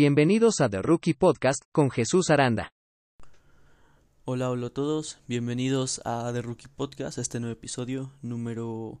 Bienvenidos 0.00 0.60
a 0.60 0.68
The 0.68 0.80
Rookie 0.80 1.14
Podcast 1.14 1.64
con 1.72 1.90
Jesús 1.90 2.30
Aranda. 2.30 2.70
Hola, 4.24 4.48
hola 4.48 4.68
a 4.68 4.70
todos, 4.70 5.18
bienvenidos 5.26 6.00
a 6.04 6.30
The 6.32 6.40
Rookie 6.40 6.68
Podcast, 6.68 7.18
este 7.18 7.40
nuevo 7.40 7.54
episodio 7.54 8.12
número 8.22 9.00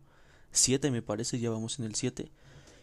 7 0.50 0.90
me 0.90 1.00
parece, 1.00 1.38
ya 1.38 1.50
vamos 1.50 1.78
en 1.78 1.84
el 1.84 1.94
7 1.94 2.32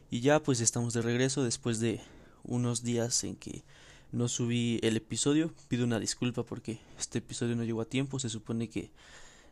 y 0.10 0.22
ya 0.22 0.42
pues 0.42 0.62
estamos 0.62 0.94
de 0.94 1.02
regreso 1.02 1.44
después 1.44 1.82
de 1.82 2.00
unos 2.46 2.84
días 2.84 3.22
en 3.26 3.36
que 3.36 3.66
no 4.14 4.30
subí 4.30 4.80
el 4.82 4.96
episodio, 4.96 5.54
pido 5.68 5.84
una 5.84 6.00
disculpa 6.00 6.44
porque 6.44 6.80
este 6.98 7.18
episodio 7.18 7.58
no 7.58 7.66
llegó 7.66 7.82
a 7.82 7.90
tiempo, 7.90 8.20
se 8.20 8.30
supone 8.30 8.70
que 8.70 8.92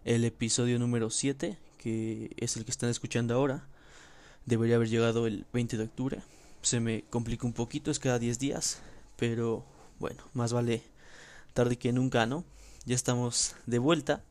el 0.05 0.23
episodio 0.23 0.79
número 0.79 1.09
7, 1.09 1.57
que 1.79 2.33
es 2.37 2.55
el 2.55 2.63
que 2.63 2.71
están 2.71 2.89
escuchando 2.89 3.33
ahora, 3.33 3.67
debería 4.45 4.77
haber 4.77 4.87
llegado 4.87 5.27
el 5.27 5.45
20 5.51 5.75
de 5.75 5.83
octubre, 5.83 6.21
se 6.63 6.79
me 6.79 7.03
complica 7.09 7.45
un 7.45 7.53
poquito, 7.53 7.91
es 7.91 7.99
cada 7.99 8.19
10 8.19 8.39
días, 8.39 8.79
pero 9.17 9.65
bueno, 9.99 10.23
más 10.33 10.53
vale 10.53 10.81
tarde 11.53 11.77
que 11.77 11.91
nunca, 11.91 12.25
¿no? 12.25 12.45
Ya 12.85 12.95
estamos 12.95 13.55
de 13.65 13.79
vuelta 13.79 14.23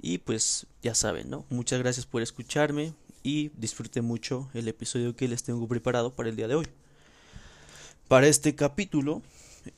y 0.00 0.18
pues 0.18 0.66
ya 0.82 0.94
saben, 0.94 1.30
¿no? 1.30 1.46
Muchas 1.48 1.78
gracias 1.78 2.06
por 2.06 2.22
escucharme 2.22 2.92
y 3.22 3.50
disfruten 3.56 4.04
mucho 4.04 4.50
el 4.52 4.68
episodio 4.68 5.16
que 5.16 5.28
les 5.28 5.44
tengo 5.44 5.66
preparado 5.66 6.12
para 6.12 6.28
el 6.28 6.36
día 6.36 6.48
de 6.48 6.56
hoy. 6.56 6.66
Para 8.08 8.26
este 8.26 8.54
capítulo 8.54 9.22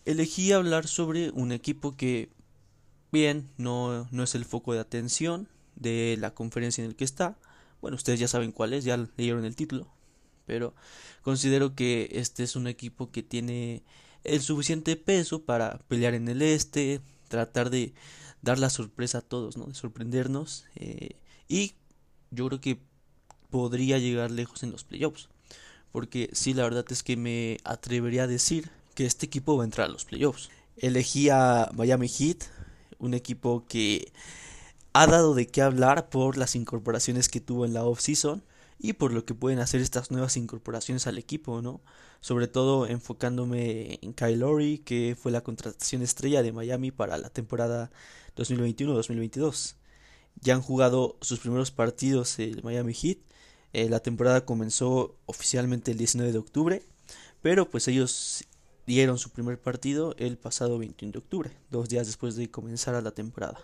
elegí 0.05 0.53
hablar 0.53 0.89
sobre 0.89 1.31
un 1.31 1.53
equipo 1.53 1.97
que 1.97 2.31
bien 3.13 3.49
no, 3.59 4.09
no 4.11 4.23
es 4.25 4.35
el 4.35 4.45
foco 4.45 4.73
de 4.73 4.81
atención 4.81 5.49
de 5.77 6.17
la 6.19 6.35
conferencia 6.35 6.83
en 6.83 6.91
el 6.91 6.97
que 6.97 7.05
está. 7.05 7.39
Bueno, 7.81 7.97
ustedes 7.97 8.19
ya 8.19 8.29
saben 8.29 8.51
cuál 8.51 8.73
es, 8.73 8.85
ya 8.85 8.97
leyeron 9.17 9.45
el 9.45 9.55
título 9.55 9.96
pero 10.47 10.75
considero 11.23 11.75
que 11.75 12.09
este 12.13 12.45
es 12.45 12.57
un 12.57 12.67
equipo 12.67 13.11
que 13.11 13.23
tiene 13.23 13.83
el 14.25 14.41
suficiente 14.41 14.97
peso 14.97 15.43
para 15.45 15.79
pelear 15.89 16.15
en 16.15 16.29
el 16.29 16.43
este, 16.43 17.01
tratar 17.29 17.71
de 17.71 17.95
dar 18.43 18.59
la 18.59 18.71
sorpresa 18.71 19.19
a 19.19 19.23
todos, 19.23 19.57
¿no? 19.57 19.67
De 19.67 19.75
sorprendernos 19.75 20.65
eh, 20.77 21.17
y 21.49 21.75
yo 22.31 22.47
creo 22.47 22.61
que 22.61 22.81
podría 23.51 23.99
llegar 23.99 24.31
lejos 24.31 24.63
en 24.63 24.71
los 24.71 24.85
playoffs, 24.85 25.29
porque 25.93 26.31
sí, 26.33 26.55
la 26.55 26.65
verdad 26.65 26.85
es 26.91 27.03
que 27.03 27.17
me 27.17 27.59
atrevería 27.65 28.25
a 28.25 28.27
decir 28.27 28.71
que 28.95 29.07
este 29.07 29.27
equipo 29.27 29.57
va 29.57 29.65
a 29.65 29.67
entrar 29.67 29.89
a 29.89 29.93
los 29.93 30.05
playoffs. 30.05 30.51
Elegí 30.77 31.29
a 31.31 31.71
Miami 31.75 32.09
Heat, 32.09 32.45
un 32.99 33.15
equipo 33.15 33.65
que 33.69 34.13
ha 34.93 35.07
dado 35.07 35.35
de 35.35 35.47
qué 35.47 35.63
hablar 35.63 36.09
por 36.09 36.37
las 36.37 36.55
incorporaciones 36.57 37.29
que 37.29 37.41
tuvo 37.41 37.65
en 37.65 37.75
la 37.75 37.85
off-season 37.85 38.43
y 38.79 38.95
por 38.95 39.13
lo 39.13 39.25
que 39.25 39.35
pueden 39.35 39.59
hacer 39.59 39.81
estas 39.81 40.11
nuevas 40.11 40.37
incorporaciones 40.37 41.07
al 41.07 41.19
equipo, 41.19 41.63
¿no? 41.63 41.81
Sobre 42.21 42.49
todo 42.49 42.87
enfocándome 42.87 43.99
en 44.03 44.13
Kyle 44.13 44.39
Lowry, 44.39 44.79
que 44.79 45.17
fue 45.21 45.33
la 45.33 45.43
contratación 45.43 46.03
estrella 46.03 46.43
de 46.43 46.53
Miami 46.53 46.91
para 46.91 47.19
la 47.19 47.31
temporada 47.31 47.91
2021-2022. 48.37 49.75
Ya 50.41 50.55
han 50.55 50.63
jugado 50.63 51.17
sus 51.21 51.41
primeros 51.41 51.71
partidos 51.71 52.39
el 52.39 52.63
Miami 52.63 52.93
Heat. 52.93 53.19
Eh, 53.73 53.89
la 53.89 54.01
temporada 54.01 54.45
comenzó 54.45 55.17
oficialmente 55.27 55.93
el 55.93 55.99
19 55.99 56.33
de 56.33 56.39
octubre, 56.39 56.83
pero 57.43 57.71
pues 57.71 57.89
ellos 57.89 58.45
dieron 58.87 59.19
su 59.19 59.31
primer 59.31 59.61
partido 59.61 60.15
el 60.19 60.39
pasado 60.39 60.79
21 60.79 61.13
de 61.13 61.19
octubre, 61.19 61.51
dos 61.71 61.89
días 61.89 62.07
después 62.07 62.37
de 62.37 62.51
comenzar 62.51 63.03
la 63.03 63.11
temporada. 63.11 63.59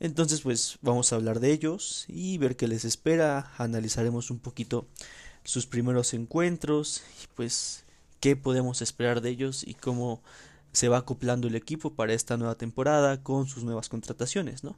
Entonces 0.00 0.42
pues 0.42 0.78
vamos 0.80 1.12
a 1.12 1.16
hablar 1.16 1.40
de 1.40 1.52
ellos 1.52 2.04
y 2.08 2.38
ver 2.38 2.56
qué 2.56 2.68
les 2.68 2.84
espera, 2.84 3.52
analizaremos 3.58 4.30
un 4.30 4.38
poquito 4.38 4.86
sus 5.44 5.66
primeros 5.66 6.14
encuentros 6.14 7.02
y 7.22 7.26
pues 7.34 7.84
qué 8.20 8.36
podemos 8.36 8.82
esperar 8.82 9.20
de 9.20 9.30
ellos 9.30 9.64
y 9.66 9.74
cómo 9.74 10.22
se 10.72 10.88
va 10.88 10.98
acoplando 10.98 11.48
el 11.48 11.54
equipo 11.54 11.94
para 11.94 12.12
esta 12.12 12.36
nueva 12.36 12.56
temporada 12.56 13.22
con 13.22 13.46
sus 13.46 13.64
nuevas 13.64 13.88
contrataciones, 13.88 14.62
¿no? 14.62 14.76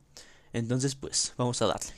Entonces 0.53 0.95
pues 0.95 1.34
vamos 1.37 1.61
a 1.62 1.66
darle. 1.66 1.93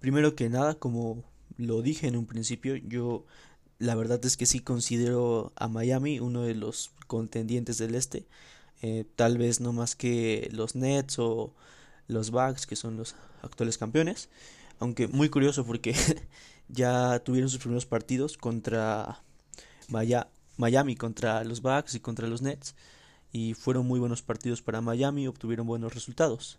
Primero 0.00 0.34
que 0.34 0.48
nada, 0.48 0.74
como 0.74 1.22
lo 1.56 1.82
dije 1.82 2.06
en 2.06 2.16
un 2.16 2.26
principio, 2.26 2.76
yo 2.76 3.24
la 3.78 3.94
verdad 3.94 4.24
es 4.24 4.36
que 4.36 4.46
sí 4.46 4.60
considero 4.60 5.52
a 5.56 5.68
Miami 5.68 6.20
uno 6.20 6.42
de 6.42 6.54
los 6.54 6.92
contendientes 7.06 7.78
del 7.78 7.94
este. 7.94 8.26
Eh, 8.82 9.04
tal 9.16 9.38
vez 9.38 9.60
no 9.60 9.72
más 9.72 9.96
que 9.96 10.48
los 10.52 10.74
Nets 10.74 11.18
o 11.18 11.54
los 12.08 12.30
Bucks, 12.30 12.66
que 12.66 12.76
son 12.76 12.96
los 12.96 13.14
actuales 13.42 13.78
campeones. 13.78 14.28
Aunque 14.78 15.08
muy 15.08 15.28
curioso 15.28 15.64
porque 15.64 15.94
ya 16.68 17.20
tuvieron 17.20 17.50
sus 17.50 17.60
primeros 17.60 17.86
partidos 17.86 18.36
contra 18.36 19.22
Miami, 19.88 20.96
contra 20.96 21.44
los 21.44 21.62
Bucks 21.62 21.94
y 21.94 22.00
contra 22.00 22.28
los 22.28 22.42
Nets. 22.42 22.74
Y 23.32 23.54
fueron 23.54 23.86
muy 23.86 24.00
buenos 24.00 24.22
partidos 24.22 24.62
para 24.62 24.80
Miami, 24.80 25.26
obtuvieron 25.26 25.66
buenos 25.66 25.94
resultados. 25.94 26.58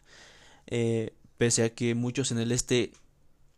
Eh, 0.68 1.14
pese 1.38 1.64
a 1.64 1.74
que 1.74 1.96
muchos 1.96 2.32
en 2.32 2.40
el 2.40 2.52
este, 2.52 2.92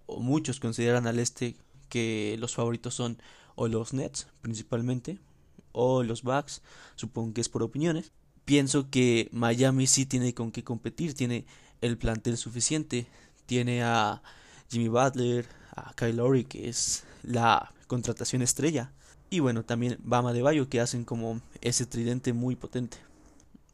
o 0.06 0.20
muchos 0.20 0.60
consideran 0.60 1.08
al 1.08 1.20
este 1.20 1.56
que 1.90 2.38
los 2.40 2.56
favoritos 2.56 2.94
son 2.94 3.20
o 3.56 3.68
los 3.68 3.94
Nets 3.94 4.28
principalmente, 4.42 5.20
o 5.72 6.04
los 6.04 6.24
Bucks, 6.24 6.62
supongo 6.96 7.34
que 7.34 7.42
es 7.42 7.50
por 7.50 7.64
opiniones. 7.64 8.12
Pienso 8.46 8.90
que 8.90 9.30
Miami 9.32 9.86
sí 9.86 10.06
tiene 10.06 10.34
con 10.34 10.52
qué 10.52 10.64
competir, 10.64 11.14
tiene 11.14 11.46
el 11.82 11.98
plantel 11.98 12.38
suficiente. 12.38 13.08
Tiene 13.46 13.84
a 13.84 14.22
Jimmy 14.70 14.88
Butler, 14.88 15.46
a 15.76 15.94
Kyle 15.96 16.16
Lowry, 16.16 16.46
que 16.46 16.70
es 16.70 17.04
la 17.24 17.74
contratación 17.88 18.42
estrella. 18.42 18.92
Y 19.30 19.40
bueno, 19.40 19.64
también 19.64 19.98
Bama 20.04 20.34
de 20.34 20.42
Bayo, 20.42 20.70
que 20.70 20.82
hacen 20.82 21.06
como 21.06 21.42
ese 21.62 21.86
tridente 21.86 22.34
muy 22.34 22.56
potente. 22.56 22.98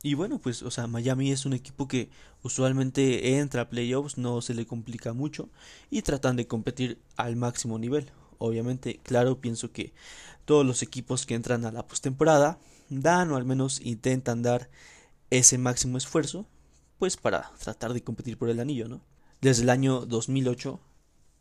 Y 0.03 0.13
bueno, 0.13 0.37
pues, 0.37 0.61
o 0.61 0.69
sea, 0.69 0.85
Miami 0.85 1.31
es 1.31 1.45
un 1.45 1.53
equipo 1.53 1.87
que 1.87 2.09
usualmente 2.43 3.39
entra 3.39 3.63
a 3.63 3.69
playoffs, 3.69 4.19
no 4.19 4.41
se 4.41 4.53
le 4.53 4.67
complica 4.67 5.13
mucho 5.13 5.49
y 5.89 6.03
tratan 6.03 6.35
de 6.35 6.45
competir 6.45 6.99
al 7.15 7.35
máximo 7.35 7.79
nivel. 7.79 8.11
Obviamente, 8.37 8.99
claro, 9.01 9.39
pienso 9.41 9.71
que 9.71 9.93
todos 10.45 10.63
los 10.65 10.83
equipos 10.83 11.25
que 11.25 11.33
entran 11.33 11.65
a 11.65 11.71
la 11.71 11.87
postemporada 11.87 12.59
dan 12.89 13.31
o 13.31 13.35
al 13.35 13.45
menos 13.45 13.81
intentan 13.81 14.43
dar 14.43 14.69
ese 15.31 15.57
máximo 15.57 15.97
esfuerzo 15.97 16.45
pues 17.05 17.17
para 17.17 17.51
tratar 17.59 17.93
de 17.93 18.03
competir 18.03 18.35
por 18.35 18.49
el 18.49 18.59
anillo, 18.59 18.87
¿no? 18.87 18.99
Desde 19.39 19.61
el 19.61 19.69
año 19.69 20.07
2008, 20.07 20.79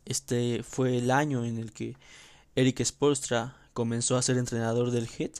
este 0.05 0.61
fue 0.61 0.99
el 0.99 1.09
año 1.09 1.43
en 1.43 1.57
el 1.57 1.73
que 1.73 1.97
Eric 2.53 2.83
Spolstra 2.83 3.57
comenzó 3.73 4.15
a 4.15 4.21
ser 4.21 4.37
entrenador 4.37 4.91
del 4.91 5.07
Heat. 5.07 5.39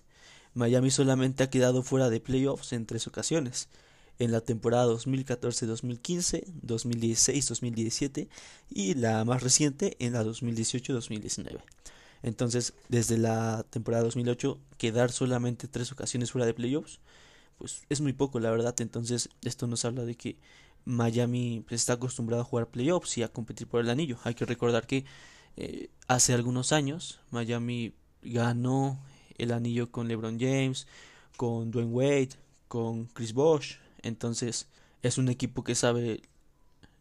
Miami 0.56 0.90
solamente 0.90 1.44
ha 1.44 1.52
quedado 1.52 1.84
fuera 1.84 2.09
de 2.09 2.22
playoffs 2.22 2.74
en 2.74 2.88
tres 2.88 3.06
ocasiones, 3.06 3.69
en 4.18 4.31
la 4.31 4.41
temporada 4.41 4.88
2014-2015, 4.88 6.46
2016-2017 6.66 8.28
y 8.72 8.96
la 8.96 9.24
más 9.25 9.44
reciente 9.44 9.96
en 10.00 10.13
la 10.13 10.24
2018-2019. 10.24 11.59
Entonces, 12.24 12.74
desde 12.90 13.19
la 13.19 13.63
temporada 13.69 14.06
2008, 14.06 14.57
quedar 14.80 15.12
solamente 15.12 15.68
tres 15.68 15.92
ocasiones 15.92 16.31
fuera 16.31 16.47
de 16.47 16.56
playoffs 16.56 17.00
pues 17.58 17.84
es 17.90 18.02
muy 18.02 18.14
poco, 18.14 18.40
la 18.40 18.52
verdad. 18.52 18.76
Entonces, 18.80 19.30
esto 19.44 19.68
nos 19.68 19.86
habla 19.86 20.06
de 20.06 20.16
que 20.16 20.38
Miami 20.86 21.64
pues, 21.68 21.82
está 21.82 21.94
acostumbrado 21.94 22.42
a 22.42 22.46
jugar 22.46 22.68
playoffs 22.68 23.18
y 23.18 23.24
a 23.24 23.30
competir 23.30 23.68
por 23.68 23.82
el 23.82 23.90
anillo. 23.90 24.18
Hay 24.24 24.36
que 24.36 24.46
recordar 24.46 24.88
que 24.88 25.06
eh, 25.58 25.90
hace 26.08 26.34
algunos 26.34 26.72
años 26.72 27.20
Miami 27.32 27.94
ganó 28.22 29.00
el 29.38 29.52
anillo 29.52 29.92
con 29.92 30.08
LeBron 30.08 30.40
James, 30.40 30.88
con 31.38 31.72
Dwayne 31.72 31.92
Wade, 31.92 32.30
con 32.68 33.06
Chris 33.08 33.34
Bosh. 33.34 33.76
Entonces, 34.02 34.68
es 35.02 35.18
un 35.18 35.30
equipo 35.30 35.64
que 35.64 35.76
sabe 35.76 36.22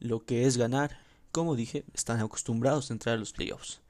lo 0.00 0.24
que 0.24 0.46
es 0.46 0.56
ganar. 0.56 0.98
Como 1.32 1.56
dije, 1.56 1.84
están 1.94 2.20
acostumbrados 2.20 2.90
a 2.90 2.94
entrar 2.94 3.16
a 3.16 3.18
los 3.18 3.32
playoffs. 3.32 3.80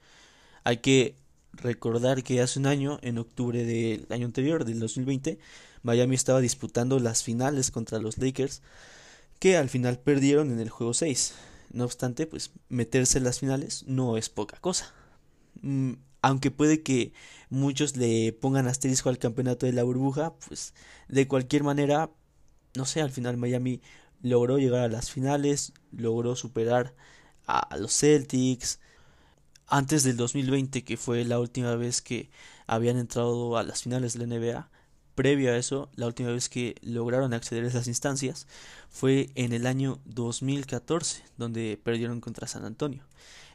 Hay 0.65 0.79
que 0.79 1.17
recordar 1.57 2.23
que 2.23 2.41
hace 2.41 2.59
un 2.59 2.67
año, 2.67 2.99
en 3.03 3.19
octubre 3.19 3.65
del 3.65 4.07
año 4.11 4.27
anterior, 4.27 4.65
del 4.65 4.81
2020, 4.81 5.39
Miami 5.83 6.15
estaba 6.15 6.41
disputando 6.41 6.99
las 6.99 7.23
finales 7.23 7.71
contra 7.71 7.99
los 7.99 8.19
Lakers, 8.19 8.63
que 9.39 9.57
al 9.57 9.69
final 9.69 9.99
perdieron 9.99 10.51
en 10.51 10.61
el 10.61 10.71
juego 10.71 10.95
6. 10.95 11.35
No 11.73 11.85
obstante, 11.85 12.27
pues 12.27 12.53
meterse 12.69 13.19
en 13.19 13.25
las 13.25 13.41
finales 13.41 13.85
no 13.87 14.17
es 14.17 14.29
poca 14.29 14.59
cosa. 14.61 14.93
Mm, 15.61 15.95
aunque 16.23 16.51
puede 16.51 16.83
que 16.83 17.13
muchos 17.51 17.97
le 17.97 18.33
pongan 18.33 18.67
asterisco 18.67 19.11
al 19.11 19.19
campeonato 19.19 19.67
de 19.67 19.73
la 19.73 19.83
burbuja, 19.83 20.35
pues 20.47 20.73
de 21.09 21.29
cualquier 21.29 21.65
manera, 21.65 22.11
no 22.75 22.87
sé, 22.87 23.03
al 23.03 23.11
final 23.11 23.37
Miami 23.37 23.83
logró 24.23 24.59
llegar 24.59 24.85
a 24.85 24.89
las 24.89 25.11
finales, 25.11 25.73
logró 25.93 26.35
superar 26.37 26.95
a 27.47 27.77
los 27.77 27.93
Celtics, 27.99 28.81
antes 29.67 30.03
del 30.03 30.17
2020, 30.17 30.85
que 30.85 30.97
fue 30.97 31.25
la 31.25 31.39
última 31.41 31.75
vez 31.77 32.03
que 32.03 32.31
habían 32.67 32.97
entrado 32.97 33.57
a 33.57 33.63
las 33.63 33.83
finales 33.83 34.15
de 34.15 34.27
la 34.27 34.37
NBA, 34.37 34.69
previo 35.15 35.53
a 35.53 35.57
eso, 35.57 35.91
la 35.95 36.07
última 36.07 36.31
vez 36.31 36.49
que 36.49 36.75
lograron 36.83 37.33
acceder 37.35 37.65
a 37.65 37.69
esas 37.69 37.87
instancias 37.87 38.47
fue 38.91 39.31
en 39.35 39.53
el 39.53 39.67
año 39.67 40.01
2014, 40.07 41.23
donde 41.39 41.81
perdieron 41.83 42.21
contra 42.21 42.49
San 42.49 42.65
Antonio. 42.65 43.05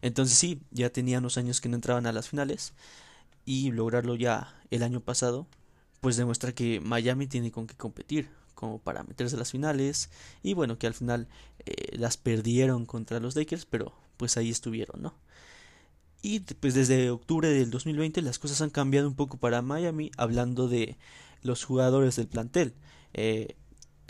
Entonces 0.02 0.38
sí, 0.38 0.62
ya 0.72 0.90
tenían 0.90 1.24
unos 1.24 1.38
años 1.38 1.62
que 1.62 1.70
no 1.70 1.76
entraban 1.76 2.06
a 2.06 2.14
las 2.14 2.30
finales 2.30 2.74
y 3.46 3.72
lograrlo 3.72 4.16
ya 4.16 4.56
el 4.72 4.84
año 4.84 5.02
pasado, 5.02 5.48
pues 6.02 6.18
demuestra 6.18 6.54
que 6.54 6.80
Miami 6.80 7.28
tiene 7.28 7.52
con 7.52 7.68
qué 7.68 7.76
competir 7.76 8.30
como 8.56 8.80
para 8.80 9.04
meterse 9.04 9.36
a 9.36 9.40
las 9.40 9.52
finales 9.52 10.10
y 10.44 10.54
bueno 10.54 10.78
que 10.78 10.86
al 10.88 10.94
final 10.94 11.30
eh, 11.66 11.96
las 11.98 12.18
perdieron 12.18 12.86
contra 12.86 13.22
los 13.22 13.38
Lakers 13.38 13.66
pero 13.66 13.94
pues 14.18 14.36
ahí 14.36 14.50
estuvieron 14.50 15.02
no 15.02 15.14
y 16.22 16.40
pues 16.42 16.74
desde 16.74 17.10
octubre 17.10 17.50
del 17.50 17.72
2020 17.72 18.22
las 18.22 18.40
cosas 18.40 18.62
han 18.62 18.70
cambiado 18.70 19.08
un 19.08 19.16
poco 19.16 19.38
para 19.38 19.62
Miami 19.62 20.12
hablando 20.18 20.68
de 20.68 20.98
los 21.44 21.64
jugadores 21.64 22.16
del 22.18 22.28
plantel 22.28 22.74
eh, 23.14 23.56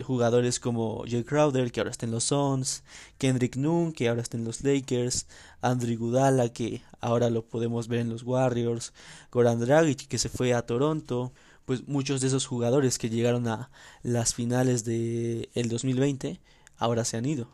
jugadores 0.03 0.59
como 0.59 1.03
Jay 1.07 1.23
Crowder, 1.23 1.71
que 1.71 1.79
ahora 1.79 1.91
está 1.91 2.06
en 2.06 2.11
los 2.11 2.25
Suns, 2.25 2.83
Kendrick 3.17 3.56
Nunn, 3.56 3.91
que 3.91 4.09
ahora 4.09 4.21
está 4.21 4.38
en 4.38 4.45
los 4.45 4.63
Lakers, 4.63 5.27
Andrew 5.61 5.97
Gudala, 5.97 6.50
que 6.50 6.81
ahora 7.01 7.29
lo 7.29 7.44
podemos 7.45 7.88
ver 7.88 8.00
en 8.00 8.09
los 8.09 8.23
Warriors, 8.23 8.94
Goran 9.31 9.59
Dragic, 9.59 10.07
que 10.07 10.17
se 10.17 10.29
fue 10.29 10.53
a 10.53 10.65
Toronto, 10.65 11.31
pues 11.65 11.88
muchos 11.88 12.21
de 12.21 12.27
esos 12.27 12.45
jugadores 12.45 12.97
que 12.97 13.09
llegaron 13.09 13.47
a 13.47 13.69
las 14.01 14.33
finales 14.33 14.85
del 14.85 15.50
el 15.53 15.69
2020 15.69 16.39
ahora 16.77 17.06
se 17.06 17.17
han 17.17 17.25
ido. 17.25 17.47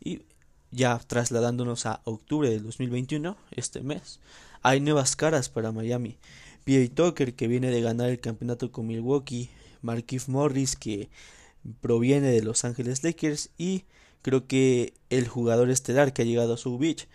Y 0.00 0.22
ya 0.70 0.98
trasladándonos 0.98 1.86
a 1.86 2.00
octubre 2.04 2.50
del 2.50 2.62
2021, 2.62 3.36
este 3.50 3.80
mes, 3.80 4.20
hay 4.62 4.80
nuevas 4.80 5.16
caras 5.16 5.48
para 5.48 5.72
Miami. 5.72 6.18
P.A. 6.64 6.88
Tucker, 6.94 7.34
que 7.34 7.48
viene 7.48 7.70
de 7.70 7.80
ganar 7.80 8.10
el 8.10 8.20
campeonato 8.20 8.70
con 8.70 8.86
Milwaukee, 8.86 9.50
Markif 9.82 10.28
Morris, 10.28 10.76
que 10.76 11.08
proviene 11.80 12.30
de 12.30 12.42
Los 12.42 12.64
Ángeles 12.64 13.02
Lakers 13.02 13.50
y 13.58 13.84
creo 14.22 14.46
que 14.46 14.94
el 15.08 15.28
jugador 15.28 15.70
estelar 15.70 16.12
que 16.12 16.22
ha 16.22 16.24
llegado 16.26 16.54
a 16.54 16.58
su 16.58 16.78
beach, 16.78 17.08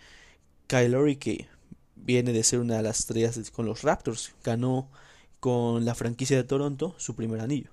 Kyle 0.66 1.18
que 1.18 1.48
viene 1.94 2.32
de 2.32 2.42
ser 2.42 2.60
una 2.60 2.76
de 2.76 2.82
las 2.82 3.00
estrellas 3.00 3.50
con 3.50 3.66
los 3.66 3.82
Raptors, 3.82 4.34
ganó 4.44 4.90
con 5.40 5.84
la 5.84 5.94
franquicia 5.94 6.36
de 6.36 6.44
Toronto 6.44 6.94
su 6.98 7.14
primer 7.14 7.40
anillo. 7.40 7.70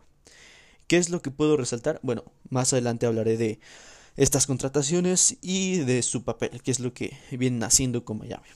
¿Qué 0.87 0.97
es 0.97 1.09
lo 1.09 1.21
que 1.21 1.31
puedo 1.31 1.57
resaltar? 1.57 1.99
Bueno, 2.03 2.23
más 2.49 2.73
adelante 2.73 3.05
hablaré 3.05 3.37
de 3.37 3.59
estas 4.15 4.47
contrataciones 4.47 5.37
y 5.41 5.79
de 5.79 6.01
su 6.03 6.23
papel, 6.23 6.61
que 6.61 6.71
es 6.71 6.79
lo 6.79 6.93
que 6.93 7.17
vienen 7.31 7.63
haciendo 7.63 8.05
con 8.05 8.19
Miami. 8.19 8.47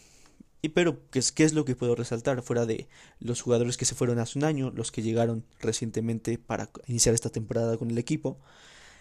Y 0.61 0.69
pero, 0.69 1.07
¿qué 1.11 1.19
es, 1.19 1.31
¿qué 1.31 1.43
es 1.43 1.53
lo 1.53 1.65
que 1.65 1.75
puedo 1.75 1.95
resaltar? 1.95 2.41
Fuera 2.41 2.65
de 2.65 2.87
los 3.19 3.41
jugadores 3.41 3.77
que 3.77 3.85
se 3.85 3.95
fueron 3.95 4.19
hace 4.19 4.39
un 4.39 4.45
año, 4.45 4.71
los 4.71 4.91
que 4.91 5.03
llegaron 5.03 5.45
recientemente 5.59 6.37
para 6.37 6.69
iniciar 6.87 7.13
esta 7.13 7.29
temporada 7.29 7.77
con 7.77 7.91
el 7.91 7.97
equipo, 7.97 8.39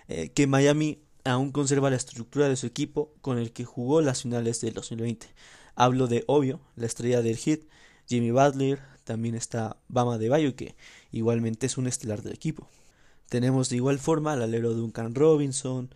eh, 0.08 0.31
que 0.31 0.47
Miami 0.47 1.00
aún 1.25 1.53
conserva 1.53 1.91
la 1.91 1.97
estructura 1.97 2.49
de 2.49 2.56
su 2.56 2.67
equipo 2.67 3.12
con 3.20 3.38
el 3.38 3.52
que 3.52 3.64
jugó 3.64 4.00
las 4.00 4.23
finales 4.23 4.61
del 4.61 4.75
2020. 4.75 5.26
Hablo 5.75 6.06
de 6.06 6.25
Obvio, 6.26 6.61
la 6.76 6.87
estrella 6.87 7.23
del 7.23 7.37
hit, 7.37 7.69
Jimmy 8.06 8.31
Butler, 8.31 8.81
también 9.05 9.35
está 9.35 9.76
Bama 9.88 10.19
de 10.19 10.29
Bayo, 10.29 10.56
que 10.56 10.75
igualmente 11.11 11.67
es 11.67 11.79
un 11.79 11.87
estelar 11.87 12.23
del 12.23 12.35
equipo. 12.35 12.69
Tenemos 13.29 13.69
de 13.69 13.76
igual 13.76 13.99
forma 13.99 14.32
al 14.32 14.43
alero 14.43 14.75
Duncan 14.75 15.14
Robinson, 15.14 15.91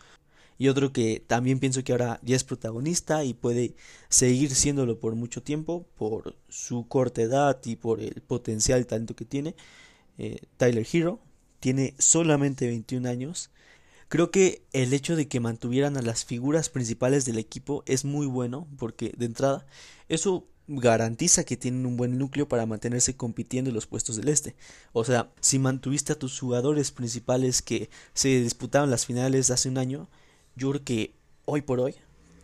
y 0.61 0.69
otro 0.69 0.93
que 0.93 1.25
también 1.27 1.59
pienso 1.59 1.83
que 1.83 1.93
ahora 1.93 2.21
ya 2.23 2.37
es 2.37 2.45
protagonista 2.45 3.25
y 3.25 3.33
puede 3.33 3.77
seguir 4.11 4.55
siéndolo 4.55 5.01
por 5.01 5.15
mucho 5.15 5.43
tiempo 5.43 5.87
por 5.97 6.37
su 6.51 6.87
corta 6.87 7.23
edad 7.23 7.59
y 7.65 7.77
por 7.77 7.99
el 7.99 8.21
potencial 8.21 8.85
talento 8.85 9.17
que 9.17 9.25
tiene. 9.25 9.55
Eh, 10.19 10.43
Tyler 10.59 10.87
Hero 10.93 11.19
tiene 11.61 11.95
solamente 11.99 12.67
21 12.67 13.09
años. 13.09 13.49
Creo 14.09 14.31
que 14.31 14.63
el 14.75 14.93
hecho 14.93 15.17
de 15.17 15.29
que 15.29 15.41
mantuvieran 15.41 15.97
a 15.97 16.03
las 16.03 16.27
figuras 16.27 16.69
principales 16.69 17.25
del 17.25 17.39
equipo 17.39 17.83
es 17.87 18.05
muy 18.05 18.27
bueno 18.27 18.69
porque 18.77 19.15
de 19.17 19.25
entrada 19.25 19.65
eso 20.11 20.47
garantiza 20.69 21.45
que 21.45 21.57
tienen 21.57 21.87
un 21.87 21.97
buen 21.97 22.19
núcleo 22.19 22.49
para 22.49 22.67
mantenerse 22.67 23.17
compitiendo 23.17 23.71
en 23.71 23.75
los 23.75 23.87
puestos 23.87 24.17
del 24.17 24.29
este. 24.29 24.57
O 24.93 25.05
sea, 25.05 25.33
si 25.41 25.59
mantuviste 25.59 26.13
a 26.13 26.19
tus 26.19 26.39
jugadores 26.39 26.91
principales 26.91 27.63
que 27.63 27.89
se 28.13 28.43
disputaron 28.43 28.91
las 28.91 29.07
finales 29.07 29.51
hace 29.51 29.71
un 29.71 29.79
año, 29.79 30.11
creo 30.57 30.85
que 30.85 31.15
hoy 31.45 31.63
por 31.63 31.81
hoy 31.81 31.95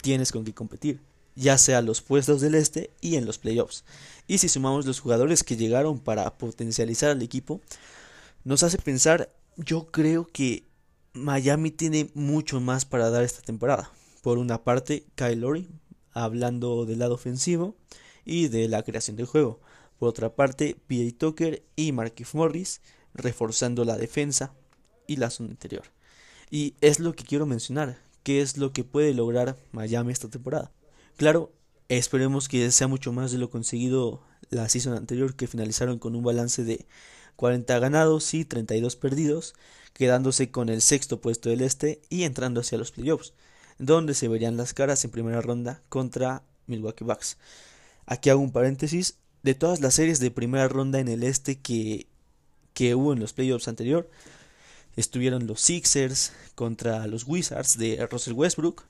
tienes 0.02 0.32
con 0.32 0.44
qué 0.44 0.52
competir, 0.52 1.00
ya 1.34 1.58
sea 1.58 1.82
los 1.82 2.00
puestos 2.00 2.40
del 2.40 2.54
este 2.54 2.90
y 3.00 3.16
en 3.16 3.26
los 3.26 3.38
playoffs. 3.38 3.84
Y 4.26 4.38
si 4.38 4.48
sumamos 4.48 4.86
los 4.86 5.00
jugadores 5.00 5.44
que 5.44 5.56
llegaron 5.56 5.98
para 5.98 6.38
potencializar 6.38 7.10
al 7.10 7.22
equipo, 7.22 7.60
nos 8.44 8.62
hace 8.62 8.78
pensar, 8.78 9.30
yo 9.56 9.86
creo 9.90 10.26
que 10.26 10.64
Miami 11.12 11.70
tiene 11.70 12.10
mucho 12.14 12.60
más 12.60 12.84
para 12.84 13.10
dar 13.10 13.22
esta 13.22 13.42
temporada. 13.42 13.90
Por 14.22 14.38
una 14.38 14.62
parte, 14.62 15.06
Kyle 15.14 15.40
Lowry, 15.40 15.68
hablando 16.12 16.86
del 16.86 16.98
lado 16.98 17.14
ofensivo 17.14 17.76
y 18.24 18.48
de 18.48 18.68
la 18.68 18.82
creación 18.82 19.16
del 19.16 19.26
juego. 19.26 19.60
Por 19.98 20.08
otra 20.08 20.34
parte, 20.34 20.76
P.A. 20.86 21.16
Tucker 21.16 21.62
y 21.74 21.92
Marquis 21.92 22.34
Morris, 22.34 22.80
reforzando 23.14 23.84
la 23.84 23.96
defensa 23.96 24.52
y 25.06 25.16
la 25.16 25.30
zona 25.30 25.50
interior. 25.50 25.95
Y 26.50 26.74
es 26.80 27.00
lo 27.00 27.14
que 27.14 27.24
quiero 27.24 27.46
mencionar, 27.46 27.98
qué 28.22 28.40
es 28.40 28.56
lo 28.56 28.72
que 28.72 28.84
puede 28.84 29.14
lograr 29.14 29.56
Miami 29.72 30.12
esta 30.12 30.28
temporada. 30.28 30.70
Claro, 31.16 31.52
esperemos 31.88 32.48
que 32.48 32.70
sea 32.70 32.88
mucho 32.88 33.12
más 33.12 33.32
de 33.32 33.38
lo 33.38 33.50
conseguido 33.50 34.22
la 34.50 34.68
season 34.68 34.94
anterior 34.94 35.34
que 35.34 35.46
finalizaron 35.46 35.98
con 35.98 36.14
un 36.14 36.22
balance 36.22 36.64
de 36.64 36.86
40 37.36 37.78
ganados 37.78 38.32
y 38.34 38.44
32 38.44 38.96
perdidos, 38.96 39.54
quedándose 39.92 40.50
con 40.50 40.68
el 40.68 40.82
sexto 40.82 41.20
puesto 41.20 41.48
del 41.48 41.62
este 41.62 42.00
y 42.08 42.24
entrando 42.24 42.60
hacia 42.60 42.78
los 42.78 42.92
playoffs, 42.92 43.34
donde 43.78 44.14
se 44.14 44.28
verían 44.28 44.56
las 44.56 44.74
caras 44.74 45.04
en 45.04 45.10
primera 45.10 45.40
ronda 45.40 45.82
contra 45.88 46.42
Milwaukee 46.66 47.04
Bucks. 47.04 47.38
Aquí 48.06 48.30
hago 48.30 48.40
un 48.40 48.52
paréntesis, 48.52 49.18
de 49.42 49.54
todas 49.54 49.80
las 49.80 49.94
series 49.94 50.18
de 50.18 50.30
primera 50.30 50.66
ronda 50.68 50.98
en 50.98 51.08
el 51.08 51.22
este 51.22 51.58
que, 51.60 52.06
que 52.74 52.94
hubo 52.94 53.12
en 53.12 53.20
los 53.20 53.32
playoffs 53.32 53.68
anterior, 53.68 54.10
estuvieron 54.96 55.46
los 55.46 55.60
Sixers 55.60 56.32
contra 56.54 57.06
los 57.06 57.24
Wizards 57.26 57.78
de 57.78 58.06
Russell 58.10 58.34
Westbrook. 58.34 58.84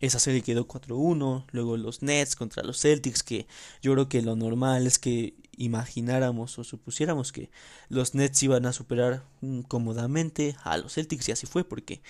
Esa 0.00 0.18
serie 0.18 0.42
quedó 0.42 0.66
4-1. 0.66 1.46
Luego 1.52 1.76
los 1.76 2.02
Nets 2.02 2.36
contra 2.36 2.62
los 2.62 2.80
Celtics, 2.80 3.22
que 3.22 3.46
yo 3.80 3.92
creo 3.92 4.08
que 4.08 4.20
lo 4.20 4.36
normal 4.36 4.86
es 4.86 4.98
que 4.98 5.34
imagináramos 5.56 6.58
o 6.58 6.64
supusiéramos 6.64 7.32
que 7.32 7.50
los 7.88 8.14
Nets 8.14 8.42
iban 8.42 8.66
a 8.66 8.72
superar 8.72 9.24
cómodamente 9.68 10.54
a 10.64 10.76
los 10.76 10.94
Celtics 10.94 11.28
y 11.28 11.32
así 11.32 11.46
fue 11.46 11.64
porque 11.64 12.02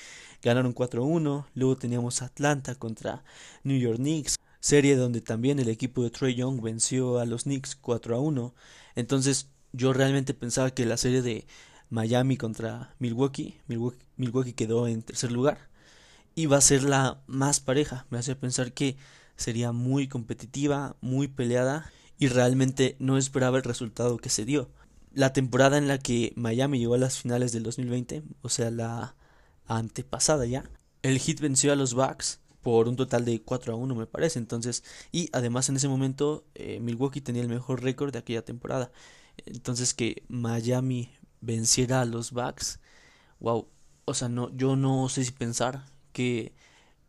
ganaron 0.43 0.75
4-1. 0.75 1.47
Luego 1.55 1.77
teníamos 1.77 2.23
Atlanta 2.23 2.75
contra 2.75 3.23
New 3.63 3.79
York 3.79 3.99
Knicks, 3.99 4.37
serie 4.59 4.97
donde 4.97 5.21
también 5.21 5.61
el 5.61 5.69
equipo 5.69 6.03
de 6.03 6.11
Trey 6.11 6.35
Young 6.35 6.61
venció 6.61 7.21
a 7.21 7.27
los 7.27 7.45
Knicks 7.45 7.81
4-1. 7.81 8.53
Entonces 8.97 9.49
yo 9.73 9.93
realmente 9.93 10.35
pensaba 10.35 10.71
que 10.73 10.87
la 10.87 10.97
serie 10.97 11.23
de 11.23 11.47
Miami 11.91 12.37
contra 12.37 12.95
Milwaukee. 12.99 13.59
Milwaukee. 13.67 14.53
quedó 14.53 14.87
en 14.87 15.03
tercer 15.03 15.33
lugar. 15.33 15.69
Y 16.35 16.47
va 16.47 16.59
a 16.59 16.63
ser 16.63 16.83
la 16.83 17.23
más 17.27 17.61
pareja. 17.61 18.07
Me 18.11 18.19
hace 18.19 18.37
pensar 18.37 18.73
que 18.73 18.97
sería 19.37 19.73
muy 19.73 20.09
competitiva, 20.09 20.97
muy 21.01 21.29
peleada. 21.29 21.91
Y 22.19 22.29
realmente 22.29 22.97
no 22.99 23.19
esperaba 23.19 23.59
el 23.59 23.65
resultado 23.65 24.19
que 24.19 24.31
se 24.31 24.45
dio. 24.45 24.71
La 25.13 25.33
temporada 25.33 25.79
en 25.79 25.89
la 25.89 25.99
que 25.99 26.33
Miami 26.37 26.79
llegó 26.79 26.95
a 26.95 26.99
las 26.99 27.19
finales 27.19 27.53
del 27.53 27.63
2020, 27.63 28.23
o 28.43 28.49
sea, 28.49 28.71
la 28.71 29.17
antepasada 29.67 30.47
ya, 30.47 30.65
el 31.03 31.19
Heat 31.19 31.41
venció 31.41 31.73
a 31.73 31.77
los 31.77 31.95
Bucks 31.95 32.41
por 32.63 32.89
un 32.89 32.97
total 32.97 33.25
de 33.25 33.41
4 33.43 33.75
a 33.75 33.77
1 33.77 33.95
me 33.95 34.07
parece. 34.07 34.41
Entonces, 34.41 34.83
y 35.13 35.29
además 35.33 35.69
en 35.69 35.77
ese 35.77 35.87
momento 35.87 36.45
eh, 36.55 36.81
Milwaukee 36.81 37.21
tenía 37.21 37.43
el 37.43 37.49
mejor 37.49 37.83
récord 37.83 38.13
de 38.13 38.19
aquella 38.19 38.45
temporada. 38.45 38.91
Entonces 39.47 39.95
que 39.95 40.25
Miami 40.29 41.11
venciera 41.41 42.01
a 42.01 42.05
los 42.05 42.33
Bucks, 42.33 42.81
wow, 43.41 43.67
o 44.05 44.15
sea, 44.15 44.29
no, 44.29 44.55
yo 44.57 44.77
no 44.77 45.09
sé 45.09 45.25
si 45.25 45.33
pensar 45.33 45.85
que 46.13 46.53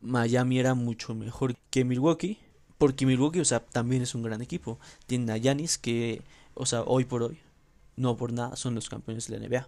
Miami 0.01 0.59
era 0.59 0.73
mucho 0.73 1.15
mejor 1.15 1.55
que 1.69 1.85
Milwaukee, 1.85 2.39
porque 2.77 3.05
Milwaukee, 3.05 3.39
o 3.39 3.45
sea, 3.45 3.59
también 3.59 4.01
es 4.01 4.15
un 4.15 4.23
gran 4.23 4.41
equipo. 4.41 4.79
Tienen 5.07 5.29
a 5.31 5.37
Yanis 5.37 5.77
que, 5.77 6.21
o 6.53 6.65
sea, 6.65 6.83
hoy 6.83 7.05
por 7.05 7.23
hoy, 7.23 7.39
no 7.95 8.17
por 8.17 8.31
nada, 8.33 8.55
son 8.55 8.75
los 8.75 8.89
campeones 8.89 9.27
de 9.27 9.39
la 9.39 9.47
NBA. 9.47 9.67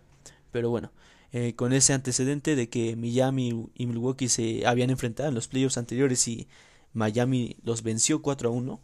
Pero 0.51 0.69
bueno, 0.69 0.91
eh, 1.31 1.53
con 1.55 1.73
ese 1.73 1.93
antecedente 1.93 2.55
de 2.55 2.69
que 2.69 2.95
Miami 2.95 3.69
y 3.75 3.85
Milwaukee 3.85 4.29
se 4.29 4.65
habían 4.65 4.89
enfrentado 4.89 5.29
en 5.29 5.35
los 5.35 5.47
playoffs 5.47 5.77
anteriores 5.77 6.27
y 6.27 6.47
Miami 6.93 7.57
los 7.63 7.83
venció 7.83 8.21
4 8.21 8.49
a 8.49 8.51
1, 8.51 8.79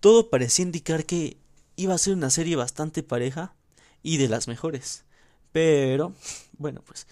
todo 0.00 0.30
parecía 0.30 0.64
indicar 0.64 1.04
que 1.06 1.36
iba 1.76 1.94
a 1.94 1.98
ser 1.98 2.14
una 2.14 2.30
serie 2.30 2.56
bastante 2.56 3.02
pareja 3.02 3.54
y 4.02 4.16
de 4.16 4.28
las 4.28 4.48
mejores. 4.48 5.04
Pero, 5.52 6.14
bueno, 6.58 6.82
pues 6.84 7.06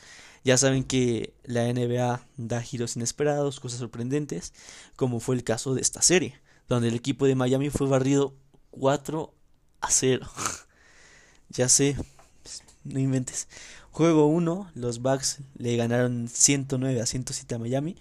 ya 0.44 0.56
saben 0.56 0.84
que 0.84 1.34
la 1.44 1.70
NBA 1.72 2.26
da 2.36 2.62
giros 2.62 2.96
inesperados, 2.96 3.60
cosas 3.60 3.80
sorprendentes, 3.80 4.52
como 4.96 5.20
fue 5.20 5.34
el 5.36 5.44
caso 5.44 5.74
de 5.74 5.82
esta 5.82 6.02
serie, 6.02 6.40
donde 6.68 6.88
el 6.88 6.94
equipo 6.94 7.26
de 7.26 7.34
Miami 7.34 7.70
fue 7.70 7.88
barrido 7.88 8.34
4 8.70 9.34
a 9.80 9.90
0. 9.90 10.26
ya 11.50 11.68
sé, 11.68 11.96
no 12.84 12.98
inventes. 12.98 13.48
Juego 13.90 14.26
1, 14.26 14.70
los 14.74 15.02
Bucks 15.02 15.40
le 15.56 15.76
ganaron 15.76 16.28
109 16.28 17.00
a 17.00 17.06
107 17.06 17.54
a 17.54 17.58
Miami. 17.58 17.96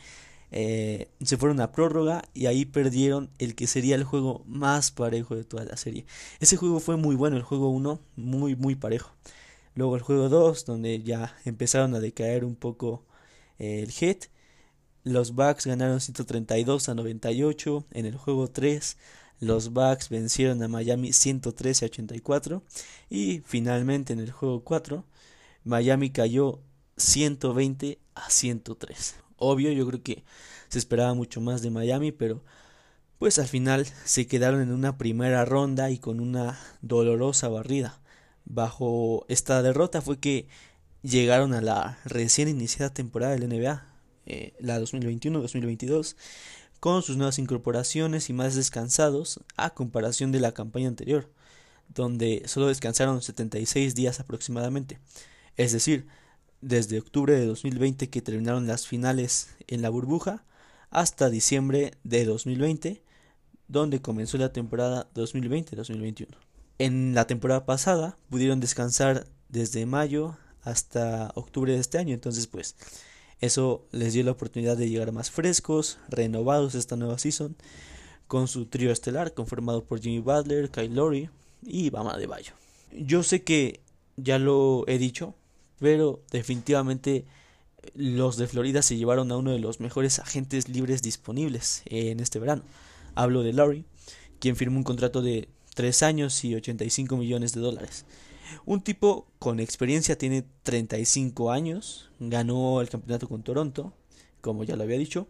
Eh, 0.51 1.09
se 1.21 1.37
fueron 1.37 1.61
a 1.61 1.71
prórroga 1.71 2.23
y 2.33 2.47
ahí 2.47 2.65
perdieron 2.65 3.29
el 3.37 3.55
que 3.55 3.67
sería 3.67 3.95
el 3.95 4.03
juego 4.03 4.43
más 4.47 4.91
parejo 4.91 5.35
de 5.35 5.43
toda 5.43 5.65
la 5.65 5.77
serie. 5.77 6.05
Ese 6.39 6.57
juego 6.57 6.79
fue 6.79 6.97
muy 6.97 7.15
bueno, 7.15 7.37
el 7.37 7.43
juego 7.43 7.69
1, 7.69 7.99
muy, 8.15 8.55
muy 8.55 8.75
parejo. 8.75 9.13
Luego 9.75 9.95
el 9.95 10.01
juego 10.01 10.29
2, 10.29 10.65
donde 10.65 11.01
ya 11.03 11.35
empezaron 11.45 11.95
a 11.95 11.99
decaer 11.99 12.43
un 12.45 12.55
poco 12.55 13.05
eh, 13.59 13.81
el 13.83 13.91
hit. 13.91 14.25
Los 15.03 15.33
Bucks 15.33 15.67
ganaron 15.67 16.01
132 16.01 16.89
a 16.89 16.95
98. 16.95 17.85
En 17.91 18.05
el 18.05 18.17
juego 18.17 18.49
3, 18.49 18.97
los 19.39 19.71
Bucks 19.71 20.09
vencieron 20.09 20.61
a 20.63 20.67
Miami 20.67 21.13
113 21.13 21.85
a 21.85 21.87
84. 21.87 22.63
Y 23.09 23.41
finalmente 23.45 24.13
en 24.13 24.19
el 24.19 24.31
juego 24.31 24.63
4, 24.63 25.05
Miami 25.63 26.09
cayó 26.11 26.59
120 26.97 27.99
a 28.15 28.29
103. 28.29 29.15
Obvio, 29.39 29.71
yo 29.71 29.87
creo 29.87 30.03
que 30.03 30.23
se 30.67 30.79
esperaba 30.79 31.13
mucho 31.13 31.41
más 31.41 31.61
de 31.61 31.71
Miami, 31.71 32.11
pero 32.11 32.43
pues 33.17 33.39
al 33.39 33.47
final 33.47 33.85
se 34.05 34.27
quedaron 34.27 34.61
en 34.61 34.71
una 34.71 34.97
primera 34.97 35.43
ronda 35.45 35.91
y 35.91 35.97
con 35.97 36.19
una 36.19 36.59
dolorosa 36.81 37.49
barrida. 37.49 37.99
Bajo 38.45 39.25
esta 39.27 39.61
derrota 39.61 40.01
fue 40.01 40.19
que 40.19 40.47
llegaron 41.01 41.53
a 41.53 41.61
la 41.61 41.99
recién 42.05 42.47
iniciada 42.47 42.93
temporada 42.93 43.35
del 43.35 43.49
NBA, 43.49 43.85
eh, 44.25 44.53
la 44.59 44.79
2021-2022, 44.79 46.15
con 46.79 47.03
sus 47.03 47.17
nuevas 47.17 47.39
incorporaciones 47.39 48.29
y 48.29 48.33
más 48.33 48.55
descansados 48.55 49.41
a 49.57 49.71
comparación 49.71 50.31
de 50.31 50.39
la 50.39 50.53
campaña 50.53 50.87
anterior, 50.87 51.29
donde 51.89 52.43
solo 52.45 52.67
descansaron 52.67 53.21
76 53.21 53.95
días 53.95 54.19
aproximadamente. 54.19 54.99
Es 55.57 55.73
decir, 55.73 56.07
desde 56.61 56.99
octubre 56.99 57.33
de 57.33 57.45
2020 57.45 58.09
que 58.09 58.21
terminaron 58.21 58.67
las 58.67 58.87
finales 58.87 59.49
en 59.67 59.81
la 59.81 59.89
burbuja 59.89 60.43
hasta 60.89 61.29
diciembre 61.29 61.93
de 62.03 62.25
2020 62.25 63.03
donde 63.67 64.01
comenzó 64.01 64.37
la 64.37 64.51
temporada 64.51 65.07
2020-2021. 65.13 66.27
En 66.79 67.13
la 67.13 67.27
temporada 67.27 67.65
pasada 67.65 68.17
pudieron 68.29 68.59
descansar 68.59 69.27
desde 69.47 69.85
mayo 69.85 70.37
hasta 70.63 71.31
octubre 71.35 71.73
de 71.73 71.79
este 71.79 71.97
año, 71.97 72.13
entonces 72.13 72.47
pues 72.47 72.75
eso 73.39 73.87
les 73.91 74.13
dio 74.13 74.23
la 74.23 74.31
oportunidad 74.31 74.75
de 74.75 74.89
llegar 74.89 75.11
más 75.11 75.31
frescos, 75.31 75.99
renovados 76.09 76.75
esta 76.75 76.97
nueva 76.97 77.19
season, 77.19 77.55
con 78.27 78.47
su 78.47 78.65
trío 78.65 78.91
estelar 78.91 79.33
conformado 79.33 79.83
por 79.85 80.01
Jimmy 80.01 80.19
Butler, 80.19 80.69
Kyle 80.69 80.93
Lowry 80.93 81.29
y 81.63 81.89
Bama 81.89 82.17
de 82.17 82.27
Bayo. 82.27 82.53
Yo 82.91 83.23
sé 83.23 83.43
que 83.43 83.81
ya 84.17 84.39
lo 84.39 84.83
he 84.87 84.97
dicho, 84.97 85.35
pero 85.79 86.21
definitivamente 86.31 87.25
los 87.95 88.37
de 88.37 88.47
Florida 88.47 88.81
se 88.81 88.97
llevaron 88.97 89.31
a 89.31 89.37
uno 89.37 89.51
de 89.51 89.59
los 89.59 89.79
mejores 89.79 90.19
agentes 90.19 90.69
libres 90.69 91.01
disponibles 91.01 91.83
en 91.85 92.19
este 92.19 92.39
verano. 92.39 92.63
Hablo 93.15 93.41
de 93.43 93.53
Lowry, 93.53 93.85
quien 94.39 94.55
firmó 94.55 94.77
un 94.77 94.83
contrato 94.83 95.21
de 95.21 95.49
3 95.75 96.03
años 96.03 96.43
y 96.43 96.55
85 96.55 97.17
millones 97.17 97.53
de 97.53 97.61
dólares. 97.61 98.05
Un 98.65 98.81
tipo 98.81 99.27
con 99.39 99.59
experiencia, 99.59 100.17
tiene 100.17 100.43
35 100.63 101.51
años, 101.51 102.09
ganó 102.19 102.81
el 102.81 102.89
campeonato 102.89 103.27
con 103.27 103.43
Toronto, 103.43 103.93
como 104.41 104.63
ya 104.63 104.75
lo 104.75 104.83
había 104.83 104.97
dicho. 104.97 105.27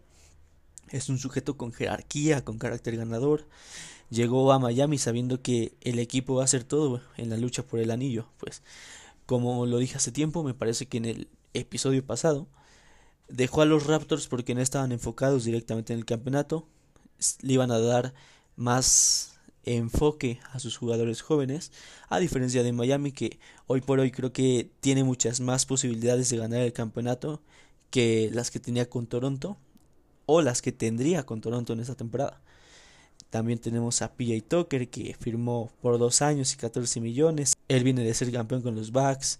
Es 0.88 1.08
un 1.08 1.18
sujeto 1.18 1.56
con 1.56 1.72
jerarquía, 1.72 2.44
con 2.44 2.58
carácter 2.58 2.96
ganador. 2.96 3.46
Llegó 4.10 4.52
a 4.52 4.58
Miami 4.58 4.98
sabiendo 4.98 5.40
que 5.40 5.74
el 5.82 5.98
equipo 6.00 6.34
va 6.34 6.42
a 6.42 6.44
hacer 6.46 6.64
todo 6.64 7.00
en 7.16 7.30
la 7.30 7.36
lucha 7.36 7.62
por 7.62 7.78
el 7.78 7.92
anillo. 7.92 8.26
Pues, 8.38 8.62
como 9.30 9.64
lo 9.64 9.78
dije 9.78 9.96
hace 9.96 10.10
tiempo, 10.10 10.42
me 10.42 10.54
parece 10.54 10.86
que 10.86 10.96
en 10.96 11.04
el 11.04 11.28
episodio 11.54 12.04
pasado, 12.04 12.48
dejó 13.28 13.62
a 13.62 13.64
los 13.64 13.86
Raptors 13.86 14.26
porque 14.26 14.56
no 14.56 14.60
estaban 14.60 14.90
enfocados 14.90 15.44
directamente 15.44 15.92
en 15.92 16.00
el 16.00 16.04
campeonato. 16.04 16.66
Le 17.40 17.52
iban 17.52 17.70
a 17.70 17.78
dar 17.78 18.12
más 18.56 19.38
enfoque 19.62 20.40
a 20.52 20.58
sus 20.58 20.76
jugadores 20.76 21.22
jóvenes, 21.22 21.70
a 22.08 22.18
diferencia 22.18 22.64
de 22.64 22.72
Miami 22.72 23.12
que 23.12 23.38
hoy 23.68 23.82
por 23.82 24.00
hoy 24.00 24.10
creo 24.10 24.32
que 24.32 24.68
tiene 24.80 25.04
muchas 25.04 25.38
más 25.38 25.64
posibilidades 25.64 26.28
de 26.28 26.36
ganar 26.36 26.62
el 26.62 26.72
campeonato 26.72 27.40
que 27.90 28.30
las 28.32 28.50
que 28.50 28.58
tenía 28.58 28.90
con 28.90 29.06
Toronto 29.06 29.58
o 30.26 30.42
las 30.42 30.60
que 30.60 30.72
tendría 30.72 31.24
con 31.24 31.40
Toronto 31.40 31.72
en 31.72 31.78
esta 31.78 31.94
temporada. 31.94 32.40
También 33.30 33.60
tenemos 33.60 34.02
a 34.02 34.12
PJ 34.12 34.42
Tucker 34.46 34.88
que 34.88 35.16
firmó 35.18 35.70
por 35.80 35.98
dos 35.98 36.20
años 36.20 36.52
y 36.52 36.56
14 36.56 37.00
millones. 37.00 37.54
Él 37.68 37.84
viene 37.84 38.02
de 38.02 38.12
ser 38.12 38.30
campeón 38.32 38.60
con 38.60 38.74
los 38.74 38.90
Bucks. 38.90 39.38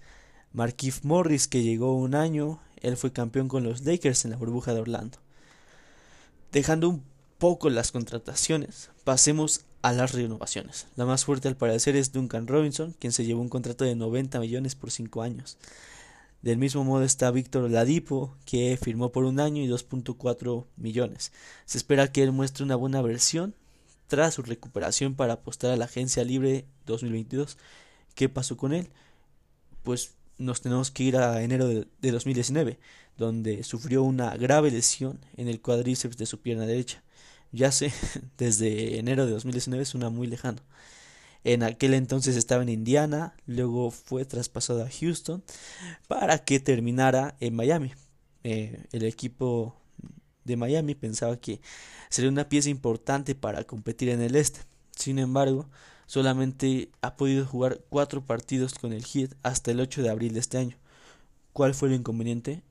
Markif 0.52 1.04
Morris 1.04 1.48
que 1.48 1.62
llegó 1.62 1.96
un 1.96 2.14
año. 2.14 2.60
Él 2.80 2.96
fue 2.96 3.12
campeón 3.12 3.48
con 3.48 3.64
los 3.64 3.84
Lakers 3.84 4.24
en 4.24 4.30
la 4.30 4.36
burbuja 4.36 4.72
de 4.72 4.80
Orlando. 4.80 5.18
Dejando 6.52 6.88
un 6.88 7.02
poco 7.38 7.68
las 7.68 7.90
contrataciones, 7.90 8.90
pasemos 9.02 9.62
a 9.82 9.92
las 9.92 10.12
renovaciones. 10.12 10.86
La 10.94 11.04
más 11.04 11.24
fuerte 11.24 11.48
al 11.48 11.56
parecer 11.56 11.96
es 11.96 12.12
Duncan 12.12 12.46
Robinson, 12.46 12.94
quien 12.98 13.12
se 13.12 13.24
llevó 13.24 13.40
un 13.40 13.48
contrato 13.48 13.84
de 13.84 13.96
90 13.96 14.38
millones 14.38 14.74
por 14.76 14.90
5 14.90 15.22
años. 15.22 15.58
Del 16.42 16.58
mismo 16.58 16.84
modo 16.84 17.02
está 17.02 17.30
Víctor 17.30 17.70
Ladipo, 17.70 18.36
que 18.44 18.78
firmó 18.80 19.10
por 19.10 19.24
un 19.24 19.40
año 19.40 19.62
y 19.62 19.68
2.4 19.68 20.66
millones. 20.76 21.32
Se 21.66 21.76
espera 21.76 22.12
que 22.12 22.22
él 22.22 22.32
muestre 22.32 22.64
una 22.64 22.76
buena 22.76 23.02
versión 23.02 23.54
tras 24.10 24.34
su 24.34 24.42
recuperación 24.42 25.14
para 25.14 25.34
apostar 25.34 25.70
a 25.70 25.76
la 25.76 25.86
agencia 25.86 26.22
libre 26.24 26.66
2022. 26.84 27.56
¿Qué 28.14 28.28
pasó 28.28 28.58
con 28.58 28.74
él? 28.74 28.90
Pues 29.82 30.16
nos 30.36 30.60
tenemos 30.60 30.90
que 30.90 31.04
ir 31.04 31.16
a 31.16 31.42
enero 31.42 31.66
de, 31.68 31.86
de 32.02 32.10
2019, 32.10 32.78
donde 33.16 33.62
sufrió 33.62 34.02
una 34.02 34.36
grave 34.36 34.70
lesión 34.70 35.20
en 35.38 35.48
el 35.48 35.62
cuádriceps 35.62 36.18
de 36.18 36.26
su 36.26 36.40
pierna 36.40 36.66
derecha 36.66 37.02
ya 37.52 37.72
sé, 37.72 37.92
desde 38.38 38.98
enero 38.98 39.26
de 39.26 39.32
2019 39.32 39.82
es 39.82 39.94
una 39.94 40.10
muy 40.10 40.26
lejano. 40.26 40.62
En 41.42 41.62
aquel 41.62 41.94
entonces 41.94 42.36
estaba 42.36 42.62
en 42.62 42.68
Indiana, 42.68 43.34
luego 43.46 43.90
fue 43.90 44.26
traspasado 44.26 44.84
a 44.84 44.90
Houston 44.90 45.42
para 46.06 46.44
que 46.44 46.60
terminara 46.60 47.36
en 47.40 47.56
Miami. 47.56 47.92
Eh, 48.44 48.84
el 48.92 49.04
equipo 49.04 49.74
de 50.50 50.56
Miami 50.56 50.94
pensaba 50.94 51.38
que 51.38 51.60
sería 52.10 52.30
una 52.30 52.48
pieza 52.48 52.68
importante 52.68 53.34
para 53.34 53.64
competir 53.64 54.10
en 54.10 54.20
el 54.20 54.36
este. 54.36 54.60
Sin 54.94 55.18
embargo, 55.18 55.70
solamente 56.06 56.90
ha 57.00 57.16
podido 57.16 57.46
jugar 57.46 57.80
cuatro 57.88 58.24
partidos 58.24 58.74
con 58.74 58.92
el 58.92 59.04
Heat 59.04 59.34
hasta 59.42 59.70
el 59.70 59.80
8 59.80 60.02
de 60.02 60.10
abril 60.10 60.34
de 60.34 60.40
este 60.40 60.58
año. 60.58 60.76
¿Cuál 61.52 61.74
fue 61.74 61.88
el 61.88 61.94
inconveniente? 61.94 62.62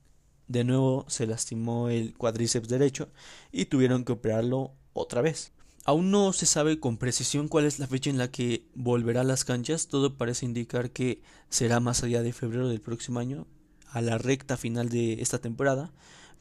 de 0.50 0.64
nuevo 0.64 1.04
se 1.06 1.28
lastimó 1.28 1.90
el 1.90 2.12
cuádriceps 2.14 2.68
derecho 2.68 3.08
y 3.52 3.66
tuvieron 3.66 4.04
que 4.04 4.12
operarlo 4.12 4.72
otra 4.92 5.22
vez. 5.22 5.52
Aún 5.84 6.10
no 6.10 6.32
se 6.32 6.44
sabe 6.44 6.80
con 6.80 6.98
precisión 6.98 7.46
cuál 7.46 7.66
es 7.66 7.78
la 7.78 7.86
fecha 7.86 8.10
en 8.10 8.18
la 8.18 8.32
que 8.32 8.66
volverá 8.74 9.20
a 9.20 9.24
las 9.24 9.44
canchas, 9.44 9.86
todo 9.86 10.18
parece 10.18 10.46
indicar 10.46 10.90
que 10.90 11.22
será 11.50 11.78
más 11.78 12.02
allá 12.02 12.22
de 12.22 12.32
febrero 12.32 12.68
del 12.68 12.80
próximo 12.80 13.20
año, 13.20 13.46
a 13.86 14.00
la 14.00 14.18
recta 14.18 14.56
final 14.56 14.88
de 14.88 15.22
esta 15.22 15.38
temporada, 15.38 15.92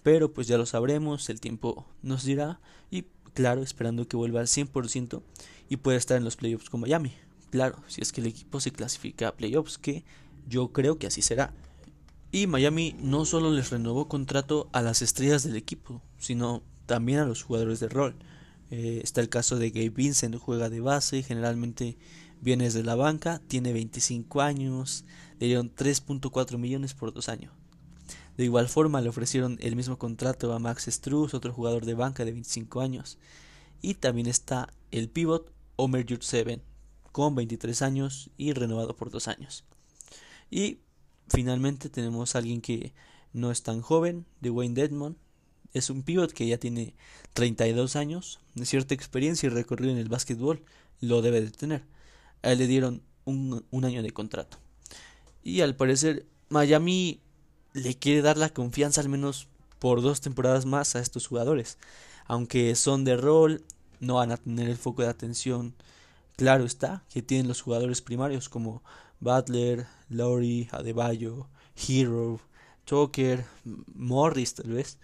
pero 0.04 0.34
pues 0.34 0.48
ya 0.48 0.58
lo 0.58 0.66
sabremos, 0.66 1.30
el 1.30 1.42
tiempo 1.42 1.86
nos 2.02 2.24
dirá 2.24 2.60
y 2.90 3.06
claro, 3.34 3.62
esperando 3.62 4.08
que 4.08 4.18
vuelva 4.18 4.40
al 4.40 4.48
100% 4.48 5.22
y 5.70 5.78
pueda 5.78 5.98
estar 5.98 6.18
en 6.18 6.24
los 6.24 6.36
playoffs 6.36 6.70
con 6.70 6.82
Miami. 6.82 7.14
Claro, 7.52 7.78
si 7.88 8.02
es 8.02 8.12
que 8.12 8.22
el 8.22 8.28
equipo 8.28 8.60
se 8.60 8.72
clasifica 8.72 9.28
a 9.28 9.36
playoffs, 9.36 9.78
que 9.78 10.04
yo 10.48 10.72
creo 10.72 10.98
que 10.98 11.08
así 11.08 11.22
será. 11.22 11.54
Y 12.32 12.48
Miami 12.48 12.96
no 13.00 13.26
solo 13.26 13.52
les 13.52 13.72
renovó 13.72 14.08
contrato 14.08 14.70
a 14.72 14.82
las 14.82 15.02
estrellas 15.02 15.44
del 15.44 15.56
equipo, 15.56 16.02
sino 16.20 16.62
también 16.86 17.20
a 17.20 17.26
los 17.26 17.44
jugadores 17.44 17.80
de 17.80 17.90
rol. 17.90 18.16
Eh, 18.72 19.02
está 19.04 19.22
el 19.22 19.30
caso 19.30 19.58
de 19.58 19.72
Gabe 19.72 19.90
Vincent, 19.90 20.36
juega 20.36 20.70
de 20.70 20.80
base, 20.80 21.24
generalmente 21.24 21.98
viene 22.40 22.66
desde 22.66 22.84
la 22.84 22.96
banca, 22.96 23.42
tiene 23.48 23.74
25 23.74 24.42
años, 24.42 25.06
le 25.40 25.48
dieron 25.48 25.74
3.4 25.74 26.58
millones 26.58 26.94
por 26.94 27.14
dos 27.14 27.30
años. 27.30 27.52
De 28.40 28.46
igual 28.46 28.70
forma 28.70 29.02
le 29.02 29.10
ofrecieron 29.10 29.58
el 29.60 29.76
mismo 29.76 29.98
contrato 29.98 30.54
a 30.54 30.60
Max 30.60 30.86
Struz, 30.88 31.34
otro 31.34 31.52
jugador 31.52 31.86
de 31.86 31.94
banca 31.94 32.24
de 32.24 32.32
25 32.32 32.80
años. 32.80 33.18
Y 33.82 33.96
también 33.96 34.28
está 34.28 34.72
el 34.92 35.10
pivot 35.10 35.52
Omer 35.76 36.06
Seven, 36.24 36.62
con 37.12 37.36
23 37.36 37.82
años 37.82 38.30
y 38.38 38.54
renovado 38.54 38.96
por 38.96 39.12
dos 39.12 39.28
años. 39.28 39.66
Y 40.50 40.80
Finalmente 41.30 41.90
tenemos 41.90 42.34
a 42.34 42.38
alguien 42.40 42.62
que 42.62 42.94
no 43.34 43.52
es 43.52 43.62
tan 43.62 43.82
joven, 43.82 44.26
de 44.40 44.52
Wayne 44.52 44.74
Dedmon. 44.74 45.18
Es 45.74 45.90
un 45.90 46.04
pivot 46.04 46.32
que 46.32 46.48
ya 46.48 46.58
tiene 46.58 46.96
32 47.34 47.98
años, 47.98 48.40
de 48.56 48.66
cierta 48.66 48.96
experiencia 48.96 49.48
y 49.48 49.50
recorrido 49.50 49.92
en 49.92 50.00
el 50.00 50.08
básquetbol, 50.08 50.64
lo 51.02 51.22
debe 51.22 51.42
de 51.42 51.52
tener. 51.52 51.84
A 52.42 52.54
él 52.54 52.60
le 52.60 52.68
dieron 52.68 53.04
un 53.26 53.86
año 53.86 54.02
de 54.02 54.12
contrato. 54.12 54.58
Y 55.44 55.62
al 55.62 55.76
parecer 55.76 56.26
Miami 56.48 57.22
le 57.74 57.96
quiere 57.96 58.22
dar 58.22 58.38
la 58.38 58.50
confianza 58.50 59.02
al 59.02 59.10
menos 59.10 59.48
por 59.80 60.02
dos 60.02 60.22
temporadas 60.22 60.66
más 60.66 60.96
a 60.96 61.00
estos 61.00 61.28
jugadores. 61.28 61.78
Aunque 62.26 62.76
son 62.76 63.06
de 63.06 63.18
rol, 63.18 63.64
no 64.00 64.16
van 64.16 64.32
a 64.32 64.38
tener 64.38 64.70
el 64.70 64.78
foco 64.78 65.02
de 65.02 65.10
atención. 65.10 65.74
Claro 66.36 66.66
está 66.66 67.04
que 67.10 67.22
tienen 67.22 67.48
los 67.48 67.62
jugadores 67.62 68.02
primarios 68.02 68.50
como 68.50 68.84
Butler, 69.20 69.88
Lowry, 70.10 70.70
Adebayo, 70.72 71.48
Hero, 71.76 72.40
Tucker, 72.86 73.46
Morris 73.94 74.56
tal 74.56 74.72
vez. 74.72 74.98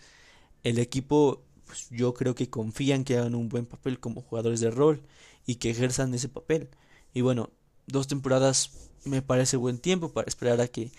El 0.64 0.80
equipo 0.80 1.44
pues, 1.66 1.88
yo 1.90 2.14
creo 2.14 2.36
que 2.36 2.50
confían 2.50 3.04
que 3.04 3.18
hagan 3.18 3.36
un 3.36 3.50
buen 3.50 3.66
papel 3.66 4.00
como 4.00 4.22
jugadores 4.22 4.60
de 4.60 4.72
rol 4.72 5.02
y 5.46 5.56
que 5.56 5.72
ejerzan 5.72 6.14
ese 6.14 6.30
papel. 6.30 6.70
Y 7.14 7.22
bueno, 7.22 7.50
dos 7.88 8.08
temporadas 8.08 8.72
me 9.04 9.22
parece 9.22 9.58
buen 9.58 9.78
tiempo 9.78 10.12
para 10.12 10.28
esperar 10.28 10.62
a 10.62 10.68
que 10.68 10.92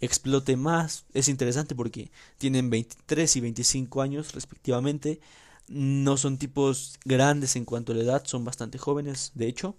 explote 0.00 0.56
más. 0.56 1.04
Es 1.14 1.28
interesante 1.28 1.74
porque 1.74 2.10
tienen 2.38 2.70
23 2.70 3.36
y 3.36 3.40
25 3.40 4.02
años 4.02 4.32
respectivamente. 4.32 5.20
No 5.68 6.16
son 6.16 6.38
tipos 6.38 6.98
grandes 7.04 7.56
en 7.56 7.64
cuanto 7.64 7.92
a 7.92 7.94
la 7.94 8.02
edad, 8.02 8.22
son 8.26 8.44
bastante 8.44 8.78
jóvenes, 8.78 9.32
de 9.34 9.46
hecho. 9.48 9.76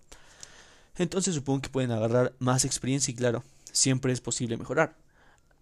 Entonces 0.97 1.35
supongo 1.35 1.61
que 1.61 1.69
pueden 1.69 1.91
agarrar 1.91 2.33
más 2.39 2.65
experiencia 2.65 3.11
y 3.11 3.15
claro, 3.15 3.43
siempre 3.71 4.13
es 4.13 4.21
posible 4.21 4.57
mejorar. 4.57 4.97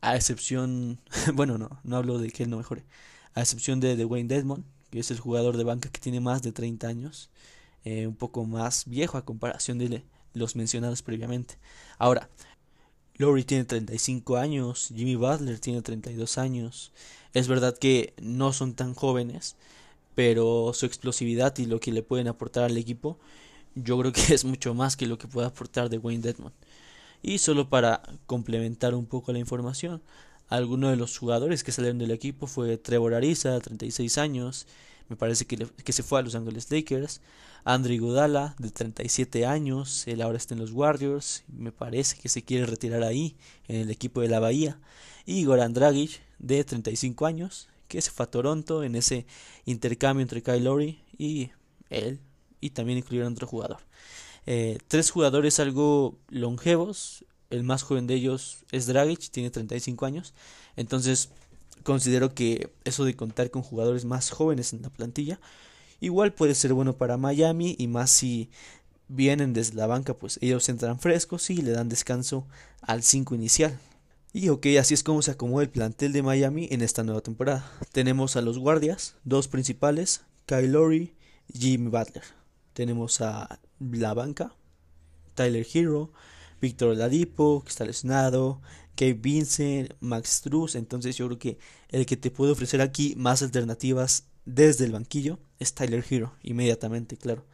A 0.02 0.16
excepción, 0.16 1.00
bueno, 1.34 1.58
no, 1.58 1.80
no 1.84 1.98
hablo 1.98 2.20
de 2.20 2.30
que 2.32 2.44
él 2.44 2.50
no 2.50 2.58
mejore. 2.58 2.86
A 3.34 3.42
excepción 3.42 3.80
de, 3.80 3.96
de 3.96 4.06
Wayne 4.06 4.34
Desmond, 4.34 4.64
que 4.92 5.00
es 5.00 5.12
el 5.12 5.20
jugador 5.20 5.58
de 5.58 5.64
banca 5.64 5.90
que 5.90 6.00
tiene 6.00 6.20
más 6.20 6.44
de 6.44 6.52
30 6.52 6.88
años. 6.88 7.30
Eh, 7.86 8.08
un 8.08 8.16
poco 8.16 8.46
más 8.46 8.86
viejo 8.86 9.18
a 9.18 9.26
comparación 9.26 9.78
de 9.78 10.06
los 10.34 10.56
mencionados 10.56 11.02
previamente. 11.02 11.58
Ahora, 11.98 12.30
Lowry 13.18 13.44
tiene 13.44 13.66
35 13.66 14.38
años, 14.38 14.92
Jimmy 14.96 15.16
Butler 15.16 15.60
tiene 15.60 15.82
32 15.82 16.38
años. 16.38 16.92
Es 17.34 17.48
verdad 17.48 17.78
que 17.78 18.14
no 18.22 18.54
son 18.54 18.74
tan 18.74 18.96
jóvenes, 18.96 19.56
pero 20.16 20.72
su 20.74 20.86
explosividad 20.86 21.58
y 21.58 21.66
lo 21.66 21.80
que 21.80 21.92
le 21.92 22.04
pueden 22.04 22.28
aportar 22.28 22.64
al 22.64 22.78
equipo, 22.78 23.20
yo 23.76 23.98
creo 24.00 24.12
que 24.12 24.22
es 24.34 24.46
mucho 24.46 24.74
más 24.74 24.98
que 24.98 25.08
lo 25.08 25.18
que 25.18 25.28
puede 25.28 25.48
aportar 25.48 25.90
de 25.90 26.00
Wayne 26.00 26.24
Dedmon. 26.24 26.54
Y 27.22 27.38
solo 27.38 27.70
para 27.70 28.02
complementar 28.26 28.96
un 28.96 29.06
poco 29.06 29.32
la 29.32 29.40
información, 29.40 30.02
alguno 30.50 30.90
de 30.90 30.98
los 30.98 31.18
jugadores 31.18 31.64
que 31.64 31.72
salieron 31.72 32.00
del 32.00 32.12
equipo 32.12 32.48
fue 32.48 32.78
Trevor 32.78 33.14
Ariza, 33.14 33.60
36 33.60 34.18
años, 34.18 34.68
me 35.10 35.16
parece 35.16 35.46
que, 35.46 35.58
que 35.58 35.94
se 35.94 36.04
fue 36.04 36.20
a 36.20 36.22
Los 36.24 36.36
Angeles 36.36 36.72
Lakers. 36.72 37.22
Andrew 37.66 37.98
Gudala, 38.00 38.56
de 38.60 38.70
37 38.72 39.46
años, 39.46 40.06
él 40.08 40.22
ahora 40.22 40.38
está 40.38 40.54
en 40.54 40.60
los 40.60 40.72
Warriors, 40.72 41.44
me 41.48 41.72
parece 41.72 42.18
que 42.18 42.28
se 42.28 42.44
quiere 42.44 42.66
retirar 42.66 43.04
ahí, 43.04 43.38
en 43.68 43.78
el 43.78 43.90
equipo 43.90 44.22
de 44.22 44.28
la 44.28 44.40
Bahía. 44.40 44.80
Y 45.26 45.46
Goran 45.46 45.74
Dragic, 45.74 46.22
de 46.40 46.64
35 46.64 47.26
años, 47.26 47.70
que 47.88 48.02
se 48.02 48.12
fue 48.12 48.26
a 48.26 48.32
Toronto 48.32 48.84
en 48.84 48.96
ese 48.96 49.26
intercambio 49.66 50.24
entre 50.24 50.44
Kyle 50.44 50.64
Lowry 50.64 51.00
y 51.18 51.52
él, 51.90 52.20
y 52.60 52.72
también 52.72 52.98
incluyeron 52.98 53.34
otro 53.34 53.48
jugador. 53.48 53.78
Eh, 54.46 54.78
tres 54.88 55.10
jugadores 55.12 55.60
algo 55.60 56.18
longevos, 56.30 57.24
el 57.50 57.64
más 57.64 57.84
joven 57.84 58.08
de 58.08 58.16
ellos 58.16 58.66
es 58.72 58.88
Dragic, 58.88 59.30
tiene 59.30 59.52
35 59.52 60.06
años, 60.06 60.34
entonces 60.76 61.30
considero 61.84 62.34
que 62.34 62.72
eso 62.84 63.06
de 63.06 63.16
contar 63.16 63.52
con 63.52 63.62
jugadores 63.62 64.06
más 64.06 64.30
jóvenes 64.30 64.74
en 64.74 64.82
la 64.82 64.90
plantilla 64.90 65.40
igual 66.00 66.34
puede 66.34 66.56
ser 66.56 66.74
bueno 66.74 66.98
para 66.98 67.18
Miami 67.18 67.76
y 67.78 67.88
más 67.88 68.12
si 68.12 68.50
vienen 69.08 69.54
desde 69.54 69.76
la 69.76 69.88
banca 69.88 70.14
pues 70.14 70.38
ellos 70.42 70.68
entran 70.70 71.00
frescos 71.00 71.50
y 71.50 71.62
le 71.62 71.72
dan 71.72 71.90
descanso 71.90 72.48
al 72.82 73.04
5 73.04 73.36
inicial. 73.36 73.78
Y 74.34 74.50
ok, 74.50 74.66
así 74.80 74.96
es 74.96 75.04
como 75.04 75.22
se 75.22 75.32
acomoda 75.32 75.64
el 75.64 75.70
plantel 75.70 76.12
de 76.12 76.24
Miami 76.24 76.68
en 76.72 76.82
esta 76.82 77.04
nueva 77.04 77.22
temporada. 77.22 77.72
Tenemos 77.92 78.36
a 78.36 78.42
los 78.42 78.58
guardias, 78.58 79.16
dos 79.24 79.48
principales, 79.48 80.22
Kyle 80.48 80.72
Lowry 80.72 81.14
y 81.48 81.60
Jimmy 81.60 81.90
Butler. 81.90 82.24
Tenemos 82.74 83.22
a 83.22 83.60
la 83.80 84.14
banca, 84.16 84.56
Tyler 85.36 85.66
Hero, 85.72 86.12
Víctor 86.60 86.98
Ladipo, 86.98 87.62
que 87.64 87.70
está 87.70 87.86
lesionado, 87.86 88.60
Kate 88.96 89.14
Vincent, 89.14 89.94
Max 90.00 90.42
Truss. 90.42 90.76
Entonces 90.76 91.18
yo 91.18 91.28
creo 91.28 91.40
que 91.40 91.58
el 91.90 92.06
que 92.06 92.18
te 92.18 92.32
puede 92.32 92.52
ofrecer 92.52 92.82
aquí 92.82 93.16
más 93.18 93.42
alternativas 93.42 94.26
desde 94.46 94.86
el 94.86 94.92
banquillo 94.92 95.40
es 95.60 95.74
Tyler 95.74 96.06
Hero, 96.10 96.34
inmediatamente, 96.44 97.18
claro. 97.18 97.46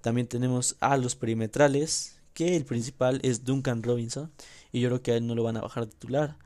También 0.00 0.26
tenemos 0.26 0.76
a 0.80 0.96
los 0.96 1.16
perimetrales, 1.16 2.20
que 2.34 2.56
el 2.56 2.64
principal 2.64 3.20
es 3.24 3.44
Duncan 3.44 3.82
Robinson, 3.82 4.30
y 4.70 4.80
yo 4.80 4.88
creo 4.88 5.02
que 5.02 5.12
a 5.12 5.16
él 5.16 5.26
no 5.26 5.34
lo 5.34 5.42
van 5.42 5.56
a 5.56 5.60
bajar 5.60 5.86
titular. 5.86 6.38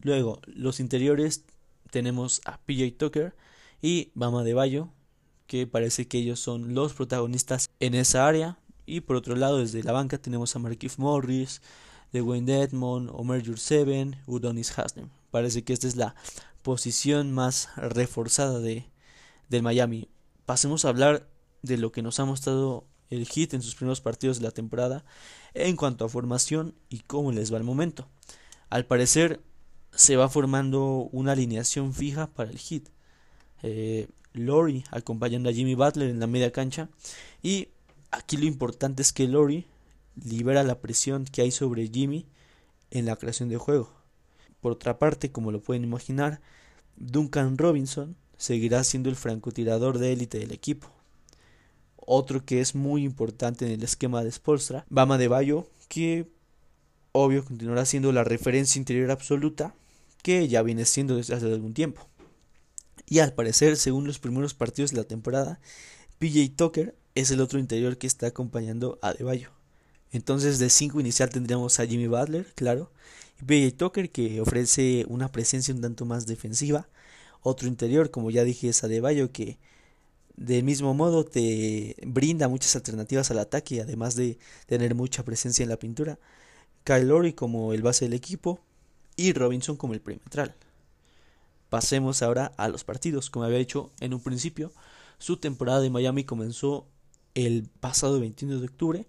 Luego, 0.00 0.40
los 0.46 0.80
interiores 0.80 1.44
tenemos 1.90 2.40
a 2.44 2.58
PJ 2.58 2.92
Tucker 2.96 3.34
y 3.82 4.10
Bama 4.14 4.44
de 4.44 4.54
Bayo, 4.54 4.88
que 5.46 5.66
parece 5.66 6.06
que 6.06 6.18
ellos 6.18 6.40
son 6.40 6.74
los 6.74 6.94
protagonistas 6.94 7.68
en 7.80 7.94
esa 7.94 8.26
área. 8.26 8.58
Y 8.86 9.00
por 9.00 9.16
otro 9.16 9.36
lado, 9.36 9.58
desde 9.58 9.82
la 9.82 9.92
banca 9.92 10.18
tenemos 10.18 10.54
a 10.54 10.58
Markif 10.58 10.98
Morris, 10.98 11.60
de 12.12 12.22
Wayne 12.22 12.62
Edmond, 12.62 13.10
Omer 13.12 13.44
Jurseven, 13.44 14.16
Udonis 14.26 14.76
Hasnem. 14.78 15.08
Parece 15.30 15.62
que 15.62 15.72
esta 15.72 15.86
es 15.86 15.96
la 15.96 16.14
posición 16.62 17.32
más 17.32 17.68
reforzada 17.76 18.60
de, 18.60 18.86
del 19.48 19.62
Miami. 19.62 20.08
Pasemos 20.46 20.84
a 20.84 20.88
hablar 20.88 21.28
de 21.62 21.76
lo 21.76 21.92
que 21.92 22.02
nos 22.02 22.20
ha 22.20 22.24
mostrado 22.24 22.84
el 23.10 23.26
Hit 23.26 23.54
en 23.54 23.62
sus 23.62 23.74
primeros 23.74 24.00
partidos 24.00 24.38
de 24.38 24.44
la 24.44 24.50
temporada 24.50 25.04
en 25.54 25.76
cuanto 25.76 26.04
a 26.04 26.08
formación 26.08 26.74
y 26.88 27.00
cómo 27.00 27.32
les 27.32 27.52
va 27.52 27.58
el 27.58 27.64
momento. 27.64 28.08
Al 28.70 28.86
parecer 28.86 29.40
se 29.92 30.16
va 30.16 30.28
formando 30.28 31.08
una 31.12 31.32
alineación 31.32 31.94
fija 31.94 32.26
para 32.26 32.50
el 32.50 32.58
Hit. 32.58 32.88
Eh, 33.62 34.08
Lori 34.34 34.84
acompañando 34.90 35.48
a 35.48 35.52
Jimmy 35.52 35.74
Butler 35.74 36.10
en 36.10 36.20
la 36.20 36.26
media 36.26 36.52
cancha 36.52 36.88
y 37.42 37.68
aquí 38.10 38.36
lo 38.36 38.44
importante 38.44 39.02
es 39.02 39.12
que 39.12 39.26
Lori 39.26 39.66
libera 40.24 40.62
la 40.62 40.80
presión 40.80 41.24
que 41.24 41.42
hay 41.42 41.50
sobre 41.50 41.88
Jimmy 41.88 42.26
en 42.90 43.06
la 43.06 43.16
creación 43.16 43.48
de 43.48 43.56
juego. 43.56 43.92
Por 44.60 44.72
otra 44.72 44.98
parte, 44.98 45.30
como 45.30 45.52
lo 45.52 45.62
pueden 45.62 45.84
imaginar, 45.84 46.40
Duncan 46.96 47.58
Robinson 47.58 48.16
seguirá 48.36 48.82
siendo 48.84 49.08
el 49.08 49.16
francotirador 49.16 49.98
de 49.98 50.12
élite 50.12 50.38
del 50.38 50.52
equipo. 50.52 50.90
Otro 51.96 52.44
que 52.44 52.60
es 52.60 52.74
muy 52.74 53.04
importante 53.04 53.66
en 53.66 53.72
el 53.72 53.82
esquema 53.82 54.24
de 54.24 54.32
Spolstra, 54.32 54.86
Bama 54.88 55.18
de 55.18 55.28
Bayo, 55.28 55.68
que 55.88 56.30
obvio 57.12 57.44
continuará 57.44 57.84
siendo 57.84 58.12
la 58.12 58.24
referencia 58.24 58.78
interior 58.78 59.10
absoluta 59.10 59.74
que 60.22 60.48
ya 60.48 60.62
viene 60.62 60.84
siendo 60.84 61.16
desde 61.16 61.34
hace 61.34 61.46
algún 61.46 61.74
tiempo. 61.74 62.08
Y 63.06 63.20
al 63.20 63.32
parecer, 63.32 63.76
según 63.76 64.06
los 64.06 64.18
primeros 64.18 64.54
partidos 64.54 64.90
de 64.90 64.98
la 64.98 65.04
temporada, 65.04 65.60
PJ 66.18 66.54
Tucker 66.56 66.96
es 67.14 67.30
el 67.30 67.40
otro 67.40 67.58
interior 67.58 67.98
que 67.98 68.06
está 68.06 68.26
acompañando 68.26 68.98
a 69.02 69.12
De. 69.12 69.57
Entonces 70.12 70.58
de 70.58 70.70
5 70.70 71.00
inicial 71.00 71.30
tendríamos 71.30 71.78
a 71.80 71.86
Jimmy 71.86 72.06
Butler, 72.06 72.46
claro, 72.54 72.90
PJ 73.46 73.76
Tucker 73.76 74.10
que 74.10 74.40
ofrece 74.40 75.04
una 75.08 75.30
presencia 75.30 75.74
un 75.74 75.80
tanto 75.80 76.04
más 76.04 76.26
defensiva. 76.26 76.88
Otro 77.42 77.68
interior, 77.68 78.10
como 78.10 78.30
ya 78.30 78.44
dije, 78.44 78.68
es 78.68 78.82
Adebayo 78.82 79.30
que 79.32 79.58
del 80.36 80.62
mismo 80.64 80.94
modo 80.94 81.24
te 81.24 81.96
brinda 82.06 82.48
muchas 82.48 82.74
alternativas 82.76 83.30
al 83.30 83.38
ataque, 83.38 83.80
además 83.80 84.16
de 84.16 84.38
tener 84.66 84.94
mucha 84.94 85.24
presencia 85.24 85.62
en 85.62 85.68
la 85.68 85.78
pintura. 85.78 86.18
Kyle 86.84 87.06
Lowry 87.06 87.32
como 87.32 87.72
el 87.72 87.82
base 87.82 88.06
del 88.06 88.14
equipo 88.14 88.60
y 89.16 89.32
Robinson 89.32 89.76
como 89.76 89.94
el 89.94 90.00
perimetral. 90.00 90.54
Pasemos 91.68 92.22
ahora 92.22 92.52
a 92.56 92.68
los 92.68 92.84
partidos. 92.84 93.30
Como 93.30 93.44
había 93.44 93.58
dicho 93.58 93.90
en 94.00 94.14
un 94.14 94.20
principio, 94.20 94.72
su 95.18 95.36
temporada 95.36 95.80
de 95.80 95.90
Miami 95.90 96.24
comenzó 96.24 96.86
el 97.34 97.68
pasado 97.80 98.20
21 98.20 98.60
de 98.60 98.66
octubre 98.66 99.06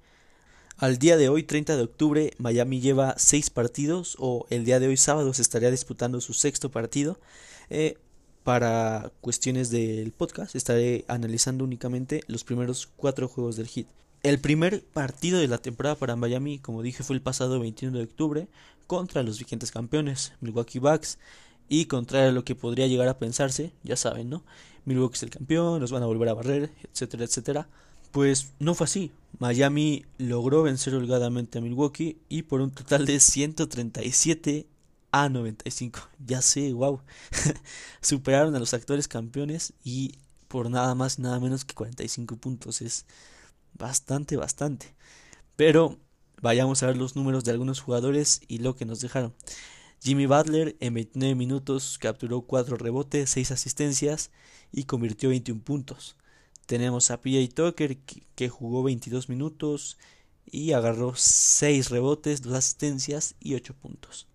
al 0.79 0.97
día 0.97 1.17
de 1.17 1.27
hoy, 1.27 1.43
30 1.43 1.75
de 1.75 1.83
octubre, 1.83 2.33
Miami 2.37 2.79
lleva 2.79 3.15
seis 3.17 3.49
partidos, 3.49 4.15
o 4.17 4.47
el 4.49 4.63
día 4.63 4.79
de 4.79 4.87
hoy 4.87 4.95
sábado 4.95 5.33
se 5.33 5.41
estaría 5.41 5.71
disputando 5.71 6.21
su 6.21 6.33
sexto 6.33 6.71
partido. 6.71 7.19
Eh, 7.69 7.97
para 8.45 9.11
cuestiones 9.19 9.71
del 9.71 10.13
podcast, 10.13 10.55
estaré 10.55 11.03
analizando 11.09 11.65
únicamente 11.65 12.21
los 12.27 12.45
primeros 12.45 12.87
cuatro 12.95 13.27
juegos 13.27 13.57
del 13.57 13.67
hit. 13.67 13.87
El 14.23 14.39
primer 14.39 14.81
partido 14.83 15.39
de 15.39 15.49
la 15.49 15.57
temporada 15.57 15.95
para 15.95 16.15
Miami, 16.15 16.59
como 16.59 16.81
dije, 16.81 17.03
fue 17.03 17.17
el 17.17 17.21
pasado 17.21 17.59
21 17.59 17.97
de 17.97 18.03
octubre 18.05 18.47
contra 18.87 19.21
los 19.21 19.37
vigentes 19.37 19.71
campeones, 19.71 20.31
Milwaukee 20.39 20.79
Bucks. 20.79 21.19
Y 21.67 21.85
contrario 21.85 22.29
a 22.29 22.31
lo 22.31 22.45
que 22.45 22.55
podría 22.55 22.87
llegar 22.87 23.09
a 23.09 23.19
pensarse, 23.19 23.73
ya 23.83 23.95
saben, 23.97 24.29
¿no? 24.29 24.43
Milwaukee 24.85 25.17
es 25.17 25.23
el 25.23 25.29
campeón, 25.29 25.81
nos 25.81 25.91
van 25.91 26.03
a 26.03 26.07
volver 26.07 26.29
a 26.29 26.33
barrer, 26.33 26.71
etcétera, 26.91 27.25
etcétera. 27.25 27.67
Pues 28.11 28.51
no 28.59 28.73
fue 28.73 28.85
así. 28.85 29.11
Miami 29.37 30.05
logró 30.17 30.63
vencer 30.63 30.95
holgadamente 30.95 31.59
a 31.59 31.61
Milwaukee 31.61 32.17
y 32.27 32.43
por 32.43 32.61
un 32.61 32.71
total 32.71 33.05
de 33.05 33.19
137 33.19 34.67
a 35.11 35.29
95. 35.29 35.99
Ya 36.25 36.41
sé, 36.41 36.73
wow. 36.73 37.01
Superaron 38.01 38.55
a 38.55 38.59
los 38.59 38.73
actores 38.73 39.07
campeones 39.07 39.73
y 39.83 40.15
por 40.47 40.69
nada 40.69 40.95
más 40.95 41.19
nada 41.19 41.39
menos 41.39 41.65
que 41.65 41.75
45 41.75 42.37
puntos. 42.37 42.81
Es 42.81 43.05
bastante, 43.73 44.35
bastante. 44.35 44.93
Pero 45.55 45.97
vayamos 46.41 46.81
a 46.83 46.87
ver 46.87 46.97
los 46.97 47.15
números 47.15 47.43
de 47.43 47.51
algunos 47.51 47.79
jugadores 47.79 48.41
y 48.47 48.59
lo 48.59 48.75
que 48.75 48.85
nos 48.85 48.99
dejaron. 49.01 49.33
Jimmy 50.01 50.25
Butler 50.25 50.77
en 50.79 50.93
29 50.93 51.35
minutos 51.35 51.97
capturó 51.99 52.41
4 52.41 52.77
rebotes, 52.77 53.29
6 53.31 53.51
asistencias 53.51 54.31
y 54.71 54.85
convirtió 54.85 55.29
21 55.29 55.61
puntos. 55.61 56.15
Tenemos 56.69 57.09
a 57.09 57.19
PJ 57.19 57.51
Tucker 57.55 57.97
que, 57.97 58.47
jugó 58.47 58.83
22 58.83 59.27
minutos 59.27 59.97
y 60.45 60.73
agarró 60.73 61.15
6 61.15 61.89
rebotes, 61.89 62.43
2 62.43 62.53
asistencias 62.53 63.33
y 63.39 63.55
8 63.55 63.73
puntos. 63.73 64.27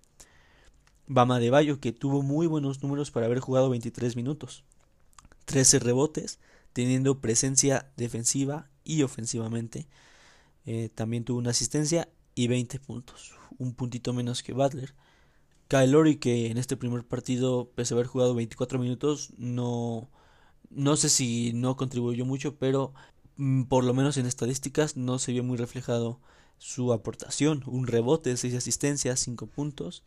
Bama 1.06 1.38
de 1.38 1.50
Bayo 1.50 1.78
que 1.78 1.92
tuvo 1.92 2.22
muy 2.22 2.48
buenos 2.48 2.82
números 2.82 3.12
para 3.12 3.26
haber 3.26 3.38
jugado 3.38 3.70
23 3.70 4.16
minutos. 4.16 4.64
13 5.44 5.78
rebotes, 5.78 6.40
teniendo 6.72 7.20
presencia 7.20 7.92
defensiva 7.96 8.68
y 8.82 9.04
ofensivamente. 9.04 9.86
eh, 10.66 10.88
también 10.92 11.22
tuvo 11.22 11.38
una 11.38 11.50
asistencia 11.50 12.08
y 12.34 12.48
20 12.48 12.80
puntos, 12.80 13.36
un 13.58 13.74
puntito 13.74 14.12
menos 14.12 14.42
que 14.42 14.54
Butler. 14.54 14.92
Kyle 15.68 15.92
Lowry, 15.92 16.16
que 16.16 16.50
en 16.50 16.58
este 16.58 16.76
primer 16.76 17.04
partido, 17.06 17.70
pese 17.76 17.94
a 17.94 17.96
haber 17.96 18.08
jugado 18.08 18.34
24 18.34 18.80
minutos, 18.80 19.30
no, 19.38 20.10
no 20.74 20.96
sé 20.96 21.08
si 21.08 21.52
no 21.54 21.76
contribuyó 21.76 22.24
mucho, 22.24 22.56
pero 22.56 22.92
mm, 23.36 23.64
por 23.64 23.84
lo 23.84 23.94
menos 23.94 24.16
en 24.16 24.26
estadísticas 24.26 24.96
no 24.96 25.18
se 25.18 25.32
vio 25.32 25.44
muy 25.44 25.56
reflejado 25.56 26.20
su 26.58 26.92
aportación. 26.92 27.62
Un 27.66 27.86
rebote, 27.86 28.36
6 28.36 28.54
asistencias, 28.54 29.20
5 29.20 29.46
puntos. 29.46 30.02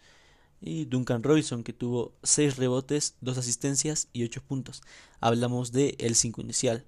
Y 0.60 0.86
Duncan 0.86 1.23
Robinson, 1.23 1.63
que 1.63 1.73
tuvo 1.73 2.13
6 2.23 2.58
rebotes, 2.58 3.15
2 3.21 3.38
asistencias 3.38 4.10
y 4.13 4.23
8 4.23 4.41
puntos. 4.43 4.82
Hablamos 5.19 5.71
de 5.71 5.95
el 5.99 6.15
5 6.15 6.41
inicial. 6.41 6.86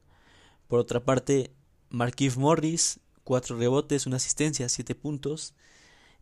Por 0.68 0.80
otra 0.80 1.04
parte, 1.06 1.52
Marquise 1.90 2.40
Morris, 2.40 3.00
4 3.24 3.58
rebotes, 3.58 4.08
1 4.08 4.16
asistencia, 4.16 4.70
7 4.70 4.96
puntos. 4.96 5.54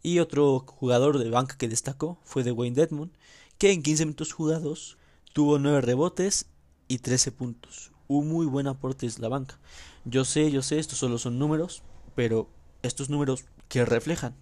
Y 0.04 0.20
otro 0.20 0.60
jugador 0.60 1.18
de 1.20 1.30
banca 1.30 1.58
que 1.58 1.68
destacó 1.68 2.20
fue 2.24 2.44
de 2.44 2.52
Wayne 2.52 2.76
Dedmon, 2.76 3.12
que 3.58 3.72
en 3.72 3.82
15 3.82 4.06
minutos 4.06 4.34
jugados 4.34 4.98
tuvo 5.34 5.58
9 5.58 5.82
rebotes 5.82 6.48
y 6.88 7.00
13 7.00 7.32
puntos. 7.32 7.92
Un 8.08 8.30
muy 8.30 8.46
buen 8.46 8.68
aporte 8.68 9.08
de 9.08 9.20
la 9.20 9.28
banca. 9.28 9.60
Yo 10.06 10.26
sé, 10.26 10.52
yo 10.52 10.62
sé, 10.62 10.80
estos 10.80 11.00
solo 11.00 11.18
son 11.18 11.40
números, 11.40 11.84
pero 12.16 12.50
estos 12.82 13.10
números 13.10 13.46
que 13.68 13.86
reflejan, 13.86 14.36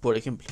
por 0.00 0.16
ejemplo, 0.16 0.46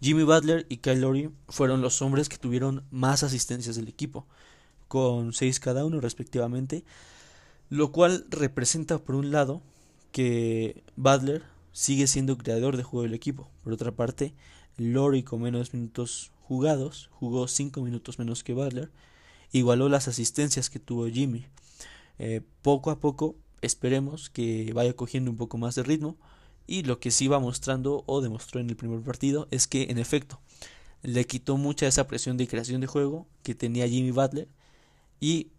Jimmy 0.00 0.24
Butler 0.24 0.66
y 0.68 0.78
Kyle 0.78 1.00
Lowry 1.00 1.30
fueron 1.48 1.80
los 1.80 2.02
hombres 2.02 2.28
que 2.28 2.36
tuvieron 2.36 2.84
más 2.90 3.22
asistencias 3.22 3.76
del 3.76 3.88
equipo, 3.88 4.26
con 4.88 5.32
6 5.32 5.60
cada 5.60 5.84
uno 5.84 6.00
respectivamente, 6.00 6.84
lo 7.70 7.92
cual 7.92 8.26
representa 8.28 8.98
por 8.98 9.14
un 9.14 9.30
lado 9.30 9.62
que 10.10 10.84
Butler 10.96 11.42
sigue 11.72 12.06
siendo 12.06 12.36
creador 12.36 12.76
de 12.76 12.82
juego 12.82 13.04
del 13.04 13.14
equipo. 13.14 13.48
Por 13.64 13.72
otra 13.72 13.92
parte, 13.92 14.34
Lori 14.76 15.22
con 15.22 15.40
menos 15.40 15.72
minutos 15.72 16.32
jugados, 16.42 17.08
jugó 17.12 17.48
5 17.48 17.80
minutos 17.80 18.18
menos 18.18 18.44
que 18.44 18.52
Butler, 18.52 18.90
igualó 19.52 19.88
las 19.88 20.08
asistencias 20.08 20.70
que 20.70 20.78
tuvo 20.78 21.06
Jimmy. 21.06 21.46
Eh, 22.18 22.42
poco 22.62 22.90
a 22.90 23.00
poco 23.00 23.36
esperemos 23.60 24.30
que 24.30 24.72
vaya 24.74 24.94
cogiendo 24.94 25.30
un 25.30 25.36
poco 25.36 25.58
más 25.58 25.74
de 25.74 25.82
ritmo 25.82 26.16
y 26.66 26.82
lo 26.82 27.00
que 27.00 27.10
sí 27.10 27.28
va 27.28 27.38
mostrando 27.38 28.04
o 28.06 28.20
demostró 28.20 28.60
en 28.60 28.70
el 28.70 28.76
primer 28.76 29.00
partido 29.00 29.48
es 29.50 29.66
que 29.66 29.84
en 29.84 29.98
efecto 29.98 30.40
le 31.02 31.26
quitó 31.26 31.56
mucha 31.56 31.86
esa 31.86 32.06
presión 32.06 32.36
de 32.36 32.48
creación 32.48 32.80
de 32.80 32.86
juego 32.86 33.26
que 33.42 33.54
tenía 33.54 33.88
Jimmy 33.88 34.10
Butler 34.10 34.48
y 35.20 35.50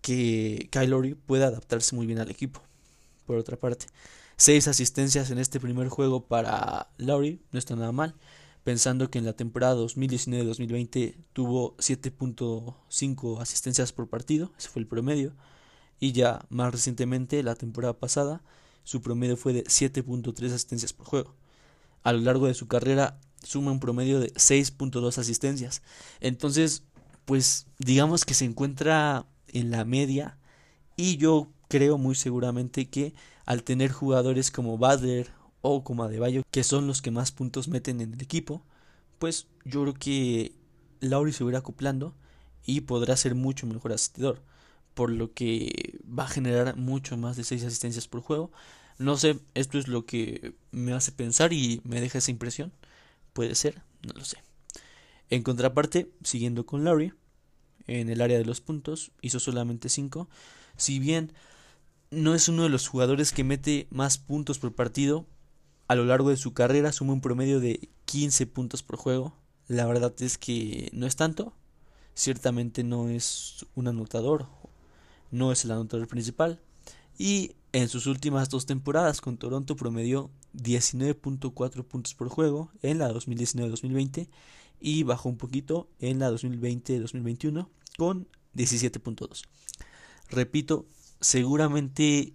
que 0.00 0.68
Kyle 0.70 0.90
Lowry 0.90 1.14
puede 1.14 1.44
adaptarse 1.44 1.94
muy 1.94 2.06
bien 2.06 2.18
al 2.18 2.30
equipo. 2.30 2.62
Por 3.26 3.36
otra 3.36 3.56
parte, 3.56 3.86
Seis 4.38 4.68
asistencias 4.68 5.30
en 5.30 5.38
este 5.38 5.60
primer 5.60 5.88
juego 5.88 6.26
para 6.26 6.90
Lowry, 6.98 7.40
no 7.52 7.58
está 7.58 7.74
nada 7.74 7.90
mal. 7.90 8.14
Pensando 8.66 9.12
que 9.12 9.20
en 9.20 9.24
la 9.24 9.32
temporada 9.32 9.76
2019-2020 9.76 11.14
tuvo 11.32 11.76
7.5 11.76 13.40
asistencias 13.40 13.92
por 13.92 14.08
partido, 14.08 14.50
ese 14.58 14.68
fue 14.68 14.82
el 14.82 14.88
promedio. 14.88 15.34
Y 16.00 16.10
ya 16.10 16.44
más 16.48 16.72
recientemente, 16.72 17.44
la 17.44 17.54
temporada 17.54 17.96
pasada, 17.96 18.42
su 18.82 19.02
promedio 19.02 19.36
fue 19.36 19.52
de 19.52 19.62
7.3 19.62 20.46
asistencias 20.46 20.92
por 20.92 21.06
juego. 21.06 21.36
A 22.02 22.12
lo 22.12 22.18
largo 22.18 22.48
de 22.48 22.54
su 22.54 22.66
carrera 22.66 23.20
suma 23.40 23.70
un 23.70 23.78
promedio 23.78 24.18
de 24.18 24.34
6.2 24.34 25.16
asistencias. 25.16 25.80
Entonces, 26.18 26.82
pues 27.24 27.68
digamos 27.78 28.24
que 28.24 28.34
se 28.34 28.46
encuentra 28.46 29.26
en 29.46 29.70
la 29.70 29.84
media 29.84 30.38
y 30.96 31.18
yo 31.18 31.52
creo 31.68 31.98
muy 31.98 32.16
seguramente 32.16 32.90
que 32.90 33.14
al 33.44 33.62
tener 33.62 33.92
jugadores 33.92 34.50
como 34.50 34.76
Butler 34.76 35.30
o 35.60 35.84
como 35.84 36.04
Adebayo, 36.04 36.42
que 36.50 36.64
son 36.64 36.86
los 36.86 37.02
que 37.02 37.10
más 37.10 37.32
puntos 37.32 37.68
meten 37.68 38.00
en 38.00 38.14
el 38.14 38.22
equipo, 38.22 38.62
pues 39.18 39.46
yo 39.64 39.82
creo 39.82 39.94
que 39.94 40.52
Lauri 41.00 41.32
se 41.32 41.44
irá 41.44 41.58
acoplando 41.58 42.14
y 42.64 42.82
podrá 42.82 43.16
ser 43.16 43.34
mucho 43.34 43.66
mejor 43.66 43.92
asistidor, 43.92 44.42
por 44.94 45.10
lo 45.10 45.32
que 45.32 45.98
va 46.06 46.24
a 46.24 46.28
generar 46.28 46.76
mucho 46.76 47.16
más 47.16 47.36
de 47.36 47.44
6 47.44 47.64
asistencias 47.64 48.08
por 48.08 48.20
juego. 48.20 48.50
No 48.98 49.16
sé, 49.16 49.38
esto 49.54 49.78
es 49.78 49.88
lo 49.88 50.06
que 50.06 50.54
me 50.70 50.92
hace 50.92 51.12
pensar 51.12 51.52
y 51.52 51.80
me 51.84 52.00
deja 52.00 52.18
esa 52.18 52.30
impresión. 52.30 52.72
Puede 53.32 53.54
ser, 53.54 53.82
no 54.02 54.14
lo 54.14 54.24
sé. 54.24 54.38
En 55.28 55.42
contraparte, 55.42 56.10
siguiendo 56.22 56.64
con 56.64 56.84
Lauri, 56.84 57.12
en 57.86 58.08
el 58.08 58.20
área 58.20 58.38
de 58.38 58.44
los 58.44 58.60
puntos, 58.60 59.12
hizo 59.20 59.38
solamente 59.38 59.88
5. 59.88 60.28
Si 60.76 60.98
bien 60.98 61.32
no 62.10 62.34
es 62.34 62.48
uno 62.48 62.62
de 62.62 62.68
los 62.68 62.88
jugadores 62.88 63.32
que 63.32 63.44
mete 63.44 63.86
más 63.90 64.18
puntos 64.18 64.58
por 64.58 64.74
partido. 64.74 65.26
A 65.88 65.94
lo 65.94 66.04
largo 66.04 66.30
de 66.30 66.36
su 66.36 66.52
carrera 66.52 66.92
suma 66.92 67.12
un 67.12 67.20
promedio 67.20 67.60
de 67.60 67.88
15 68.06 68.46
puntos 68.46 68.82
por 68.82 68.96
juego. 68.96 69.34
La 69.68 69.86
verdad 69.86 70.12
es 70.20 70.36
que 70.38 70.90
no 70.92 71.06
es 71.06 71.16
tanto. 71.16 71.52
Ciertamente 72.14 72.82
no 72.82 73.08
es 73.08 73.66
un 73.74 73.88
anotador. 73.88 74.46
No 75.30 75.52
es 75.52 75.64
el 75.64 75.70
anotador 75.70 76.08
principal. 76.08 76.60
Y 77.18 77.52
en 77.72 77.88
sus 77.88 78.06
últimas 78.06 78.48
dos 78.48 78.66
temporadas 78.66 79.20
con 79.20 79.36
Toronto 79.36 79.76
promedió 79.76 80.30
19.4 80.54 81.84
puntos 81.84 82.14
por 82.14 82.28
juego 82.28 82.70
en 82.82 82.98
la 82.98 83.12
2019-2020 83.12 84.28
y 84.80 85.02
bajó 85.04 85.28
un 85.28 85.36
poquito 85.36 85.88
en 86.00 86.18
la 86.18 86.30
2020-2021 86.30 87.68
con 87.96 88.28
17.2. 88.54 89.44
Repito, 90.30 90.86
seguramente 91.20 92.34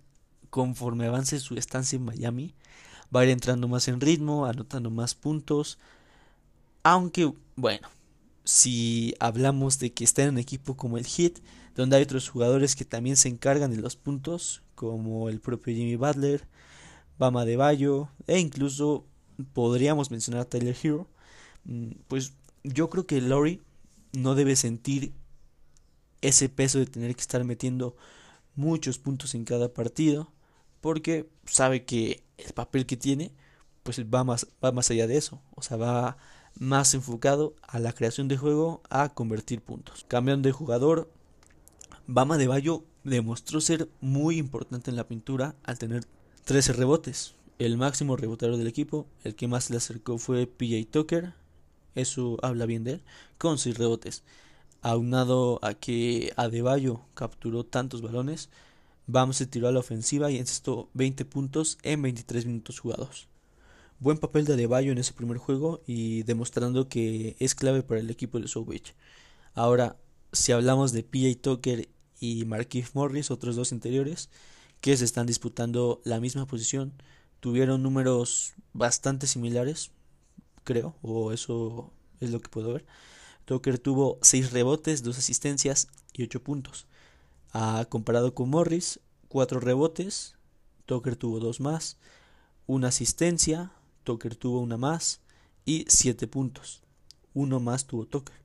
conforme 0.50 1.08
avance 1.08 1.40
su 1.40 1.56
estancia 1.56 1.98
en 1.98 2.06
Miami, 2.06 2.54
va 3.16 3.22
a 3.22 3.24
ir 3.26 3.30
entrando 3.30 3.68
más 3.68 3.88
en 3.88 4.02
ritmo, 4.02 4.46
anotando 4.46 4.90
más 4.90 5.16
puntos. 5.16 5.78
Aunque, 6.84 7.34
bueno, 7.56 7.88
si 8.44 9.14
hablamos 9.20 9.80
de 9.80 9.94
que 9.94 10.04
está 10.04 10.24
en 10.24 10.30
un 10.30 10.38
equipo 10.38 10.76
como 10.76 10.98
el 10.98 11.06
Heat, 11.06 11.40
donde 11.76 11.98
hay 11.98 12.04
otros 12.04 12.30
jugadores 12.30 12.76
que 12.76 12.86
también 12.86 13.18
se 13.18 13.30
encargan 13.30 13.72
de 13.72 13.78
los 13.78 13.96
puntos, 13.96 14.62
como 14.76 15.30
el 15.30 15.40
propio 15.40 15.76
Jimmy 15.76 15.96
Butler, 15.96 16.48
Bama 17.18 17.46
de 17.46 17.56
Bayo, 17.56 18.10
e 18.28 18.40
incluso 18.40 19.06
podríamos 19.54 20.12
mencionar 20.12 20.42
a 20.42 20.50
Tyler 20.50 20.76
Hero, 20.82 21.08
mm, 21.66 21.92
pues 22.08 22.34
yo 22.64 22.90
creo 22.90 23.06
que 23.06 23.22
Laurie 23.22 23.62
no 24.14 24.36
debe 24.36 24.56
sentir 24.56 25.14
ese 26.22 26.50
peso 26.50 26.80
de 26.80 26.86
tener 26.86 27.16
que 27.16 27.22
estar 27.22 27.44
metiendo 27.44 27.96
muchos 28.56 29.00
puntos 29.00 29.34
en 29.36 29.46
cada 29.46 29.74
partido 29.74 30.32
porque 30.82 31.30
sabe 31.46 31.86
que 31.86 32.24
el 32.46 32.54
papel 32.54 32.86
que 32.86 32.98
tiene 32.98 33.32
pues 33.84 34.00
va 34.06 34.24
más, 34.24 34.48
va 34.64 34.72
más 34.72 34.92
allá 34.92 35.08
de 35.08 35.18
eso, 35.18 35.42
o 35.56 35.64
sea, 35.64 35.78
va 35.78 36.18
más 36.60 36.94
enfocado 36.94 37.56
a 37.64 37.80
la 37.80 37.94
creación 37.94 38.28
de 38.28 38.38
juego, 38.38 38.82
a 38.90 39.10
convertir 39.10 39.62
puntos. 39.62 40.06
Cambiando 40.08 40.48
de 40.48 40.54
jugador, 40.54 41.10
Bama 42.06 42.38
de 42.38 42.48
Bayo 42.48 42.84
demostró 43.04 43.60
ser 43.60 43.90
muy 44.00 44.38
importante 44.38 44.92
en 44.92 44.98
la 44.98 45.08
pintura 45.08 45.56
al 45.64 45.80
tener 45.80 46.06
13 46.46 46.74
rebotes. 46.74 47.34
El 47.58 47.78
máximo 47.78 48.18
rebotador 48.18 48.58
del 48.58 48.68
equipo, 48.68 49.08
el 49.24 49.36
que 49.36 49.48
más 49.48 49.72
le 49.72 49.78
acercó 49.78 50.20
fue 50.20 50.46
PJ 50.46 50.88
Tucker, 50.92 51.34
eso 51.96 52.38
habla 52.44 52.68
bien 52.68 52.84
de 52.84 52.94
él, 52.94 53.04
con 53.40 53.58
6 53.58 53.78
rebotes 53.78 54.24
aunado 54.82 55.60
a 55.62 55.74
que 55.74 56.34
Adebayo 56.36 57.02
capturó 57.14 57.64
tantos 57.64 58.02
balones, 58.02 58.50
Bam 59.12 59.34
se 59.34 59.46
tiró 59.46 59.68
a 59.68 59.72
la 59.74 59.80
ofensiva 59.80 60.32
y 60.32 60.38
encestó 60.38 60.90
20 60.94 61.26
puntos 61.26 61.78
en 61.84 62.02
23 62.02 62.46
minutos 62.46 62.80
jugados. 62.80 63.28
Buen 64.00 64.18
papel 64.18 64.46
de 64.46 64.54
Adebayo 64.54 64.92
en 64.92 64.98
ese 64.98 65.12
primer 65.12 65.38
juego 65.38 65.82
y 65.86 66.24
demostrando 66.24 66.88
que 66.88 67.36
es 67.40 67.54
clave 67.54 67.84
para 67.84 68.00
el 68.00 68.10
equipo 68.10 68.40
de 68.40 68.48
Southwich. 68.48 68.96
Ahora, 69.54 69.98
si 70.32 70.54
hablamos 70.54 70.94
de 70.94 71.04
PJ 71.04 71.42
Tucker 71.42 71.90
y 72.22 72.46
Marquise 72.46 72.92
Morris, 72.94 73.32
otros 73.32 73.58
dos 73.58 73.74
interiores, 73.74 74.30
que 74.80 74.96
se 74.96 75.04
están 75.04 75.28
disputando 75.28 76.02
la 76.06 76.22
misma 76.22 76.46
posición, 76.46 76.94
tuvieron 77.42 77.84
números 77.84 78.54
bastante 78.72 79.28
similares, 79.28 79.92
creo, 80.64 80.96
o 81.02 81.34
eso 81.34 81.92
es 82.22 82.32
lo 82.32 82.40
que 82.40 82.50
puedo 82.50 82.74
ver. 82.74 82.86
Tucker 83.44 83.78
tuvo 83.78 84.20
6 84.22 84.54
rebotes, 84.54 85.04
2 85.04 85.18
asistencias 85.18 85.90
y 86.14 86.24
8 86.24 86.42
puntos. 86.42 86.88
Ah, 87.54 87.86
comparado 87.90 88.34
con 88.34 88.50
Morris, 88.50 89.00
4 89.28 89.60
rebotes, 89.60 90.36
Tucker 90.86 91.16
tuvo 91.16 91.40
2 91.40 91.60
más, 91.60 91.98
una 92.66 92.88
asistencia, 92.88 93.72
Tucker 94.04 94.36
tuvo 94.36 94.60
una 94.60 94.78
más 94.78 95.22
y 95.66 95.86
7 95.88 96.28
puntos. 96.28 96.82
Uno 97.34 97.60
más 97.60 97.88
tuvo 97.88 98.06
Tucker. 98.06 98.36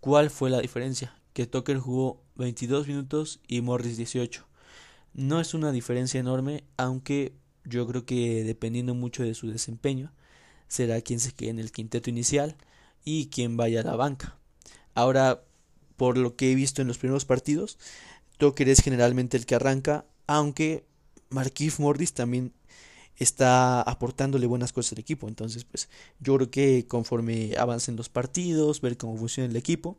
¿Cuál 0.00 0.30
fue 0.30 0.50
la 0.50 0.60
diferencia? 0.60 1.18
Que 1.32 1.46
Tucker 1.46 1.78
jugó 1.78 2.22
22 2.36 2.86
minutos 2.88 3.40
y 3.46 3.60
Morris 3.60 3.96
18. 3.96 4.46
No 5.14 5.40
es 5.40 5.54
una 5.54 5.72
diferencia 5.72 6.20
enorme, 6.20 6.64
aunque 6.76 7.32
yo 7.64 7.86
creo 7.86 8.04
que 8.04 8.44
dependiendo 8.44 8.94
mucho 8.94 9.22
de 9.22 9.34
su 9.34 9.50
desempeño, 9.50 10.12
será 10.68 11.00
quien 11.00 11.20
se 11.20 11.32
quede 11.32 11.50
en 11.50 11.58
el 11.58 11.72
quinteto 11.72 12.10
inicial 12.10 12.56
y 13.04 13.26
quien 13.28 13.56
vaya 13.56 13.80
a 13.80 13.84
la 13.84 13.96
banca. 13.96 14.36
Ahora, 14.94 15.42
por 15.96 16.18
lo 16.18 16.36
que 16.36 16.52
he 16.52 16.54
visto 16.54 16.82
en 16.82 16.88
los 16.88 16.98
primeros 16.98 17.24
partidos, 17.24 17.78
Tucker 18.38 18.68
es 18.68 18.80
generalmente 18.80 19.36
el 19.36 19.46
que 19.46 19.54
arranca, 19.54 20.06
aunque 20.26 20.86
Marquise 21.30 21.80
Morris 21.80 22.12
también 22.12 22.52
está 23.16 23.80
aportándole 23.82 24.46
buenas 24.46 24.72
cosas 24.72 24.92
al 24.92 24.98
equipo. 24.98 25.28
Entonces, 25.28 25.64
pues 25.64 25.88
yo 26.20 26.36
creo 26.36 26.50
que 26.50 26.86
conforme 26.86 27.54
avancen 27.58 27.96
los 27.96 28.08
partidos, 28.08 28.80
ver 28.80 28.96
cómo 28.96 29.16
funciona 29.16 29.48
el 29.48 29.56
equipo, 29.56 29.98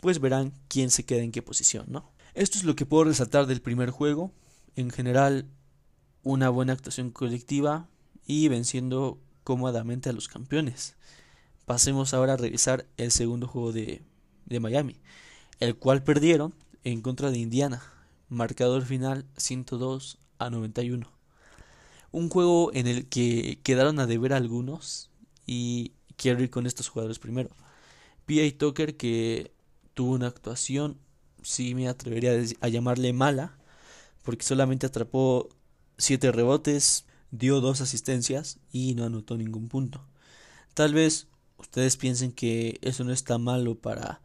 pues 0.00 0.20
verán 0.20 0.52
quién 0.68 0.90
se 0.90 1.04
queda 1.04 1.22
en 1.22 1.32
qué 1.32 1.42
posición, 1.42 1.86
¿no? 1.88 2.10
Esto 2.34 2.58
es 2.58 2.64
lo 2.64 2.74
que 2.74 2.86
puedo 2.86 3.04
resaltar 3.04 3.46
del 3.46 3.60
primer 3.60 3.90
juego. 3.90 4.32
En 4.76 4.90
general, 4.90 5.46
una 6.22 6.48
buena 6.48 6.72
actuación 6.72 7.10
colectiva 7.10 7.88
y 8.26 8.48
venciendo 8.48 9.20
cómodamente 9.44 10.08
a 10.08 10.12
los 10.12 10.26
campeones. 10.26 10.96
Pasemos 11.66 12.12
ahora 12.12 12.32
a 12.32 12.36
revisar 12.36 12.86
el 12.96 13.10
segundo 13.12 13.46
juego 13.46 13.72
de, 13.72 14.02
de 14.46 14.60
Miami, 14.60 15.00
el 15.60 15.76
cual 15.76 16.02
perdieron 16.02 16.54
en 16.84 17.00
contra 17.00 17.30
de 17.30 17.38
Indiana, 17.38 17.82
marcador 18.28 18.84
final 18.84 19.24
102 19.36 20.18
a 20.38 20.50
91. 20.50 21.10
Un 22.12 22.28
juego 22.28 22.72
en 22.74 22.86
el 22.86 23.06
que 23.08 23.58
quedaron 23.62 23.98
a 23.98 24.06
deber 24.06 24.34
algunos 24.34 25.10
y 25.46 25.92
quiero 26.16 26.42
ir 26.42 26.50
con 26.50 26.66
estos 26.66 26.88
jugadores 26.88 27.18
primero. 27.18 27.50
P.A. 28.26 28.56
Tucker 28.56 28.96
que 28.96 29.52
tuvo 29.94 30.12
una 30.12 30.28
actuación, 30.28 30.98
sí 31.42 31.74
me 31.74 31.88
atrevería 31.88 32.32
a 32.60 32.68
llamarle 32.68 33.12
mala, 33.12 33.56
porque 34.22 34.44
solamente 34.44 34.86
atrapó 34.86 35.48
7 35.98 36.32
rebotes, 36.32 37.06
dio 37.30 37.60
dos 37.60 37.80
asistencias 37.80 38.58
y 38.72 38.94
no 38.94 39.04
anotó 39.04 39.36
ningún 39.36 39.68
punto. 39.68 40.04
Tal 40.74 40.94
vez 40.94 41.28
ustedes 41.56 41.96
piensen 41.96 42.32
que 42.32 42.78
eso 42.82 43.04
no 43.04 43.12
está 43.12 43.38
malo 43.38 43.74
para 43.74 44.20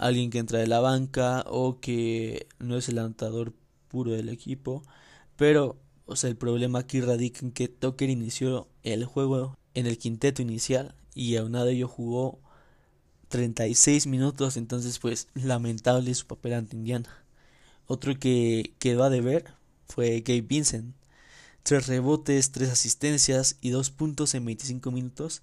alguien 0.00 0.30
que 0.30 0.38
entra 0.38 0.58
de 0.58 0.66
la 0.66 0.80
banca 0.80 1.44
o 1.46 1.80
que 1.80 2.48
no 2.58 2.76
es 2.76 2.88
el 2.88 2.98
anotador 2.98 3.54
puro 3.88 4.12
del 4.12 4.28
equipo, 4.28 4.82
pero 5.36 5.78
o 6.06 6.16
sea, 6.16 6.28
el 6.30 6.36
problema 6.36 6.80
aquí 6.80 7.00
radica 7.00 7.40
en 7.42 7.52
que 7.52 7.68
Tucker 7.68 8.10
inició 8.10 8.68
el 8.82 9.04
juego 9.04 9.56
en 9.74 9.86
el 9.86 9.98
quinteto 9.98 10.42
inicial 10.42 10.96
y 11.14 11.36
aún 11.36 11.52
de 11.52 11.70
ello 11.70 11.86
jugó 11.86 12.40
36 13.28 14.06
minutos, 14.08 14.56
entonces 14.56 14.98
pues 14.98 15.28
lamentable 15.34 16.12
su 16.14 16.26
papel 16.26 16.54
ante 16.54 16.76
Indiana. 16.76 17.24
Otro 17.86 18.18
que 18.18 18.74
quedó 18.78 19.04
a 19.04 19.10
deber 19.10 19.54
fue 19.88 20.20
Gabe 20.20 20.42
Vincent. 20.42 20.94
Tres 21.62 21.86
rebotes, 21.86 22.52
tres 22.52 22.70
asistencias 22.70 23.56
y 23.60 23.70
dos 23.70 23.90
puntos 23.90 24.34
en 24.34 24.44
25 24.44 24.90
minutos. 24.90 25.42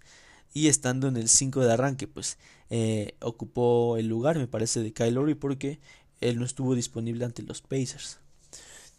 Y 0.53 0.67
estando 0.67 1.07
en 1.07 1.17
el 1.17 1.29
5 1.29 1.61
de 1.61 1.73
arranque, 1.73 2.07
pues 2.07 2.37
eh, 2.69 3.15
ocupó 3.21 3.97
el 3.97 4.07
lugar, 4.07 4.37
me 4.37 4.47
parece, 4.47 4.81
de 4.81 4.93
Kyle 4.93 5.13
Lowry 5.13 5.35
porque 5.35 5.79
él 6.21 6.39
no 6.39 6.45
estuvo 6.45 6.75
disponible 6.75 7.25
ante 7.25 7.43
los 7.43 7.61
Pacers. 7.61 8.19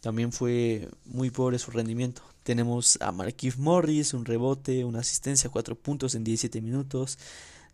También 0.00 0.32
fue 0.32 0.88
muy 1.04 1.30
pobre 1.30 1.58
su 1.58 1.70
rendimiento. 1.70 2.22
Tenemos 2.44 2.98
a 3.00 3.12
Marquise 3.12 3.58
Morris, 3.58 4.14
un 4.14 4.24
rebote, 4.24 4.84
una 4.84 5.00
asistencia, 5.00 5.50
cuatro 5.50 5.74
puntos 5.74 6.14
en 6.14 6.24
17 6.24 6.60
minutos. 6.60 7.18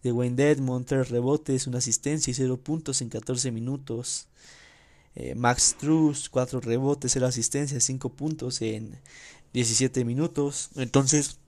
De 0.03 0.13
Wayne 0.13 0.37
Dedmon, 0.37 0.85
tres 0.85 1.11
rebotes, 1.11 1.67
una 1.67 1.79
asistencia 1.79 2.31
y 2.31 2.35
cero 2.35 2.59
puntos 2.59 3.01
en 3.01 3.09
14 3.09 3.51
minutos. 3.53 4.29
Eh, 5.15 5.35
Max 5.35 5.77
Truss, 5.79 6.29
cuatro 6.29 6.61
rebotes, 6.61 7.13
cero 7.13 7.27
asistencia, 7.27 7.79
cinco 7.81 8.11
puntos 8.11 8.61
en 8.63 8.99
17 9.53 10.05
minutos. 10.05 10.71
Entonces, 10.77 11.39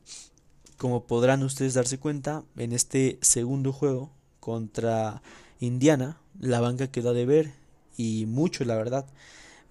como 0.77 1.07
podrán 1.07 1.43
ustedes 1.43 1.75
darse 1.75 1.99
cuenta, 1.99 2.45
en 2.57 2.73
este 2.73 3.19
segundo 3.23 3.73
juego 3.73 4.16
contra 4.47 5.23
Indiana, 5.59 6.21
la 6.39 6.61
banca 6.61 6.87
quedó 6.87 7.11
a 7.11 7.15
deber 7.15 7.53
y 7.97 8.27
mucho, 8.27 8.65
la 8.65 8.77
verdad 8.77 9.07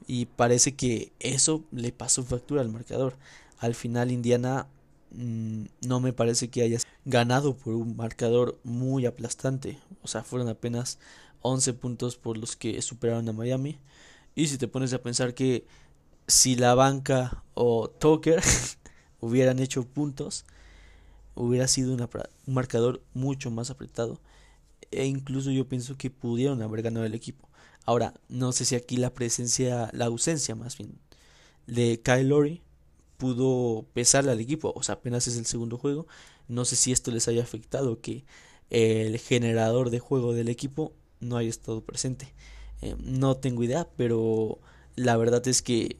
y 0.07 0.25
parece 0.25 0.75
que 0.75 1.11
eso 1.19 1.63
le 1.71 1.91
pasó 1.91 2.23
factura 2.23 2.61
al 2.61 2.69
marcador. 2.69 3.15
Al 3.59 3.75
final 3.75 4.11
Indiana 4.11 4.67
mm, 5.11 5.65
no 5.87 5.99
me 5.99 6.13
parece 6.13 6.49
que 6.49 6.61
haya 6.61 6.79
ganado 7.05 7.55
por 7.55 7.75
un 7.75 7.95
marcador 7.95 8.59
muy 8.63 9.05
aplastante. 9.05 9.79
O 10.03 10.07
sea, 10.07 10.23
fueron 10.23 10.49
apenas 10.49 10.99
11 11.41 11.73
puntos 11.73 12.17
por 12.17 12.37
los 12.37 12.55
que 12.55 12.81
superaron 12.81 13.27
a 13.29 13.33
Miami. 13.33 13.79
Y 14.35 14.47
si 14.47 14.57
te 14.57 14.67
pones 14.67 14.93
a 14.93 15.01
pensar 15.01 15.33
que 15.33 15.65
si 16.27 16.55
la 16.55 16.75
banca 16.75 17.43
o 17.53 17.89
Tucker 17.89 18.43
hubieran 19.21 19.59
hecho 19.59 19.85
puntos, 19.85 20.45
hubiera 21.35 21.67
sido 21.67 21.93
un 21.93 22.09
marcador 22.53 23.01
mucho 23.13 23.51
más 23.51 23.69
apretado. 23.69 24.19
E 24.95 25.05
incluso 25.05 25.51
yo 25.51 25.67
pienso 25.67 25.97
que 25.97 26.09
pudieron 26.09 26.61
haber 26.61 26.81
ganado 26.81 27.05
el 27.05 27.13
equipo. 27.13 27.49
Ahora, 27.85 28.13
no 28.29 28.51
sé 28.51 28.65
si 28.65 28.75
aquí 28.75 28.97
la 28.97 29.13
presencia, 29.13 29.89
la 29.93 30.05
ausencia 30.05 30.55
más 30.55 30.77
bien, 30.77 30.97
de 31.67 32.01
Kyle 32.03 32.27
Lowry 32.27 32.61
pudo 33.17 33.85
pesarle 33.93 34.31
al 34.31 34.39
equipo, 34.39 34.73
o 34.75 34.83
sea, 34.83 34.95
apenas 34.95 35.27
es 35.27 35.37
el 35.37 35.45
segundo 35.45 35.77
juego. 35.77 36.07
No 36.47 36.65
sé 36.65 36.75
si 36.75 36.91
esto 36.91 37.11
les 37.11 37.27
haya 37.27 37.43
afectado 37.43 38.01
que 38.01 38.25
el 38.69 39.17
generador 39.19 39.89
de 39.89 39.99
juego 39.99 40.33
del 40.33 40.49
equipo 40.49 40.93
no 41.19 41.37
haya 41.37 41.49
estado 41.49 41.81
presente. 41.81 42.33
Eh, 42.81 42.95
no 42.99 43.37
tengo 43.37 43.63
idea, 43.63 43.87
pero 43.95 44.59
la 44.95 45.17
verdad 45.17 45.47
es 45.47 45.61
que 45.61 45.97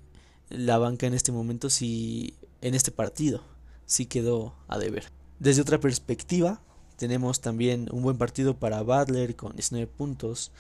la 0.50 0.78
banca 0.78 1.08
en 1.08 1.14
este 1.14 1.32
momento 1.32 1.70
sí, 1.70 2.36
en 2.62 2.76
este 2.76 2.92
partido, 2.92 3.44
sí 3.86 4.06
quedó 4.06 4.56
a 4.68 4.78
deber. 4.78 5.12
Desde 5.40 5.62
otra 5.62 5.80
perspectiva, 5.80 6.62
tenemos 6.98 7.42
también 7.42 7.88
un 7.92 8.04
buen 8.04 8.18
partido 8.18 8.56
para 8.56 8.82
Butler 8.82 9.36
con 9.36 9.54
19 9.54 9.88
puntos. 9.88 10.52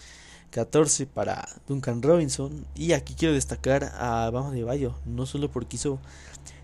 14 0.55 1.05
para 1.05 1.49
Duncan 1.67 2.01
Robinson. 2.01 2.65
Y 2.75 2.93
aquí 2.93 3.13
quiero 3.13 3.33
destacar 3.33 3.91
a 3.97 4.29
Bama 4.29 4.51
de 4.51 4.63
Bayo, 4.63 4.95
no 5.05 5.25
solo 5.25 5.51
porque 5.51 5.75
hizo 5.75 5.99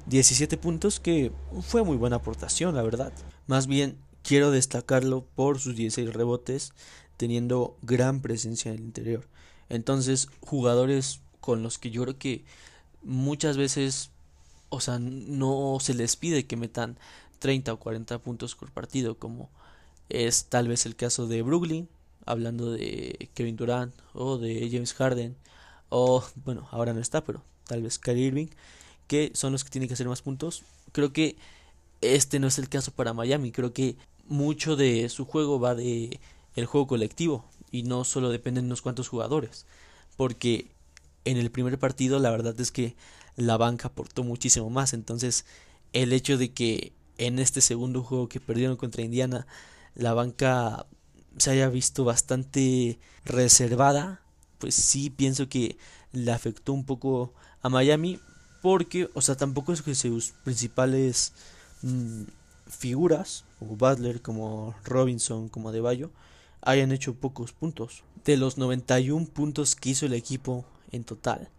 17 0.05 0.55
puntos, 0.57 1.01
que 1.01 1.33
fue 1.61 1.83
muy 1.83 1.97
buena 1.97 2.17
aportación, 2.17 2.73
la 2.73 2.83
verdad. 2.83 3.11
Más 3.47 3.67
bien 3.67 3.97
quiero 4.23 4.49
destacarlo 4.49 5.25
por 5.35 5.59
sus 5.59 5.75
16 5.75 6.13
rebotes, 6.13 6.73
teniendo 7.17 7.75
gran 7.81 8.21
presencia 8.21 8.71
en 8.71 8.77
el 8.77 8.85
interior. 8.85 9.27
Entonces, 9.67 10.29
jugadores 10.39 11.19
con 11.41 11.61
los 11.61 11.77
que 11.77 11.91
yo 11.91 12.03
creo 12.03 12.17
que 12.17 12.45
muchas 13.03 13.57
veces, 13.57 14.11
o 14.69 14.79
sea, 14.79 14.99
no 14.99 15.79
se 15.81 15.93
les 15.93 16.15
pide 16.15 16.45
que 16.45 16.55
metan 16.55 16.97
30 17.39 17.73
o 17.73 17.79
40 17.79 18.19
puntos 18.19 18.55
por 18.55 18.71
partido, 18.71 19.17
como 19.17 19.49
es 20.11 20.45
tal 20.45 20.67
vez 20.67 20.85
el 20.85 20.95
caso 20.95 21.27
de 21.27 21.41
Brooklyn, 21.41 21.87
hablando 22.25 22.71
de 22.71 23.29
Kevin 23.33 23.55
Durant 23.55 23.93
o 24.13 24.37
de 24.37 24.69
James 24.71 24.93
Harden 24.93 25.35
o 25.89 26.23
bueno, 26.45 26.67
ahora 26.71 26.93
no 26.93 27.01
está, 27.01 27.23
pero 27.23 27.43
tal 27.67 27.83
vez 27.83 27.99
Kyrie 27.99 28.27
Irving, 28.27 28.47
que 29.07 29.31
son 29.33 29.51
los 29.51 29.63
que 29.63 29.69
tienen 29.69 29.87
que 29.87 29.93
hacer 29.93 30.07
más 30.07 30.21
puntos. 30.21 30.63
Creo 30.93 31.11
que 31.11 31.35
este 32.01 32.39
no 32.39 32.47
es 32.47 32.57
el 32.57 32.69
caso 32.69 32.91
para 32.91 33.13
Miami, 33.13 33.51
creo 33.51 33.73
que 33.73 33.97
mucho 34.27 34.75
de 34.75 35.09
su 35.09 35.25
juego 35.25 35.59
va 35.59 35.75
de 35.75 36.19
el 36.55 36.65
juego 36.65 36.87
colectivo 36.87 37.45
y 37.71 37.83
no 37.83 38.03
solo 38.03 38.29
dependen 38.29 38.65
de 38.65 38.67
unos 38.67 38.81
cuantos 38.81 39.07
jugadores, 39.07 39.65
porque 40.17 40.67
en 41.25 41.37
el 41.37 41.51
primer 41.51 41.77
partido 41.77 42.19
la 42.19 42.31
verdad 42.31 42.59
es 42.59 42.71
que 42.71 42.95
la 43.35 43.57
banca 43.57 43.89
aportó 43.89 44.23
muchísimo 44.23 44.69
más, 44.69 44.93
entonces 44.93 45.45
el 45.93 46.13
hecho 46.13 46.37
de 46.37 46.51
que 46.51 46.93
en 47.17 47.39
este 47.39 47.61
segundo 47.61 48.03
juego 48.03 48.29
que 48.29 48.39
perdieron 48.39 48.77
contra 48.77 49.03
Indiana 49.03 49.45
la 49.95 50.13
banca 50.13 50.85
se 51.37 51.51
haya 51.51 51.69
visto 51.69 52.03
bastante 52.03 52.99
reservada, 53.25 54.21
pues 54.59 54.75
sí 54.75 55.09
pienso 55.09 55.49
que 55.49 55.77
le 56.11 56.31
afectó 56.31 56.73
un 56.73 56.85
poco 56.85 57.33
a 57.61 57.69
Miami 57.69 58.19
porque, 58.61 59.09
o 59.13 59.21
sea, 59.21 59.35
tampoco 59.35 59.73
es 59.73 59.81
que 59.81 59.95
sus 59.95 60.31
principales 60.43 61.33
mm, 61.81 62.23
figuras, 62.67 63.43
como 63.59 63.75
Butler, 63.75 64.21
como 64.21 64.75
Robinson, 64.83 65.49
como 65.49 65.71
De 65.71 65.81
Bayo, 65.81 66.11
hayan 66.61 66.91
hecho 66.91 67.15
pocos 67.15 67.53
puntos. 67.53 68.03
De 68.23 68.37
los 68.37 68.57
91 68.57 69.25
puntos 69.27 69.75
que 69.75 69.89
hizo 69.89 70.05
el 70.05 70.13
equipo 70.13 70.65
en 70.91 71.03
total, 71.03 71.49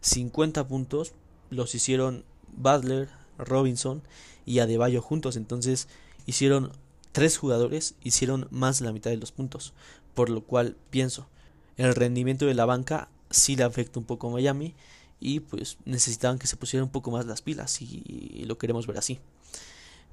50 0.00 0.68
puntos 0.68 1.12
los 1.50 1.74
hicieron 1.74 2.24
Butler, 2.56 3.08
Robinson 3.38 4.02
y 4.46 4.60
Adebayo 4.60 5.02
juntos, 5.02 5.36
entonces 5.36 5.88
hicieron 6.26 6.72
tres 7.14 7.38
jugadores 7.38 7.94
hicieron 8.02 8.48
más 8.50 8.80
de 8.80 8.86
la 8.86 8.92
mitad 8.92 9.10
de 9.10 9.16
los 9.16 9.30
puntos, 9.30 9.72
por 10.14 10.30
lo 10.30 10.42
cual 10.42 10.76
pienso, 10.90 11.28
el 11.76 11.94
rendimiento 11.94 12.44
de 12.44 12.54
la 12.54 12.66
banca 12.66 13.08
sí 13.30 13.54
le 13.54 13.62
afecta 13.62 14.00
un 14.00 14.04
poco 14.04 14.28
a 14.28 14.32
Miami 14.32 14.74
y 15.20 15.38
pues 15.40 15.78
necesitaban 15.84 16.40
que 16.40 16.48
se 16.48 16.56
pusieran 16.56 16.84
un 16.84 16.92
poco 16.92 17.12
más 17.12 17.24
las 17.24 17.40
pilas 17.40 17.80
y 17.80 18.44
lo 18.46 18.58
queremos 18.58 18.88
ver 18.88 18.98
así. 18.98 19.20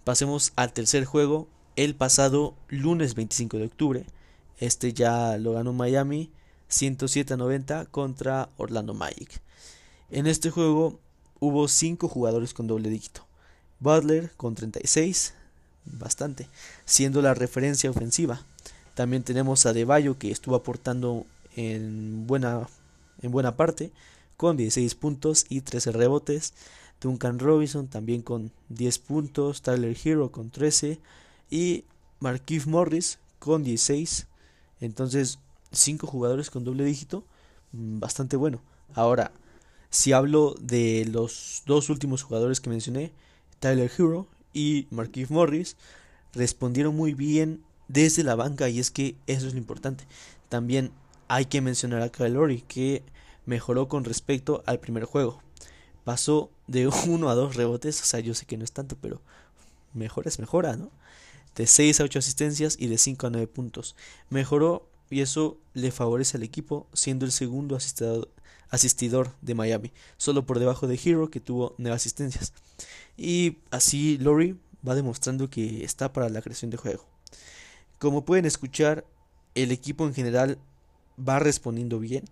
Pasemos 0.04 0.54
al 0.56 0.74
tercer 0.74 1.06
juego, 1.06 1.48
el 1.76 1.96
pasado 1.96 2.54
lunes 2.70 3.16
25 3.16 3.58
de 3.58 3.66
octubre. 3.66 4.06
Este 4.60 4.94
ya 4.94 5.38
lo 5.38 5.54
ganó 5.54 5.74
Miami 5.74 6.30
107 6.68 7.34
a 7.34 7.38
90 7.38 7.86
contra 7.86 8.50
Orlando 8.58 8.94
Magic. 8.94 9.42
En 10.12 10.28
este 10.28 10.52
juego 10.52 11.00
hubo 11.40 11.68
5 11.68 12.08
jugadores 12.08 12.54
con 12.54 12.68
doble 12.68 12.90
dígito. 12.90 13.26
Butler 13.80 14.32
con 14.38 14.54
36, 14.54 15.34
bastante, 15.86 16.48
siendo 16.86 17.22
la 17.22 17.34
referencia 17.34 17.90
ofensiva. 17.90 18.42
También 18.96 19.24
tenemos 19.24 19.66
a 19.66 19.74
Deballo 19.74 20.18
que 20.18 20.32
estuvo 20.32 20.56
aportando 20.56 21.26
en 21.56 22.28
buena, 22.28 22.68
en 23.22 23.32
buena 23.32 23.56
parte 23.56 23.92
con 24.38 24.58
16 24.58 24.96
puntos 24.96 25.46
y 25.50 25.62
13 25.62 25.92
rebotes. 25.92 26.54
Duncan 27.00 27.40
Robinson 27.40 27.88
también 27.88 28.22
con 28.22 28.52
10 28.70 29.00
puntos, 29.00 29.62
Tyler 29.62 29.98
Hero 30.04 30.32
con 30.32 30.52
13 30.52 31.00
y 31.50 31.86
Marquise 32.20 32.70
Morris 32.70 33.18
con 33.40 33.64
16. 33.64 34.28
Entonces, 34.82 35.40
5 35.72 36.06
jugadores 36.08 36.50
con 36.50 36.64
doble 36.64 36.84
dígito, 36.84 37.24
mm, 37.72 38.00
bastante 38.00 38.36
bueno. 38.36 38.62
Ahora, 38.94 39.32
si 39.90 40.14
hablo 40.14 40.56
de 40.60 41.06
los 41.12 41.64
dos 41.66 41.90
últimos 41.90 42.24
jugadores 42.24 42.62
que 42.62 42.70
mencioné, 42.70 43.12
Tyler 43.60 43.92
Hero 43.98 44.28
y 44.54 44.88
Marquise 44.90 45.34
Morris, 45.34 45.78
respondieron 46.34 46.96
muy 46.96 47.14
bien 47.14 47.64
desde 47.88 48.24
la 48.24 48.36
banca 48.36 48.70
y 48.70 48.80
es 48.80 48.92
que 48.92 49.16
eso 49.28 49.48
es 49.48 49.54
lo 49.54 49.60
importante. 49.60 50.06
También 50.50 50.92
hay 51.28 51.46
que 51.46 51.62
mencionar 51.62 52.02
a 52.02 52.10
Kyle 52.10 52.64
que 52.68 53.04
mejoró 53.46 53.88
con 53.88 54.04
respecto 54.04 54.64
al 54.66 54.80
primer 54.80 55.06
juego. 55.06 55.42
Pasó 56.04 56.50
de 56.68 56.88
1 57.08 57.30
a 57.30 57.36
2 57.36 57.56
rebotes, 57.56 58.02
o 58.02 58.06
sea, 58.06 58.20
yo 58.20 58.34
sé 58.34 58.46
que 58.46 58.58
no 58.58 58.64
es 58.64 58.72
tanto, 58.72 58.98
pero 59.02 59.22
mejor 59.94 60.28
es 60.28 60.40
mejora, 60.40 60.76
¿no? 60.76 60.92
De 61.56 61.68
6 61.68 62.00
a 62.00 62.04
8 62.06 62.20
asistencias 62.20 62.76
y 62.80 62.88
de 62.88 62.98
5 62.98 63.28
a 63.28 63.30
9 63.30 63.48
puntos. 63.48 63.96
Mejoró 64.30 64.88
y 65.10 65.20
eso 65.20 65.58
le 65.74 65.92
favorece 65.92 66.38
al 66.38 66.44
equipo, 66.44 66.88
siendo 66.94 67.26
el 67.26 67.34
segundo 67.34 67.78
asistidor 68.70 69.36
de 69.42 69.56
Miami, 69.56 69.92
solo 70.16 70.46
por 70.46 70.60
debajo 70.60 70.88
de 70.88 71.00
Hero 71.04 71.30
que 71.30 71.42
tuvo 71.42 71.76
9 71.78 71.94
asistencias. 71.94 72.54
Y 73.18 73.58
así 73.70 74.18
Lowry 74.18 74.58
va 74.88 74.96
demostrando 74.96 75.50
que 75.50 75.84
está 75.84 76.12
para 76.12 76.30
la 76.30 76.42
creación 76.42 76.72
de 76.72 76.78
juego. 76.78 77.06
Como 78.00 78.26
pueden 78.26 78.46
escuchar, 78.46 79.06
el 79.56 79.72
equipo 79.72 80.06
en 80.06 80.14
general 80.14 80.58
va 81.18 81.40
respondiendo 81.40 82.00
bien. 82.00 82.24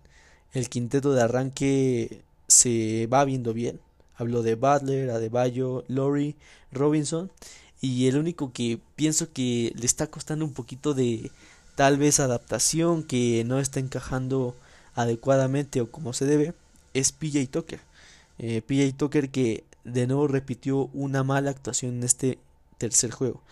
El 0.52 0.68
quinteto 0.68 1.12
de 1.12 1.22
arranque 1.22 2.22
se 2.48 3.06
va 3.06 3.24
viendo 3.24 3.54
bien. 3.54 3.80
Hablo 4.16 4.42
de 4.42 4.54
Butler, 4.54 5.10
Adebayo, 5.10 5.84
Lori, 5.88 6.36
Robinson. 6.72 7.30
Y 7.80 8.08
el 8.08 8.18
único 8.18 8.52
que 8.52 8.80
pienso 8.96 9.32
que 9.32 9.72
le 9.76 9.86
está 9.86 10.08
costando 10.08 10.44
un 10.44 10.52
poquito 10.52 10.92
de 10.92 11.30
tal 11.76 11.96
vez 11.96 12.20
adaptación, 12.20 13.04
que 13.04 13.44
no 13.46 13.58
está 13.58 13.80
encajando 13.80 14.54
adecuadamente 14.94 15.80
o 15.80 15.90
como 15.90 16.12
se 16.12 16.26
debe, 16.26 16.52
es 16.92 17.12
PJ 17.12 17.46
Tucker. 17.46 17.80
Eh, 18.38 18.60
PJ 18.62 18.96
Tucker 18.96 19.30
que 19.30 19.64
de 19.84 20.06
nuevo 20.06 20.28
repitió 20.28 20.90
una 20.92 21.22
mala 21.22 21.50
actuación 21.50 21.96
en 21.96 22.04
este 22.04 22.38
tercer 22.78 23.10
juego. 23.10 23.42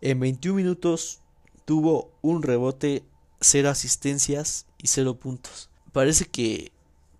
En 0.00 0.20
21 0.20 0.56
minutos 0.56 1.20
tuvo 1.64 2.10
un 2.22 2.42
rebote, 2.42 3.04
cero 3.40 3.70
asistencias 3.70 4.66
y 4.78 4.88
cero 4.88 5.14
puntos. 5.16 5.70
Parece 5.92 6.26
que 6.26 6.72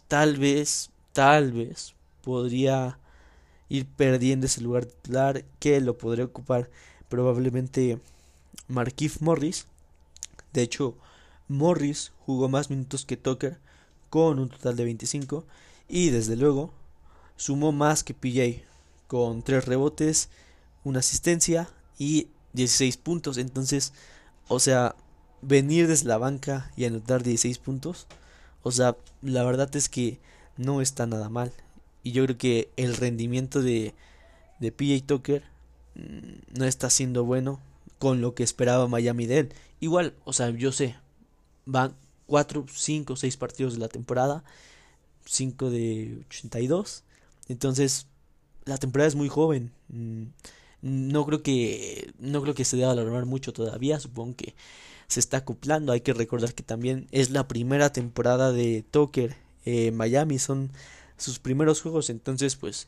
tal 0.08 0.36
vez, 0.36 0.90
tal 1.12 1.52
vez 1.52 1.94
podría 2.22 2.98
ir 3.68 3.86
perdiendo 3.86 4.46
ese 4.46 4.60
lugar 4.60 4.86
titular 4.86 5.44
que 5.58 5.80
lo 5.80 5.96
podría 5.96 6.24
ocupar 6.24 6.70
probablemente 7.08 7.98
Marquise 8.68 9.18
Morris. 9.20 9.66
De 10.52 10.62
hecho, 10.62 10.96
Morris 11.48 12.12
jugó 12.26 12.48
más 12.48 12.70
minutos 12.70 13.04
que 13.04 13.16
Tucker 13.16 13.58
con 14.10 14.38
un 14.38 14.48
total 14.48 14.76
de 14.76 14.84
25 14.84 15.44
y 15.88 16.10
desde 16.10 16.36
luego 16.36 16.72
sumó 17.36 17.72
más 17.72 18.04
que 18.04 18.14
PJ 18.14 18.64
con 19.06 19.42
3 19.42 19.64
rebotes, 19.64 20.28
una 20.84 21.00
asistencia 21.00 21.68
y 21.98 22.28
16 22.52 22.96
puntos. 22.98 23.38
Entonces, 23.38 23.92
o 24.48 24.60
sea, 24.60 24.96
venir 25.42 25.88
desde 25.88 26.08
la 26.08 26.18
banca 26.18 26.70
y 26.76 26.84
anotar 26.84 27.22
16 27.22 27.58
puntos, 27.58 28.06
o 28.62 28.72
sea, 28.72 28.96
la 29.22 29.44
verdad 29.44 29.74
es 29.76 29.88
que 29.88 30.18
no 30.56 30.80
está 30.80 31.06
nada 31.06 31.28
mal. 31.28 31.52
Y 32.02 32.12
yo 32.12 32.24
creo 32.24 32.38
que 32.38 32.70
el 32.76 32.96
rendimiento 32.96 33.62
de, 33.62 33.94
de 34.60 34.72
PJ 34.72 35.06
Tucker 35.06 35.42
mm, 35.94 36.58
no 36.58 36.64
está 36.64 36.90
siendo 36.90 37.24
bueno 37.24 37.60
con 37.98 38.20
lo 38.20 38.34
que 38.34 38.42
esperaba 38.42 38.88
Miami 38.88 39.26
de 39.26 39.38
él. 39.38 39.54
Igual, 39.80 40.14
o 40.24 40.32
sea, 40.32 40.50
yo 40.50 40.72
sé, 40.72 40.96
van 41.66 41.94
4, 42.26 42.66
5, 42.72 43.16
6 43.16 43.36
partidos 43.36 43.74
de 43.74 43.80
la 43.80 43.88
temporada, 43.88 44.44
5 45.24 45.70
de 45.70 46.18
82. 46.26 47.04
Entonces, 47.48 48.06
la 48.64 48.78
temporada 48.78 49.08
es 49.08 49.14
muy 49.14 49.28
joven. 49.28 49.72
Mm, 49.88 50.24
no 50.82 51.24
creo 51.24 51.42
que 51.42 52.12
no 52.18 52.42
creo 52.42 52.54
que 52.54 52.64
se 52.64 52.76
deba 52.76 52.92
alarmar 52.92 53.26
mucho 53.26 53.52
todavía, 53.52 53.98
supongo 54.00 54.36
que 54.36 54.54
se 55.08 55.20
está 55.20 55.38
acoplando. 55.38 55.92
Hay 55.92 56.02
que 56.02 56.12
recordar 56.12 56.54
que 56.54 56.62
también 56.62 57.08
es 57.10 57.30
la 57.30 57.48
primera 57.48 57.92
temporada 57.92 58.52
de 58.52 58.84
Tucker 58.90 59.36
en 59.64 59.96
Miami, 59.96 60.38
son 60.38 60.72
sus 61.16 61.38
primeros 61.38 61.80
juegos, 61.80 62.10
entonces 62.10 62.56
pues 62.56 62.86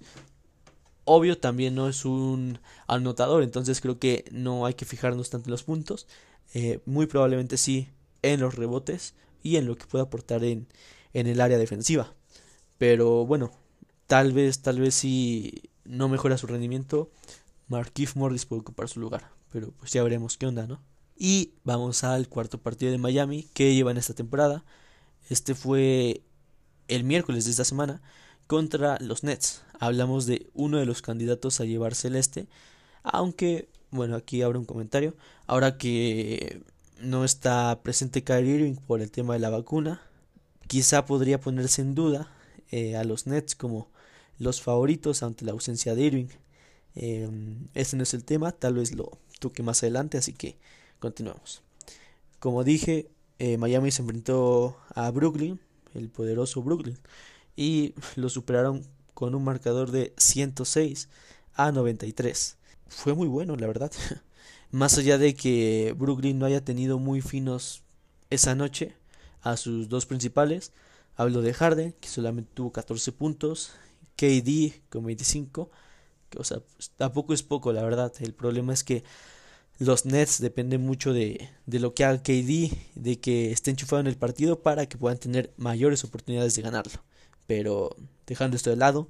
obvio 1.04 1.38
también 1.38 1.74
no 1.74 1.88
es 1.88 2.04
un 2.04 2.58
anotador, 2.86 3.42
entonces 3.42 3.80
creo 3.80 3.98
que 3.98 4.24
no 4.30 4.66
hay 4.66 4.74
que 4.74 4.84
fijarnos 4.84 5.30
tanto 5.30 5.48
en 5.48 5.52
los 5.52 5.62
puntos, 5.62 6.06
eh, 6.52 6.80
muy 6.84 7.06
probablemente 7.06 7.56
sí 7.56 7.88
en 8.22 8.40
los 8.40 8.56
rebotes 8.56 9.14
y 9.42 9.56
en 9.56 9.66
lo 9.66 9.76
que 9.76 9.86
pueda 9.86 10.04
aportar 10.04 10.44
en, 10.44 10.66
en 11.14 11.28
el 11.28 11.40
área 11.40 11.58
defensiva. 11.58 12.14
Pero 12.78 13.24
bueno, 13.24 13.52
tal 14.06 14.32
vez, 14.32 14.60
tal 14.60 14.80
vez 14.80 14.94
si 14.94 15.70
no 15.84 16.08
mejora 16.08 16.38
su 16.38 16.46
rendimiento, 16.46 17.10
Marquise 17.68 18.18
Morris 18.18 18.46
puede 18.46 18.60
ocupar 18.60 18.88
su 18.88 19.00
lugar. 19.00 19.30
Pero 19.52 19.72
pues 19.72 19.92
ya 19.92 20.02
veremos 20.02 20.36
qué 20.36 20.46
onda, 20.46 20.66
¿no? 20.66 20.80
Y 21.16 21.52
vamos 21.64 22.04
al 22.04 22.28
cuarto 22.28 22.58
partido 22.58 22.92
de 22.92 22.98
Miami 22.98 23.44
que 23.54 23.74
llevan 23.74 23.96
esta 23.96 24.14
temporada. 24.14 24.64
Este 25.30 25.54
fue 25.54 26.22
el 26.88 27.04
miércoles 27.04 27.44
de 27.44 27.52
esta 27.52 27.64
semana 27.64 28.02
contra 28.46 28.98
los 29.00 29.24
Nets. 29.24 29.62
Hablamos 29.80 30.26
de 30.26 30.50
uno 30.54 30.78
de 30.78 30.86
los 30.86 31.02
candidatos 31.02 31.60
a 31.60 31.64
llevarse 31.64 32.08
el 32.08 32.16
este. 32.16 32.48
Aunque, 33.02 33.68
bueno, 33.90 34.16
aquí 34.16 34.42
abro 34.42 34.58
un 34.58 34.66
comentario. 34.66 35.14
Ahora 35.46 35.78
que 35.78 36.62
no 37.00 37.24
está 37.24 37.80
presente 37.82 38.24
Kyrie 38.24 38.56
Irving 38.56 38.76
por 38.76 39.00
el 39.00 39.10
tema 39.10 39.34
de 39.34 39.40
la 39.40 39.50
vacuna, 39.50 40.02
quizá 40.66 41.06
podría 41.06 41.40
ponerse 41.40 41.82
en 41.82 41.94
duda 41.94 42.30
eh, 42.70 42.96
a 42.96 43.04
los 43.04 43.26
Nets 43.26 43.54
como 43.54 43.88
los 44.38 44.60
favoritos 44.62 45.22
ante 45.22 45.44
la 45.44 45.52
ausencia 45.52 45.94
de 45.94 46.02
Irving. 46.02 46.28
Eh, 46.94 47.28
este 47.74 47.96
no 47.96 48.02
es 48.02 48.14
el 48.14 48.24
tema, 48.24 48.52
tal 48.52 48.74
vez 48.74 48.94
lo 48.94 49.18
toque 49.38 49.62
más 49.62 49.82
adelante, 49.82 50.18
así 50.18 50.32
que 50.32 50.56
continuamos. 50.98 51.62
Como 52.38 52.64
dije, 52.64 53.10
eh, 53.38 53.58
Miami 53.58 53.90
se 53.90 54.02
enfrentó 54.02 54.78
a 54.94 55.10
Brooklyn, 55.10 55.60
el 55.94 56.08
poderoso 56.08 56.62
Brooklyn, 56.62 56.98
y 57.56 57.94
lo 58.16 58.28
superaron 58.28 58.82
con 59.14 59.34
un 59.34 59.44
marcador 59.44 59.90
de 59.90 60.12
106 60.16 61.08
a 61.54 61.72
93. 61.72 62.56
Fue 62.88 63.14
muy 63.14 63.28
bueno, 63.28 63.56
la 63.56 63.66
verdad. 63.66 63.92
más 64.70 64.98
allá 64.98 65.18
de 65.18 65.34
que 65.34 65.94
Brooklyn 65.96 66.38
no 66.38 66.46
haya 66.46 66.64
tenido 66.64 66.98
muy 66.98 67.20
finos 67.20 67.82
esa 68.30 68.54
noche 68.54 68.94
a 69.42 69.56
sus 69.56 69.88
dos 69.88 70.06
principales, 70.06 70.72
hablo 71.16 71.40
de 71.40 71.54
Harden, 71.54 71.94
que 72.00 72.08
solamente 72.08 72.50
tuvo 72.54 72.72
14 72.72 73.12
puntos, 73.12 73.72
KD 74.16 74.82
con 74.88 75.04
25, 75.04 75.70
o 76.36 76.44
sea, 76.44 76.60
pues, 76.60 76.90
tampoco 76.96 77.34
es 77.34 77.42
poco, 77.42 77.72
la 77.72 77.82
verdad. 77.82 78.12
El 78.20 78.34
problema 78.34 78.72
es 78.72 78.84
que 78.84 79.04
los 79.78 80.06
Nets 80.06 80.40
dependen 80.40 80.82
mucho 80.82 81.12
de, 81.12 81.48
de 81.66 81.80
lo 81.80 81.94
que 81.94 82.04
haga 82.04 82.22
KD, 82.22 82.72
de 82.94 83.20
que 83.20 83.52
esté 83.52 83.70
enchufado 83.70 84.00
en 84.00 84.06
el 84.06 84.16
partido 84.16 84.62
para 84.62 84.86
que 84.86 84.98
puedan 84.98 85.18
tener 85.18 85.52
mayores 85.56 86.04
oportunidades 86.04 86.54
de 86.56 86.62
ganarlo. 86.62 87.02
Pero 87.46 87.94
dejando 88.26 88.56
esto 88.56 88.70
de 88.70 88.76
lado, 88.76 89.08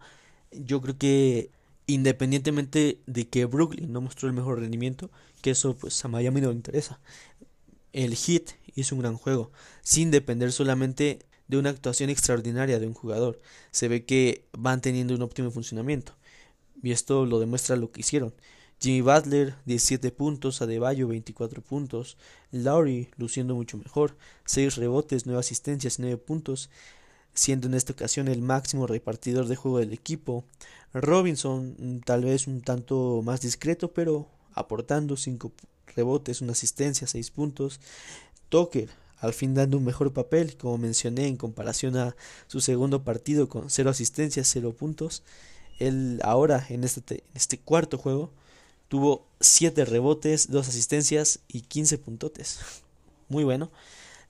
yo 0.52 0.80
creo 0.80 0.98
que 0.98 1.50
independientemente 1.86 3.00
de 3.06 3.28
que 3.28 3.44
Brooklyn 3.44 3.92
no 3.92 4.00
mostró 4.00 4.28
el 4.28 4.34
mejor 4.34 4.60
rendimiento, 4.60 5.10
que 5.40 5.50
eso 5.50 5.76
pues 5.76 6.04
a 6.04 6.08
Miami 6.08 6.40
no 6.40 6.48
le 6.48 6.56
interesa. 6.56 7.00
El 7.92 8.14
Heat 8.16 8.52
hizo 8.74 8.94
un 8.94 9.02
gran 9.02 9.16
juego, 9.16 9.52
sin 9.82 10.10
depender 10.10 10.52
solamente 10.52 11.25
de 11.48 11.58
una 11.58 11.70
actuación 11.70 12.10
extraordinaria 12.10 12.78
de 12.78 12.86
un 12.86 12.94
jugador. 12.94 13.40
Se 13.70 13.88
ve 13.88 14.04
que 14.04 14.46
van 14.52 14.80
teniendo 14.80 15.14
un 15.14 15.22
óptimo 15.22 15.50
funcionamiento. 15.50 16.12
Y 16.82 16.92
esto 16.92 17.26
lo 17.26 17.38
demuestra 17.38 17.76
lo 17.76 17.90
que 17.90 18.00
hicieron. 18.00 18.34
Jimmy 18.80 19.00
Butler 19.00 19.54
17 19.64 20.10
puntos, 20.12 20.60
Adebayo 20.60 21.08
24 21.08 21.62
puntos, 21.62 22.18
Lowry 22.52 23.08
luciendo 23.16 23.54
mucho 23.54 23.78
mejor, 23.78 24.16
6 24.44 24.76
rebotes, 24.76 25.24
9 25.24 25.40
asistencias, 25.40 25.98
9 25.98 26.18
puntos, 26.18 26.68
siendo 27.32 27.68
en 27.68 27.74
esta 27.74 27.94
ocasión 27.94 28.28
el 28.28 28.42
máximo 28.42 28.86
repartidor 28.86 29.46
de 29.46 29.56
juego 29.56 29.78
del 29.78 29.94
equipo. 29.94 30.44
Robinson 30.92 31.74
mm, 31.78 32.00
tal 32.00 32.24
vez 32.24 32.46
un 32.46 32.60
tanto 32.60 33.22
más 33.24 33.40
discreto, 33.40 33.92
pero 33.92 34.28
aportando 34.52 35.16
5 35.16 35.52
rebotes, 35.94 36.42
una 36.42 36.52
asistencia, 36.52 37.06
6 37.06 37.30
puntos. 37.30 37.80
Tucker 38.50 38.90
al 39.18 39.32
fin 39.32 39.54
dando 39.54 39.78
un 39.78 39.84
mejor 39.84 40.12
papel, 40.12 40.56
como 40.56 40.78
mencioné, 40.78 41.26
en 41.26 41.36
comparación 41.36 41.96
a 41.96 42.16
su 42.46 42.60
segundo 42.60 43.04
partido 43.04 43.48
con 43.48 43.70
0 43.70 43.90
asistencias, 43.90 44.48
0 44.52 44.74
puntos. 44.74 45.22
Él 45.78 46.20
ahora 46.22 46.64
en 46.68 46.84
este, 46.84 47.24
este 47.34 47.58
cuarto 47.58 47.98
juego 47.98 48.30
tuvo 48.88 49.26
7 49.40 49.84
rebotes, 49.84 50.50
2 50.50 50.68
asistencias 50.68 51.40
y 51.48 51.62
15 51.62 51.98
puntotes. 51.98 52.60
Muy 53.28 53.44
bueno. 53.44 53.70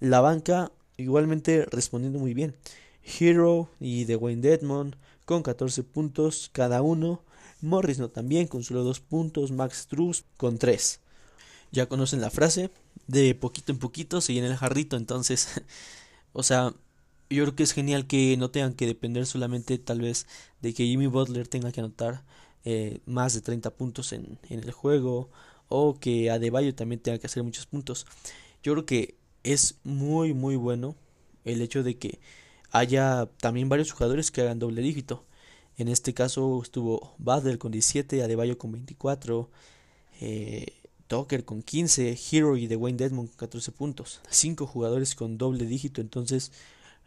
La 0.00 0.20
banca 0.20 0.72
igualmente 0.96 1.66
respondiendo 1.70 2.18
muy 2.18 2.34
bien. 2.34 2.54
Hero 3.02 3.70
y 3.80 4.04
Dwayne 4.04 4.42
Dedmon 4.42 4.96
con 5.24 5.42
14 5.42 5.82
puntos 5.82 6.50
cada 6.52 6.82
uno. 6.82 7.22
Morris 7.60 7.98
no 7.98 8.10
también 8.10 8.46
con 8.46 8.62
solo 8.62 8.82
2 8.82 9.00
puntos. 9.00 9.52
Max 9.52 9.86
Truss 9.86 10.24
con 10.36 10.58
3. 10.58 11.00
Ya 11.72 11.86
conocen 11.86 12.20
la 12.20 12.30
frase, 12.30 12.70
de 13.06 13.34
poquito 13.34 13.72
en 13.72 13.78
poquito 13.78 14.20
se 14.20 14.32
llena 14.34 14.48
el 14.48 14.56
jarrito, 14.56 14.96
entonces, 14.96 15.48
o 16.32 16.42
sea, 16.42 16.74
yo 17.30 17.44
creo 17.44 17.56
que 17.56 17.62
es 17.62 17.72
genial 17.72 18.06
que 18.06 18.36
no 18.36 18.50
tengan 18.50 18.74
que 18.74 18.86
depender 18.86 19.26
solamente 19.26 19.78
tal 19.78 20.00
vez 20.00 20.26
de 20.60 20.74
que 20.74 20.86
Jimmy 20.86 21.06
Butler 21.06 21.48
tenga 21.48 21.72
que 21.72 21.80
anotar 21.80 22.24
eh, 22.64 23.00
más 23.06 23.34
de 23.34 23.40
30 23.40 23.70
puntos 23.70 24.12
en, 24.12 24.38
en, 24.48 24.60
el 24.60 24.72
juego 24.72 25.30
o 25.68 25.98
que 25.98 26.30
Adebayo 26.30 26.74
también 26.74 27.00
tenga 27.00 27.18
que 27.18 27.26
hacer 27.26 27.42
muchos 27.42 27.66
puntos. 27.66 28.06
Yo 28.62 28.72
creo 28.72 28.86
que 28.86 29.16
es 29.44 29.78
muy 29.84 30.34
muy 30.34 30.56
bueno 30.56 30.96
el 31.44 31.62
hecho 31.62 31.82
de 31.82 31.98
que 31.98 32.20
haya 32.72 33.28
también 33.40 33.68
varios 33.68 33.92
jugadores 33.92 34.30
que 34.30 34.42
hagan 34.42 34.58
doble 34.58 34.82
dígito. 34.82 35.24
En 35.78 35.88
este 35.88 36.14
caso 36.14 36.60
estuvo 36.62 37.14
Butler 37.18 37.58
con 37.58 37.72
17, 37.72 38.22
Adebayo 38.22 38.58
con 38.58 38.72
24, 38.72 39.50
eh, 40.20 40.66
Tucker 41.06 41.44
con 41.44 41.62
15, 41.62 42.18
Hero 42.30 42.56
y 42.56 42.66
Wayne 42.66 42.98
Dedmon 42.98 43.26
con 43.26 43.36
14 43.36 43.72
puntos. 43.72 44.20
Cinco 44.30 44.66
jugadores 44.66 45.14
con 45.14 45.38
doble 45.38 45.64
dígito, 45.64 46.00
entonces 46.00 46.52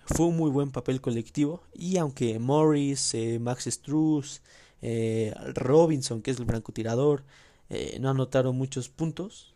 fue 0.05 0.27
un 0.27 0.37
muy 0.37 0.49
buen 0.49 0.71
papel 0.71 1.01
colectivo. 1.01 1.61
Y 1.73 1.97
aunque 1.97 2.39
Morris, 2.39 3.13
eh, 3.13 3.39
Max 3.39 3.65
Struz, 3.65 4.41
eh, 4.81 5.33
Robinson, 5.55 6.21
que 6.21 6.31
es 6.31 6.39
el 6.39 6.45
francotirador, 6.45 7.23
eh, 7.69 7.97
no 7.99 8.09
anotaron 8.09 8.55
muchos 8.55 8.89
puntos, 8.89 9.53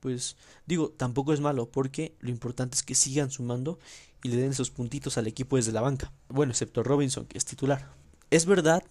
pues 0.00 0.36
digo, 0.66 0.90
tampoco 0.90 1.32
es 1.32 1.40
malo, 1.40 1.66
porque 1.70 2.16
lo 2.20 2.30
importante 2.30 2.74
es 2.74 2.82
que 2.82 2.94
sigan 2.94 3.30
sumando 3.30 3.78
y 4.22 4.28
le 4.28 4.36
den 4.36 4.50
esos 4.50 4.70
puntitos 4.70 5.18
al 5.18 5.28
equipo 5.28 5.56
desde 5.56 5.72
la 5.72 5.80
banca. 5.80 6.12
Bueno, 6.28 6.50
excepto 6.52 6.82
Robinson, 6.82 7.26
que 7.26 7.38
es 7.38 7.44
titular. 7.44 7.92
Es 8.30 8.46
verdad 8.46 8.82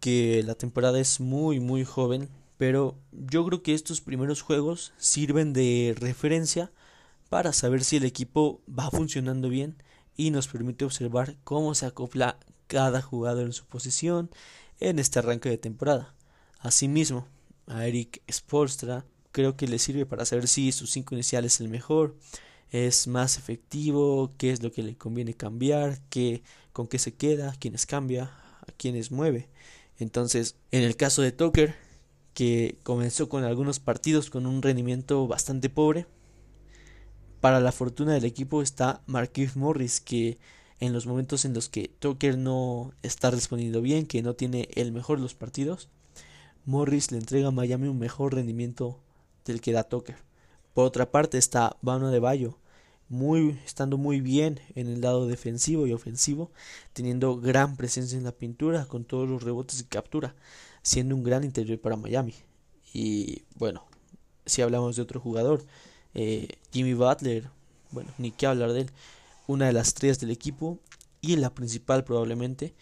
que 0.00 0.42
la 0.44 0.54
temporada 0.54 1.00
es 1.00 1.20
muy, 1.20 1.60
muy 1.60 1.84
joven, 1.84 2.28
pero 2.56 2.98
yo 3.12 3.44
creo 3.44 3.62
que 3.62 3.74
estos 3.74 4.00
primeros 4.00 4.42
juegos 4.42 4.92
sirven 4.96 5.52
de 5.52 5.94
referencia 5.98 6.72
para 7.28 7.52
saber 7.52 7.84
si 7.84 7.96
el 7.96 8.04
equipo 8.04 8.60
va 8.68 8.90
funcionando 8.90 9.48
bien 9.48 9.76
y 10.16 10.30
nos 10.30 10.48
permite 10.48 10.84
observar 10.84 11.36
cómo 11.44 11.74
se 11.74 11.86
acopla 11.86 12.38
cada 12.66 13.02
jugador 13.02 13.46
en 13.46 13.52
su 13.52 13.66
posición 13.66 14.30
en 14.80 14.98
este 14.98 15.18
arranque 15.18 15.48
de 15.48 15.58
temporada. 15.58 16.14
Asimismo, 16.60 17.26
a 17.66 17.86
Eric 17.86 18.22
Spolstra 18.30 19.04
creo 19.32 19.56
que 19.56 19.66
le 19.66 19.78
sirve 19.78 20.06
para 20.06 20.24
saber 20.24 20.46
si 20.46 20.70
su 20.72 20.86
5 20.86 21.14
inicial 21.14 21.44
es 21.44 21.60
el 21.60 21.68
mejor, 21.68 22.16
es 22.70 23.06
más 23.06 23.36
efectivo, 23.36 24.32
qué 24.38 24.50
es 24.50 24.62
lo 24.62 24.72
que 24.72 24.82
le 24.82 24.96
conviene 24.96 25.34
cambiar, 25.34 26.00
qué, 26.08 26.42
con 26.72 26.86
qué 26.86 26.98
se 26.98 27.14
queda, 27.14 27.54
quiénes 27.58 27.86
cambia, 27.86 28.24
a 28.66 28.72
quiénes 28.76 29.10
mueve. 29.10 29.48
Entonces, 29.98 30.56
en 30.70 30.82
el 30.82 30.96
caso 30.96 31.22
de 31.22 31.32
Tucker, 31.32 31.74
que 32.34 32.78
comenzó 32.82 33.28
con 33.28 33.44
algunos 33.44 33.78
partidos 33.78 34.28
con 34.28 34.46
un 34.46 34.60
rendimiento 34.60 35.26
bastante 35.26 35.70
pobre. 35.70 36.06
Para 37.40 37.60
la 37.60 37.72
fortuna 37.72 38.12
del 38.12 38.24
equipo 38.24 38.60
está 38.60 39.02
Marquise 39.06 39.58
Morris, 39.58 40.00
que 40.00 40.38
en 40.80 40.92
los 40.92 41.06
momentos 41.06 41.44
en 41.44 41.54
los 41.54 41.68
que 41.68 41.88
Tucker 41.98 42.36
no 42.36 42.92
está 43.02 43.30
respondiendo 43.30 43.80
bien, 43.80 44.06
que 44.06 44.22
no 44.22 44.34
tiene 44.34 44.68
el 44.74 44.92
mejor 44.92 45.18
de 45.18 45.22
los 45.22 45.34
partidos, 45.34 45.88
Morris 46.66 47.12
le 47.12 47.18
entrega 47.18 47.48
a 47.48 47.52
Miami 47.52 47.88
un 47.88 47.98
mejor 47.98 48.34
rendimiento 48.34 48.98
del 49.44 49.60
que 49.60 49.72
da 49.72 49.84
Tucker. 49.84 50.16
Por 50.72 50.86
otra 50.86 51.10
parte 51.10 51.38
está 51.38 51.76
Bano 51.82 52.10
de 52.10 52.18
Bayo, 52.18 52.58
muy, 53.08 53.60
estando 53.64 53.98
muy 53.98 54.20
bien 54.20 54.60
en 54.74 54.88
el 54.88 55.02
lado 55.02 55.28
defensivo 55.28 55.86
y 55.86 55.92
ofensivo, 55.92 56.50
teniendo 56.94 57.36
gran 57.36 57.76
presencia 57.76 58.18
en 58.18 58.24
la 58.24 58.32
pintura 58.32 58.86
con 58.86 59.04
todos 59.04 59.28
los 59.28 59.42
rebotes 59.42 59.80
y 59.80 59.84
captura 59.84 60.34
siendo 60.84 61.16
un 61.16 61.24
gran 61.24 61.42
interior 61.42 61.80
para 61.80 61.96
Miami. 61.96 62.34
Y 62.92 63.42
bueno, 63.56 63.84
si 64.46 64.62
hablamos 64.62 64.94
de 64.94 65.02
otro 65.02 65.18
jugador, 65.18 65.64
eh, 66.14 66.46
Jimmy 66.72 66.94
Butler, 66.94 67.50
bueno, 67.90 68.12
ni 68.18 68.30
qué 68.30 68.46
hablar 68.46 68.72
de 68.72 68.82
él, 68.82 68.90
una 69.48 69.66
de 69.66 69.72
las 69.72 69.94
tres 69.94 70.20
del 70.20 70.30
equipo 70.30 70.78
y 71.20 71.36
la 71.36 71.54
principal 71.54 72.04
probablemente, 72.04 72.74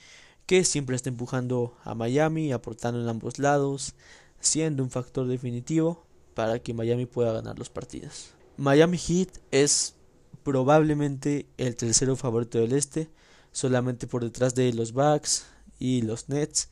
que 0.46 0.64
siempre 0.64 0.96
está 0.96 1.08
empujando 1.08 1.74
a 1.84 1.94
Miami, 1.94 2.52
aportando 2.52 3.00
en 3.00 3.08
ambos 3.08 3.38
lados, 3.38 3.94
siendo 4.40 4.82
un 4.82 4.90
factor 4.90 5.28
definitivo 5.28 6.04
para 6.34 6.58
que 6.58 6.74
Miami 6.74 7.06
pueda 7.06 7.32
ganar 7.32 7.58
los 7.58 7.70
partidos. 7.70 8.30
Miami 8.56 8.98
Heat 8.98 9.38
es 9.52 9.94
probablemente 10.42 11.46
el 11.56 11.76
tercero 11.76 12.16
favorito 12.16 12.58
del 12.58 12.72
este, 12.72 13.08
solamente 13.52 14.08
por 14.08 14.24
detrás 14.24 14.54
de 14.56 14.72
los 14.72 14.92
Bucks 14.92 15.46
y 15.78 16.02
los 16.02 16.28
Nets, 16.28 16.68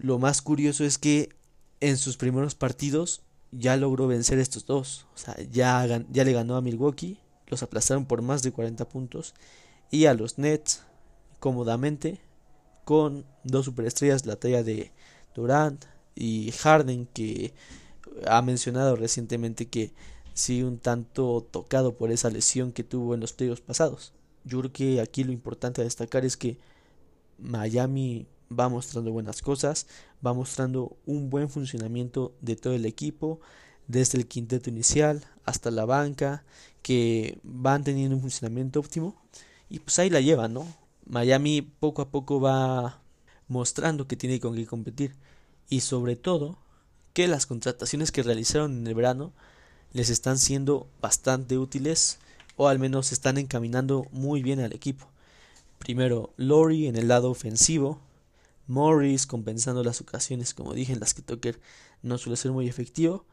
lo 0.00 0.18
más 0.18 0.40
curioso 0.40 0.84
es 0.84 0.96
que 0.96 1.28
en 1.80 1.98
sus 1.98 2.16
primeros 2.16 2.54
partidos 2.54 3.20
ya 3.52 3.76
logró 3.76 4.06
vencer 4.06 4.38
estos 4.38 4.64
dos. 4.64 5.06
O 5.14 5.18
sea, 5.18 5.36
ya, 5.50 5.86
ya 6.10 6.24
le 6.24 6.32
ganó 6.32 6.56
a 6.56 6.62
Milwaukee, 6.62 7.18
los 7.48 7.62
aplazaron 7.62 8.06
por 8.06 8.22
más 8.22 8.42
de 8.42 8.52
40 8.52 8.88
puntos. 8.88 9.34
Y 9.90 10.06
a 10.06 10.14
los 10.14 10.38
Nets 10.38 10.84
cómodamente 11.38 12.20
con 12.84 13.26
dos 13.44 13.66
superestrellas 13.66 14.24
la 14.24 14.36
talla 14.36 14.62
de 14.62 14.90
Durant 15.34 15.84
y 16.14 16.50
Harden 16.52 17.06
que 17.06 17.52
ha 18.26 18.40
mencionado 18.42 18.96
recientemente 18.96 19.68
que 19.68 19.92
sí 20.32 20.62
un 20.62 20.78
tanto 20.78 21.46
tocado 21.50 21.96
por 21.96 22.10
esa 22.10 22.30
lesión 22.30 22.72
que 22.72 22.84
tuvo 22.84 23.14
en 23.14 23.20
los 23.20 23.32
playoffs 23.34 23.60
pasados. 23.60 24.14
Yo 24.44 24.60
creo 24.60 24.72
que 24.72 25.00
aquí 25.00 25.24
lo 25.24 25.32
importante 25.32 25.82
a 25.82 25.84
destacar 25.84 26.24
es 26.24 26.36
que 26.38 26.58
Miami 27.38 28.26
va 28.56 28.68
mostrando 28.68 29.12
buenas 29.12 29.42
cosas, 29.42 29.86
va 30.24 30.32
mostrando 30.32 30.96
un 31.06 31.30
buen 31.30 31.48
funcionamiento 31.48 32.34
de 32.40 32.56
todo 32.56 32.74
el 32.74 32.86
equipo, 32.86 33.40
desde 33.86 34.18
el 34.18 34.26
quinteto 34.26 34.70
inicial 34.70 35.24
hasta 35.44 35.70
la 35.70 35.84
banca, 35.84 36.44
que 36.82 37.38
van 37.42 37.84
teniendo 37.84 38.16
un 38.16 38.22
funcionamiento 38.22 38.80
óptimo 38.80 39.14
y 39.68 39.80
pues 39.80 39.98
ahí 39.98 40.10
la 40.10 40.20
llevan, 40.20 40.54
¿no? 40.54 40.66
Miami 41.06 41.62
poco 41.62 42.02
a 42.02 42.10
poco 42.10 42.40
va 42.40 43.00
mostrando 43.48 44.06
que 44.06 44.16
tiene 44.16 44.40
con 44.40 44.54
qué 44.54 44.66
competir 44.66 45.14
y 45.68 45.80
sobre 45.80 46.16
todo 46.16 46.58
que 47.12 47.28
las 47.28 47.46
contrataciones 47.46 48.12
que 48.12 48.22
realizaron 48.22 48.78
en 48.78 48.86
el 48.86 48.94
verano 48.94 49.32
les 49.92 50.08
están 50.10 50.38
siendo 50.38 50.88
bastante 51.00 51.58
útiles 51.58 52.18
o 52.56 52.68
al 52.68 52.78
menos 52.78 53.12
están 53.12 53.38
encaminando 53.38 54.06
muy 54.12 54.42
bien 54.42 54.60
al 54.60 54.72
equipo. 54.72 55.06
Primero, 55.78 56.32
Lori 56.36 56.86
en 56.86 56.96
el 56.96 57.08
lado 57.08 57.30
ofensivo, 57.30 57.98
Morris 58.70 59.26
compensando 59.26 59.84
las 59.84 60.00
ocasiones, 60.00 60.54
como 60.54 60.72
dije, 60.74 60.92
en 60.92 61.00
las 61.00 61.14
que 61.14 61.22
Tucker 61.22 61.60
no 62.02 62.18
suele 62.18 62.36
ser 62.36 62.52
muy 62.52 62.68
efectivo, 62.68 63.26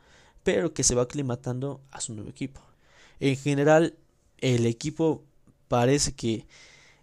pero 0.44 0.74
que 0.74 0.84
se 0.84 0.96
va 0.96 1.04
aclimatando 1.04 1.82
a 1.92 2.02
su 2.02 2.14
nuevo 2.14 2.30
equipo. 2.30 2.62
En 3.20 3.36
general, 3.38 3.96
el 4.40 4.66
equipo 4.66 5.24
parece 5.68 6.14
que 6.14 6.46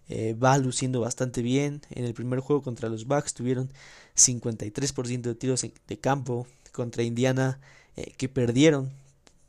eh, 0.07 0.33
va 0.33 0.57
luciendo 0.57 1.01
bastante 1.01 1.41
bien. 1.41 1.81
En 1.89 2.05
el 2.05 2.13
primer 2.13 2.39
juego 2.39 2.61
contra 2.61 2.89
los 2.89 3.05
Bucks 3.05 3.33
tuvieron 3.33 3.71
53% 4.15 5.21
de 5.21 5.35
tiros 5.35 5.65
de 5.87 5.99
campo. 5.99 6.47
Contra 6.71 7.03
Indiana, 7.03 7.59
eh, 7.95 8.13
que 8.17 8.27
perdieron, 8.27 8.91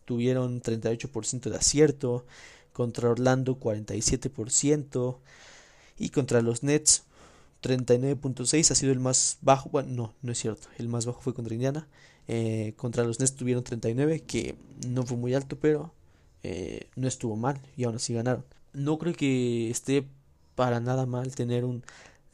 tuvieron 0.04 0.62
38% 0.62 1.50
de 1.50 1.56
acierto. 1.56 2.26
Contra 2.72 3.10
Orlando, 3.10 3.58
47%. 3.58 5.18
Y 5.98 6.10
contra 6.10 6.42
los 6.42 6.62
Nets, 6.62 7.04
39.6 7.66 8.70
ha 8.70 8.74
sido 8.74 8.92
el 8.92 9.00
más 9.00 9.38
bajo. 9.42 9.68
Bueno, 9.70 9.88
no, 9.92 10.14
no 10.22 10.32
es 10.32 10.38
cierto. 10.38 10.68
El 10.78 10.88
más 10.88 11.06
bajo 11.06 11.20
fue 11.20 11.34
contra 11.34 11.54
Indiana. 11.54 11.88
Eh, 12.28 12.74
contra 12.76 13.04
los 13.04 13.20
Nets 13.20 13.34
tuvieron 13.34 13.64
39, 13.64 14.20
que 14.20 14.56
no 14.86 15.04
fue 15.04 15.16
muy 15.16 15.34
alto, 15.34 15.58
pero 15.58 15.92
eh, 16.42 16.88
no 16.96 17.08
estuvo 17.08 17.36
mal 17.36 17.60
y 17.76 17.84
aún 17.84 17.96
así 17.96 18.14
ganaron. 18.14 18.44
No 18.72 18.98
creo 18.98 19.14
que 19.14 19.70
esté 19.70 20.06
para 20.54 20.80
nada 20.80 21.06
mal 21.06 21.34
tener 21.34 21.64
un 21.64 21.82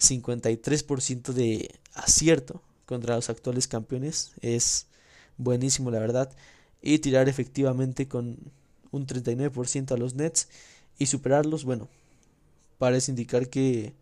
53% 0.01 1.33
de 1.33 1.75
acierto 1.95 2.63
contra 2.87 3.17
los 3.17 3.31
actuales 3.31 3.69
campeones. 3.69 4.33
Es 4.41 4.87
buenísimo, 5.39 5.91
la 5.91 5.99
verdad. 5.99 6.31
Y 6.83 6.99
tirar 6.99 7.29
efectivamente 7.29 8.09
con 8.09 8.39
un 8.91 9.07
39% 9.07 9.93
a 9.93 9.97
los 9.97 10.15
Nets 10.15 10.49
y 10.99 11.07
superarlos, 11.07 11.65
bueno, 11.65 11.89
parece 12.79 13.13
indicar 13.13 13.49
que 13.49 13.95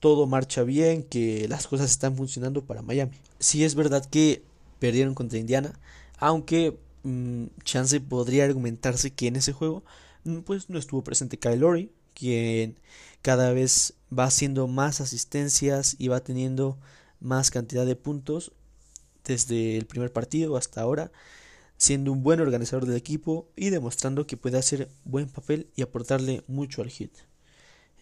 todo 0.00 0.26
marcha 0.26 0.64
bien, 0.64 1.02
que 1.02 1.46
las 1.48 1.66
cosas 1.66 1.90
están 1.90 2.16
funcionando 2.16 2.64
para 2.64 2.82
Miami. 2.82 3.18
Sí 3.38 3.64
es 3.64 3.74
verdad 3.74 4.04
que 4.04 4.42
perdieron 4.78 5.14
contra 5.14 5.38
Indiana, 5.38 5.78
aunque 6.18 6.78
mm, 7.04 7.44
chance 7.64 8.00
podría 8.00 8.44
argumentarse 8.44 9.12
que 9.12 9.28
en 9.28 9.36
ese 9.36 9.52
juego 9.52 9.84
mm, 10.24 10.40
pues 10.40 10.70
no 10.70 10.78
estuvo 10.78 11.04
presente 11.04 11.38
Kyle 11.38 11.60
Lowry, 11.60 11.92
quien 12.14 12.78
cada 13.22 13.52
vez 13.52 13.94
va 14.16 14.24
haciendo 14.24 14.66
más 14.66 15.00
asistencias 15.00 15.96
y 15.98 16.08
va 16.08 16.20
teniendo 16.20 16.78
más 17.20 17.50
cantidad 17.50 17.86
de 17.86 17.96
puntos 17.96 18.52
desde 19.24 19.76
el 19.76 19.86
primer 19.86 20.12
partido 20.12 20.56
hasta 20.56 20.80
ahora, 20.80 21.12
siendo 21.76 22.12
un 22.12 22.22
buen 22.22 22.40
organizador 22.40 22.86
del 22.86 22.96
equipo 22.96 23.48
y 23.56 23.70
demostrando 23.70 24.26
que 24.26 24.36
puede 24.36 24.58
hacer 24.58 24.90
buen 25.04 25.28
papel 25.28 25.68
y 25.76 25.82
aportarle 25.82 26.42
mucho 26.46 26.82
al 26.82 26.90
hit. 26.90 27.12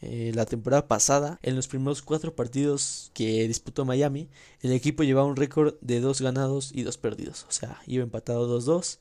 Eh, 0.00 0.32
la 0.34 0.46
temporada 0.46 0.86
pasada, 0.86 1.38
en 1.42 1.56
los 1.56 1.66
primeros 1.66 2.02
cuatro 2.02 2.34
partidos 2.36 3.10
que 3.14 3.48
disputó 3.48 3.84
Miami, 3.84 4.28
el 4.62 4.72
equipo 4.72 5.02
llevaba 5.02 5.26
un 5.26 5.36
récord 5.36 5.74
de 5.80 6.00
dos 6.00 6.20
ganados 6.20 6.70
y 6.72 6.82
dos 6.82 6.98
perdidos. 6.98 7.46
O 7.48 7.52
sea, 7.52 7.80
iba 7.86 8.04
empatado 8.04 8.60
2-2. 8.60 8.98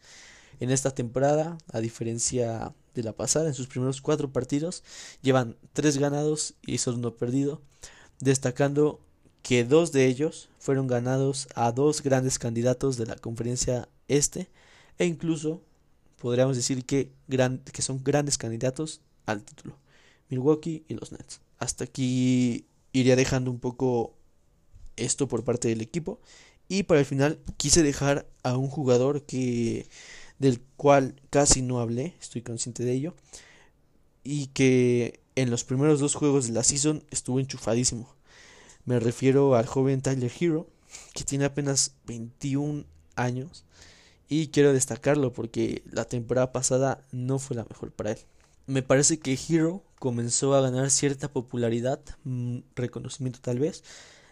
En 0.60 0.72
esta 0.72 0.92
temporada, 0.92 1.58
a 1.72 1.80
diferencia 1.80 2.74
de 2.96 3.04
la 3.04 3.14
pasada, 3.14 3.48
en 3.48 3.54
sus 3.54 3.68
primeros 3.68 4.02
cuatro 4.02 4.32
partidos, 4.32 4.84
llevan 5.22 5.56
tres 5.74 5.98
ganados 6.00 6.56
y 6.66 6.80
solo 6.80 6.98
uno 6.98 7.16
perdido, 7.16 7.62
destacando 8.20 9.00
que 9.44 9.64
dos 9.64 9.92
de 9.92 10.08
ellos 10.08 10.50
fueron 10.60 10.88
ganados 10.88 11.48
a 11.56 11.72
dos 11.72 12.02
grandes 12.02 12.40
candidatos 12.40 12.98
de 12.98 13.06
la 13.06 13.16
conferencia 13.16 13.88
este 14.08 14.50
e 14.98 15.06
incluso 15.06 15.62
podríamos 16.20 16.58
decir 16.58 16.86
que, 16.86 17.12
que 17.72 17.82
son 17.82 18.04
grandes 18.04 18.38
candidatos 18.38 19.02
al 19.26 19.44
título. 19.44 19.78
Milwaukee 20.30 20.84
y 20.88 20.94
los 20.94 21.12
Nets. 21.12 21.42
Hasta 21.60 21.86
aquí 21.86 22.66
iría 22.94 23.16
dejando 23.16 23.52
un 23.52 23.60
poco 23.60 24.16
esto 24.96 25.28
por 25.28 25.44
parte 25.44 25.70
del 25.70 25.82
equipo. 25.82 26.20
Y 26.68 26.84
para 26.84 27.00
el 27.00 27.06
final 27.06 27.40
quise 27.56 27.84
dejar 27.84 28.28
a 28.44 28.58
un 28.58 28.68
jugador 28.68 29.24
que 29.24 29.88
del 30.40 30.62
cual 30.76 31.16
casi 31.30 31.62
no 31.62 31.80
hablé, 31.80 32.16
estoy 32.20 32.42
consciente 32.42 32.84
de 32.84 32.94
ello, 32.94 33.16
y 34.24 34.48
que 34.48 35.22
en 35.36 35.50
los 35.50 35.64
primeros 35.64 36.00
dos 36.00 36.16
juegos 36.16 36.48
de 36.48 36.54
la 36.54 36.64
season 36.64 37.04
estuvo 37.10 37.40
enchufadísimo. 37.40 38.14
Me 38.86 39.00
refiero 39.00 39.56
al 39.56 39.66
joven 39.66 40.02
Tyler 40.02 40.32
Hero, 40.40 40.68
que 41.14 41.24
tiene 41.24 41.46
apenas 41.46 41.96
21 42.06 42.86
años, 43.16 43.66
y 44.30 44.48
quiero 44.48 44.74
destacarlo 44.74 45.34
porque 45.34 45.84
la 45.90 46.06
temporada 46.06 46.52
pasada 46.52 47.06
no 47.12 47.40
fue 47.40 47.56
la 47.56 47.66
mejor 47.66 47.92
para 47.92 48.12
él. 48.12 48.20
Me 48.66 48.84
parece 48.84 49.20
que 49.20 49.40
Hero 49.50 49.84
comenzó 50.00 50.56
a 50.56 50.62
ganar 50.62 50.90
cierta 50.90 51.32
popularidad, 51.32 52.00
mm, 52.24 52.60
reconocimiento 52.76 53.40
tal 53.42 53.60
vez, 53.60 53.84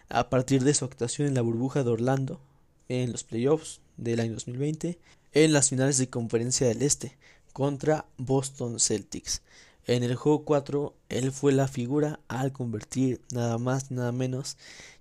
a 0.08 0.30
partir 0.30 0.62
de 0.62 0.74
su 0.74 0.84
actuación 0.84 1.28
en 1.28 1.34
la 1.34 1.42
burbuja 1.42 1.82
de 1.82 1.90
Orlando 1.90 2.40
en 2.88 3.12
los 3.12 3.24
playoffs 3.24 3.80
del 3.96 4.20
año 4.20 4.34
2020, 4.34 4.98
en 5.32 5.52
las 5.52 5.70
finales 5.70 5.98
de 5.98 6.08
conferencia 6.08 6.66
del 6.68 6.82
Este 6.82 7.16
contra 7.52 8.06
Boston 8.16 8.78
Celtics. 8.78 9.42
En 9.86 10.02
el 10.02 10.14
juego 10.16 10.44
4, 10.44 10.94
él 11.08 11.32
fue 11.32 11.52
la 11.52 11.68
figura 11.68 12.20
al 12.28 12.52
convertir 12.52 13.20
nada 13.32 13.58
más 13.58 13.90
nada 13.90 14.12
menos 14.12 14.56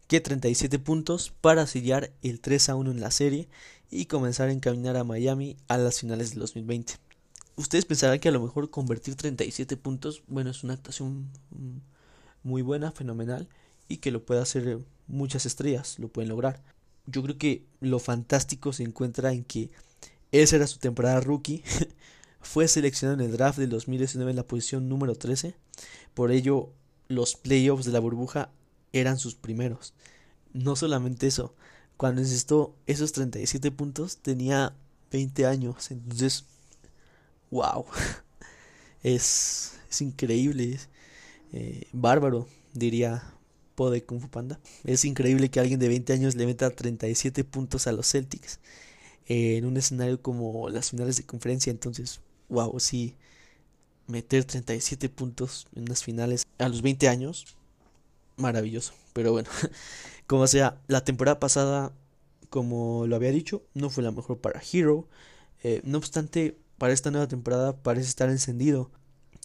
que 0.08 0.22
37 0.22 0.78
puntos 0.80 1.34
para 1.42 1.68
sellar 1.68 2.12
el 2.22 2.40
3 2.40 2.70
a 2.70 2.76
1 2.76 2.92
en 2.92 3.02
la 3.02 3.12
serie 3.12 3.48
y 3.90 4.06
comenzar 4.06 4.50
a 4.50 4.52
encaminar 4.52 4.98
a 4.98 5.04
Miami 5.04 5.58
a 5.68 5.78
las 5.78 6.00
finales 6.00 6.32
del 6.32 6.40
2020 6.40 7.05
ustedes 7.56 7.86
pensarán 7.86 8.20
que 8.20 8.30
a 8.30 8.32
lo 8.32 8.42
mejor 8.42 8.70
convertir 8.70 9.16
37 9.16 9.78
puntos, 9.78 10.24
bueno, 10.28 10.50
es 10.50 10.64
una 10.64 10.74
actuación 10.74 11.30
mm, 11.52 11.78
muy 12.44 12.62
buena, 12.62 12.92
fenomenal, 12.92 13.48
y 13.88 13.98
que 13.98 14.12
lo 14.12 14.26
puede 14.26 14.42
hacer 14.42 14.80
muchas 15.08 15.46
estrellas, 15.46 16.00
lo 16.00 16.10
pueden 16.10 16.30
lograr. 16.30 16.62
Yo 17.06 17.22
creo 17.24 17.38
que 17.38 17.66
lo 17.80 18.00
fantástico 18.00 18.74
se 18.74 18.84
encuentra 18.84 19.32
en 19.32 19.44
que 19.44 19.70
esa 20.32 20.56
era 20.56 20.68
su 20.68 20.80
temporada 20.80 21.20
rookie, 21.22 21.64
fue 22.42 22.68
seleccionado 22.68 23.22
en 23.22 23.30
el 23.30 23.38
draft 23.38 23.58
del 23.58 23.70
2019 23.70 24.32
en 24.32 24.38
la 24.38 24.48
posición 24.48 24.90
número 24.90 25.16
13, 25.16 25.56
por 26.14 26.32
ello 26.32 26.72
los 27.08 27.36
playoffs 27.36 27.86
de 27.86 27.92
la 27.92 28.00
burbuja 28.00 28.50
eran 28.94 29.18
sus 29.18 29.36
primeros. 29.36 29.94
No 30.54 30.76
solamente 30.76 31.28
eso, 31.28 31.54
cuando 31.98 32.22
necesitó 32.22 32.76
esos 32.88 33.12
37 33.12 33.72
puntos 33.72 34.18
tenía 34.18 34.74
20 35.12 35.46
años, 35.46 35.92
entonces 35.92 36.46
wow, 37.52 37.86
es, 39.04 39.74
es 39.90 40.02
increíble, 40.02 40.80
eh, 41.54 41.88
bárbaro, 41.94 42.48
diría 42.74 43.24
Pode 43.76 44.04
Kung 44.04 44.22
Fu 44.22 44.30
Panda. 44.30 44.60
Es 44.84 45.06
increíble 45.06 45.50
que 45.50 45.60
alguien 45.60 45.80
de 45.80 45.88
20 45.88 46.14
años 46.14 46.36
le 46.36 46.46
meta 46.46 46.70
37 46.70 47.44
puntos 47.44 47.88
a 47.88 47.92
los 47.92 48.10
Celtics 48.12 48.60
en 49.28 49.66
un 49.66 49.78
escenario 49.78 50.22
como 50.22 50.70
las 50.70 50.92
finales 50.92 51.18
de 51.18 51.24
conferencia. 51.24 51.72
Entonces, 51.72 52.22
wow, 52.50 52.80
sí, 52.80 53.16
meter 54.08 54.46
37 54.46 55.10
puntos 55.10 55.68
en 55.76 55.86
las 55.86 56.04
finales 56.04 56.46
a 56.58 56.70
los 56.70 56.82
20 56.82 57.08
años, 57.10 57.56
maravilloso. 58.38 58.94
Pero 59.14 59.32
bueno, 59.32 59.50
como 60.28 60.48
sea, 60.48 60.82
la 60.88 61.04
temporada 61.04 61.40
pasada, 61.40 61.92
como 62.50 63.08
lo 63.08 63.16
había 63.16 63.32
dicho, 63.32 63.64
no 63.74 63.90
fue 63.90 64.04
la 64.04 64.12
mejor 64.12 64.40
para 64.40 64.62
Hero. 64.72 65.08
Eh, 65.64 65.82
no 65.84 65.98
obstante, 65.98 66.58
para 66.78 66.94
esta 66.94 67.12
nueva 67.12 67.28
temporada 67.28 67.78
parece 67.78 68.10
estar 68.10 68.30
encendido. 68.30 68.92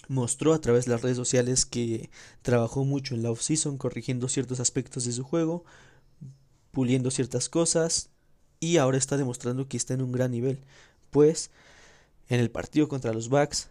Mostró 0.09 0.55
a 0.55 0.61
través 0.61 0.87
de 0.87 0.93
las 0.93 1.03
redes 1.03 1.17
sociales 1.17 1.67
que 1.67 2.11
trabajó 2.43 2.85
mucho 2.85 3.15
en 3.15 3.23
la 3.23 3.31
off-season 3.31 3.79
corrigiendo 3.79 4.29
ciertos 4.29 4.61
aspectos 4.61 5.05
de 5.05 5.13
su 5.13 5.23
juego, 5.25 5.65
puliendo 6.73 7.11
ciertas 7.11 7.49
cosas 7.49 8.11
y 8.59 8.77
ahora 8.77 8.99
está 8.99 9.17
demostrando 9.17 9.69
que 9.69 9.77
está 9.77 9.95
en 9.95 10.03
un 10.03 10.13
gran 10.13 10.31
nivel, 10.31 10.61
pues 11.11 11.51
en 12.29 12.41
el 12.41 12.51
partido 12.51 12.89
contra 12.89 13.13
los 13.13 13.29
Bucks 13.29 13.69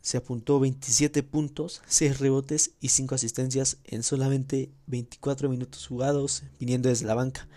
se 0.00 0.16
apuntó 0.16 0.60
27 0.60 1.22
puntos, 1.22 1.82
6 1.86 2.18
rebotes 2.20 2.72
y 2.80 2.88
5 2.88 3.14
asistencias 3.14 3.78
en 3.84 4.02
solamente 4.02 4.70
24 4.86 5.48
minutos 5.48 5.86
jugados 5.86 6.44
viniendo 6.58 6.88
desde 6.88 7.06
la 7.06 7.14
banca. 7.14 7.48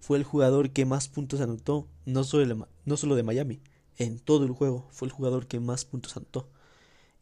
Fue 0.00 0.16
el 0.16 0.24
jugador 0.24 0.70
que 0.70 0.86
más 0.86 1.08
puntos 1.08 1.40
anotó, 1.40 1.86
no 2.06 2.24
solo 2.24 2.46
de, 2.46 2.64
no 2.84 2.96
solo 2.96 3.14
de 3.14 3.22
Miami, 3.22 3.60
en 4.00 4.18
todo 4.18 4.46
el 4.46 4.52
juego. 4.52 4.88
Fue 4.90 5.06
el 5.06 5.12
jugador 5.12 5.46
que 5.46 5.60
más 5.60 5.84
puntos 5.84 6.16
anotó. 6.16 6.48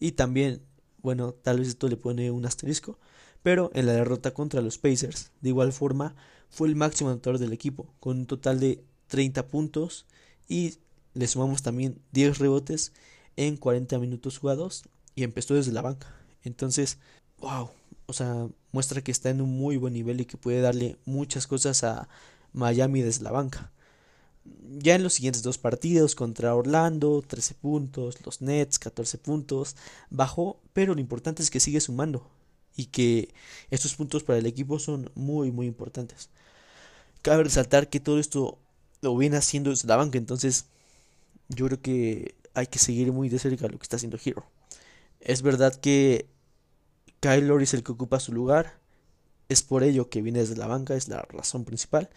Y 0.01 0.13
también, 0.13 0.63
bueno, 1.03 1.33
tal 1.35 1.59
vez 1.59 1.69
esto 1.69 1.89
le 1.89 1.97
pone 1.97 2.31
un 2.31 2.47
asterisco, 2.47 2.99
pero 3.43 3.71
en 3.75 3.87
la 3.87 3.93
derrota 3.93 4.33
contra 4.33 4.63
los 4.63 4.79
Pacers, 4.79 5.33
de 5.41 5.51
igual 5.51 5.73
forma, 5.73 6.15
fue 6.49 6.69
el 6.69 6.77
máximo 6.77 7.11
anotador 7.11 7.39
del 7.39 7.53
equipo, 7.53 7.93
con 8.01 8.19
un 8.19 8.27
total 8.27 8.61
de 8.61 8.85
30 9.09 9.49
puntos 9.49 10.07
y 10.49 10.79
le 11.15 11.27
sumamos 11.27 11.63
también 11.63 12.01
10 12.13 12.39
rebotes 12.39 12.93
en 13.37 13.57
40 13.57 13.99
minutos 13.99 14.39
jugados 14.39 14.85
y 15.17 15.25
empezó 15.25 15.55
desde 15.55 15.73
la 15.73 15.83
banca. 15.83 16.15
Entonces, 16.45 16.99
wow, 17.39 17.71
o 18.07 18.13
sea, 18.13 18.49
muestra 18.71 19.03
que 19.03 19.11
está 19.11 19.31
en 19.31 19.41
un 19.41 19.51
muy 19.51 19.77
buen 19.77 19.95
nivel 19.95 20.21
y 20.21 20.27
que 20.27 20.37
puede 20.37 20.61
darle 20.61 20.97
muchas 21.07 21.49
cosas 21.49 21.83
a 21.83 22.09
Miami 22.53 23.03
desde 23.03 23.25
la 23.25 23.33
banca 23.33 23.73
ya 24.79 24.95
en 24.95 25.03
los 25.03 25.15
siguientes 25.15 25.43
dos 25.43 25.59
partidos 25.59 26.15
contra 26.15 26.55
Orlando, 26.55 27.23
13 27.27 27.55
puntos, 27.55 28.25
los 28.25 28.41
Nets, 28.43 28.79
14 28.79 29.19
puntos, 29.19 29.77
bajó, 30.11 30.61
pero 30.73 30.95
lo 30.95 31.01
importante 31.01 31.43
es 31.43 31.51
que 31.51 31.61
sigue 31.61 31.81
sumando 31.81 32.29
y 32.77 32.87
que 32.87 33.35
estos 33.71 33.95
puntos 33.95 34.23
para 34.23 34.39
el 34.39 34.47
equipo 34.47 34.79
son 34.79 35.11
muy, 35.15 35.51
muy 35.51 35.67
importantes. 35.67 36.31
Cabe 37.23 37.45
resaltar 37.45 37.89
que 37.91 38.01
todo 38.01 38.19
esto 38.19 38.59
lo 39.01 39.17
viene 39.17 39.37
haciendo 39.37 39.71
desde 39.71 39.89
la 39.89 39.97
banca, 39.97 40.19
entonces 40.19 40.67
yo 41.49 41.67
creo 41.67 41.81
que 41.81 42.37
hay 42.55 42.67
que 42.67 42.79
seguir 42.79 43.13
muy 43.13 43.29
de 43.29 43.39
cerca 43.39 43.69
lo 43.69 43.79
que 43.79 43.83
está 43.83 43.97
haciendo 43.97 44.19
Hero. 44.25 44.45
Es 45.21 45.43
verdad 45.43 45.75
que 45.75 46.29
Kyle 47.21 47.47
Lowry 47.47 47.65
es 47.65 47.75
el 47.75 47.83
que 47.83 47.93
ocupa 47.93 48.21
su 48.21 48.33
lugar, 48.33 48.79
es 49.49 49.63
por 49.63 49.83
ello 49.83 50.09
que 50.09 50.23
viene 50.23 50.41
desde 50.41 50.57
la 50.57 50.67
banca, 50.67 50.95
es 50.95 51.09
la 51.09 51.23
razón 51.23 51.65
principal, 51.65 52.11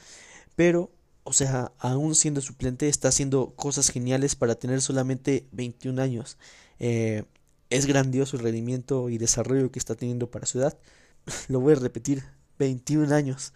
pero 0.55 0.91
o 1.24 1.34
sea, 1.34 1.72
aún 1.80 2.15
siendo 2.15 2.41
suplente, 2.41 2.88
está 2.89 3.09
haciendo 3.09 3.53
cosas 3.55 3.89
geniales 3.89 4.36
para 4.36 4.55
tener 4.55 4.82
solamente 4.82 5.47
21 5.51 6.01
años. 6.01 6.38
Eh, 6.80 7.24
es 7.69 7.86
grandioso 7.86 8.38
el 8.38 8.43
rendimiento 8.43 9.09
y 9.09 9.17
desarrollo 9.17 9.72
que 9.72 9.80
está 9.80 9.95
teniendo 9.95 10.30
para 10.32 10.45
su 10.45 10.59
edad. 10.59 10.78
Lo 11.47 11.59
voy 11.59 11.74
a 11.74 11.78
repetir, 11.78 12.24
21 12.59 13.13
años. 13.13 13.53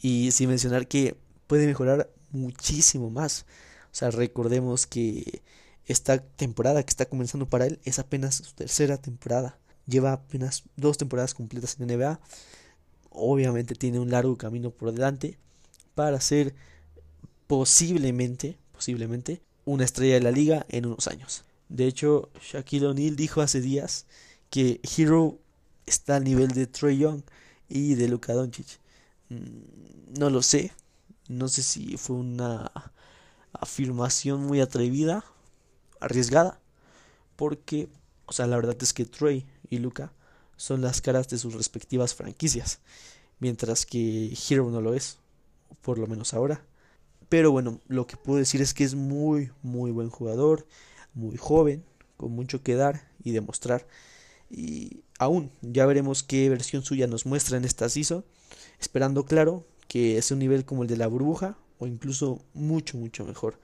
Y 0.00 0.30
sin 0.32 0.48
mencionar 0.48 0.86
que 0.86 1.16
puede 1.46 1.66
mejorar 1.66 2.10
muchísimo 2.30 3.10
más. 3.10 3.46
O 3.90 3.94
sea, 3.94 4.10
recordemos 4.10 4.86
que 4.86 5.42
esta 5.86 6.18
temporada 6.18 6.82
que 6.82 6.90
está 6.90 7.06
comenzando 7.06 7.48
para 7.48 7.66
él 7.66 7.80
es 7.84 7.98
apenas 7.98 8.36
su 8.36 8.54
tercera 8.54 8.98
temporada. 8.98 9.58
Lleva 9.86 10.12
apenas 10.12 10.64
dos 10.76 10.98
temporadas 10.98 11.34
completas 11.34 11.78
en 11.80 11.86
NBA. 11.88 12.20
Obviamente 13.10 13.74
tiene 13.74 13.98
un 13.98 14.10
largo 14.10 14.36
camino 14.36 14.70
por 14.70 14.92
delante 14.92 15.38
para 15.94 16.20
ser 16.20 16.54
posiblemente, 17.48 18.56
posiblemente, 18.72 19.42
una 19.64 19.84
estrella 19.84 20.14
de 20.14 20.20
la 20.20 20.30
liga 20.30 20.64
en 20.68 20.86
unos 20.86 21.08
años. 21.08 21.44
De 21.68 21.86
hecho, 21.86 22.30
Shaquille 22.40 22.86
O'Neal 22.86 23.16
dijo 23.16 23.40
hace 23.40 23.60
días 23.60 24.06
que 24.50 24.80
Hero 24.96 25.38
está 25.86 26.16
al 26.16 26.24
nivel 26.24 26.48
de 26.52 26.66
Trey 26.66 26.98
Young 26.98 27.22
y 27.68 27.94
de 27.94 28.08
Luka 28.08 28.34
Doncic. 28.34 28.66
Mm, 29.30 30.18
no 30.18 30.30
lo 30.30 30.42
sé, 30.42 30.72
no 31.28 31.48
sé 31.48 31.62
si 31.62 31.96
fue 31.96 32.16
una 32.16 32.70
afirmación 33.52 34.44
muy 34.44 34.60
atrevida, 34.60 35.24
arriesgada, 36.00 36.60
porque, 37.36 37.88
o 38.26 38.32
sea, 38.32 38.46
la 38.46 38.56
verdad 38.56 38.76
es 38.80 38.92
que 38.92 39.04
Trey 39.04 39.46
y 39.70 39.78
Luka 39.78 40.12
son 40.56 40.82
las 40.82 41.00
caras 41.00 41.28
de 41.28 41.38
sus 41.38 41.54
respectivas 41.54 42.14
franquicias, 42.14 42.80
mientras 43.38 43.86
que 43.86 44.36
Hero 44.48 44.70
no 44.70 44.80
lo 44.80 44.94
es, 44.94 45.18
por 45.82 45.98
lo 45.98 46.06
menos 46.06 46.34
ahora. 46.34 46.62
Pero 47.28 47.52
bueno, 47.52 47.80
lo 47.88 48.06
que 48.06 48.16
puedo 48.16 48.38
decir 48.38 48.62
es 48.62 48.72
que 48.74 48.84
es 48.84 48.94
muy, 48.94 49.50
muy 49.62 49.90
buen 49.90 50.08
jugador, 50.08 50.66
muy 51.14 51.36
joven, 51.36 51.84
con 52.16 52.32
mucho 52.32 52.62
que 52.62 52.74
dar 52.74 53.10
y 53.22 53.32
demostrar. 53.32 53.86
Y 54.50 55.02
aún, 55.18 55.50
ya 55.60 55.84
veremos 55.84 56.22
qué 56.22 56.48
versión 56.48 56.82
suya 56.82 57.06
nos 57.06 57.26
muestra 57.26 57.56
en 57.58 57.64
esta 57.64 57.88
season. 57.88 58.24
Esperando, 58.80 59.24
claro, 59.24 59.66
que 59.88 60.20
sea 60.22 60.34
un 60.34 60.40
nivel 60.40 60.64
como 60.64 60.82
el 60.82 60.88
de 60.88 60.96
la 60.96 61.06
burbuja 61.06 61.58
o 61.78 61.86
incluso 61.86 62.40
mucho, 62.54 62.96
mucho 62.96 63.24
mejor. 63.24 63.60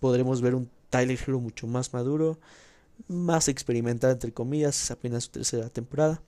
Podremos 0.00 0.40
ver 0.40 0.54
un 0.54 0.70
Tyler 0.90 1.18
Hero 1.18 1.40
mucho 1.40 1.66
más 1.66 1.92
maduro, 1.92 2.38
más 3.08 3.48
experimental, 3.48 4.12
entre 4.12 4.32
comillas, 4.32 4.82
es 4.82 4.90
apenas 4.90 5.24
su 5.24 5.30
tercera 5.30 5.68
temporada. 5.70 6.22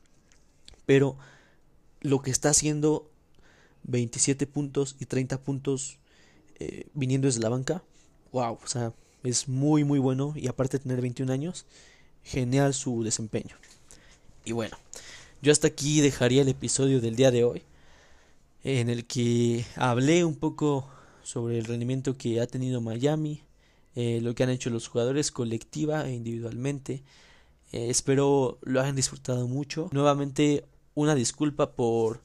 Pero 0.86 1.16
lo 2.00 2.20
que 2.20 2.30
está 2.30 2.50
haciendo 2.50 3.10
27 3.84 4.46
puntos 4.46 4.96
y 4.98 5.06
30 5.06 5.40
puntos 5.40 5.98
eh, 6.58 6.86
viniendo 6.94 7.26
desde 7.26 7.40
la 7.40 7.48
banca, 7.48 7.82
wow, 8.32 8.58
o 8.62 8.66
sea, 8.66 8.92
es 9.22 9.48
muy, 9.48 9.84
muy 9.84 9.98
bueno. 9.98 10.32
Y 10.36 10.48
aparte 10.48 10.78
de 10.78 10.84
tener 10.84 11.00
21 11.00 11.32
años, 11.32 11.66
genial 12.22 12.74
su 12.74 13.02
desempeño. 13.02 13.56
Y 14.44 14.52
bueno, 14.52 14.76
yo 15.42 15.52
hasta 15.52 15.68
aquí 15.68 16.00
dejaría 16.00 16.42
el 16.42 16.48
episodio 16.48 17.00
del 17.00 17.16
día 17.16 17.30
de 17.30 17.44
hoy, 17.44 17.62
en 18.62 18.88
el 18.90 19.06
que 19.06 19.64
hablé 19.76 20.24
un 20.24 20.36
poco 20.36 20.88
sobre 21.22 21.58
el 21.58 21.64
rendimiento 21.64 22.16
que 22.16 22.40
ha 22.40 22.46
tenido 22.46 22.80
Miami, 22.80 23.42
eh, 23.94 24.20
lo 24.22 24.34
que 24.34 24.42
han 24.42 24.50
hecho 24.50 24.70
los 24.70 24.88
jugadores 24.88 25.30
colectiva 25.30 26.08
e 26.08 26.12
individualmente. 26.12 27.02
Eh, 27.72 27.90
espero 27.90 28.58
lo 28.62 28.80
hayan 28.80 28.96
disfrutado 28.96 29.48
mucho. 29.48 29.88
Nuevamente, 29.92 30.64
una 30.94 31.14
disculpa 31.14 31.72
por 31.72 32.20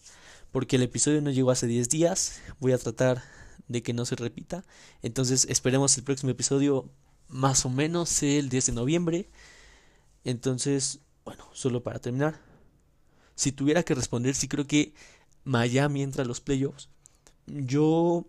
porque 0.51 0.77
el 0.77 0.83
episodio 0.83 1.21
no 1.21 1.29
llegó 1.29 1.51
hace 1.51 1.67
10 1.67 1.89
días. 1.89 2.41
Voy 2.59 2.71
a 2.71 2.77
tratar 2.77 3.21
de 3.69 3.81
que 3.81 3.93
no 3.93 4.03
se 4.05 4.17
repita. 4.17 4.65
Entonces 5.01 5.45
esperemos 5.49 5.97
el 5.97 6.03
próximo 6.03 6.31
episodio 6.31 6.89
más 7.29 7.65
o 7.65 7.69
menos 7.69 8.21
el 8.23 8.49
10 8.49 8.65
de 8.65 8.71
noviembre. 8.73 9.29
Entonces, 10.25 10.99
bueno, 11.23 11.47
solo 11.53 11.81
para 11.81 11.99
terminar. 11.99 12.41
Si 13.35 13.53
tuviera 13.53 13.83
que 13.83 13.95
responder, 13.95 14.35
si 14.35 14.49
creo 14.49 14.67
que 14.67 14.93
Miami 15.45 16.03
entra 16.03 16.23
a 16.23 16.27
los 16.27 16.41
playoffs. 16.41 16.89
Yo 17.47 18.25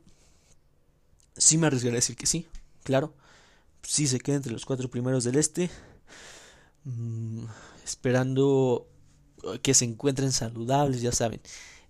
sí 1.36 1.58
me 1.58 1.66
arriesgaría 1.66 1.96
a 1.96 2.02
decir 2.02 2.16
que 2.16 2.26
sí, 2.26 2.46
claro. 2.84 3.14
Sí 3.82 4.06
se 4.06 4.20
queda 4.20 4.36
entre 4.36 4.52
los 4.52 4.66
cuatro 4.66 4.88
primeros 4.90 5.24
del 5.24 5.36
este. 5.36 5.70
Mm, 6.84 7.44
esperando 7.84 8.86
que 9.62 9.74
se 9.74 9.84
encuentren 9.84 10.32
saludables, 10.32 11.02
ya 11.02 11.12
saben. 11.12 11.40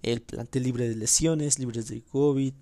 El 0.02 0.22
plantel 0.22 0.62
libre 0.62 0.88
de 0.88 0.96
lesiones, 0.96 1.58
libres 1.58 1.88
de 1.88 2.02
COVID, 2.02 2.54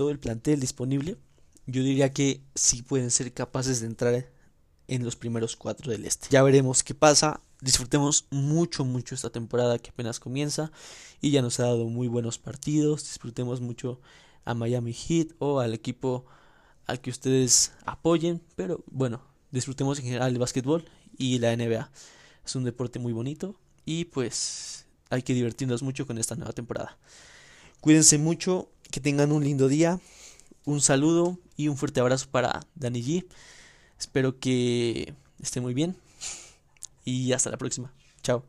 todo 0.00 0.10
el 0.10 0.18
plantel 0.18 0.60
disponible. 0.60 1.18
Yo 1.66 1.82
diría 1.82 2.10
que 2.10 2.40
sí 2.54 2.80
pueden 2.80 3.10
ser 3.10 3.34
capaces 3.34 3.80
de 3.80 3.86
entrar 3.86 4.32
en 4.88 5.04
los 5.04 5.14
primeros 5.14 5.56
cuatro 5.56 5.92
del 5.92 6.06
este. 6.06 6.28
Ya 6.30 6.42
veremos 6.42 6.82
qué 6.82 6.94
pasa. 6.94 7.42
Disfrutemos 7.60 8.26
mucho, 8.30 8.86
mucho 8.86 9.14
esta 9.14 9.28
temporada 9.28 9.78
que 9.78 9.90
apenas 9.90 10.18
comienza 10.18 10.72
y 11.20 11.32
ya 11.32 11.42
nos 11.42 11.60
ha 11.60 11.64
dado 11.64 11.84
muy 11.84 12.08
buenos 12.08 12.38
partidos. 12.38 13.02
Disfrutemos 13.04 13.60
mucho 13.60 14.00
a 14.46 14.54
Miami 14.54 14.94
Heat 14.94 15.34
o 15.38 15.60
al 15.60 15.74
equipo 15.74 16.24
al 16.86 17.02
que 17.02 17.10
ustedes 17.10 17.72
apoyen. 17.84 18.40
Pero 18.56 18.82
bueno, 18.90 19.20
disfrutemos 19.50 19.98
en 19.98 20.06
general 20.06 20.32
el 20.32 20.38
básquetbol 20.38 20.86
y 21.18 21.40
la 21.40 21.54
NBA. 21.54 21.90
Es 22.46 22.56
un 22.56 22.64
deporte 22.64 22.98
muy 22.98 23.12
bonito 23.12 23.60
y 23.84 24.06
pues 24.06 24.86
hay 25.10 25.20
que 25.20 25.34
divertirnos 25.34 25.82
mucho 25.82 26.06
con 26.06 26.16
esta 26.16 26.36
nueva 26.36 26.54
temporada. 26.54 26.96
Cuídense 27.82 28.16
mucho, 28.16 28.70
que 28.90 29.00
tengan 29.00 29.32
un 29.32 29.44
lindo 29.44 29.68
día. 29.68 30.00
Un 30.64 30.80
saludo 30.80 31.38
y 31.56 31.68
un 31.68 31.76
fuerte 31.76 32.00
abrazo 32.00 32.26
para 32.30 32.60
Dani 32.74 33.02
G. 33.02 33.24
Espero 33.98 34.38
que 34.38 35.14
esté 35.40 35.60
muy 35.60 35.74
bien. 35.74 35.96
Y 37.04 37.32
hasta 37.32 37.50
la 37.50 37.56
próxima. 37.56 37.92
Chao. 38.22 38.44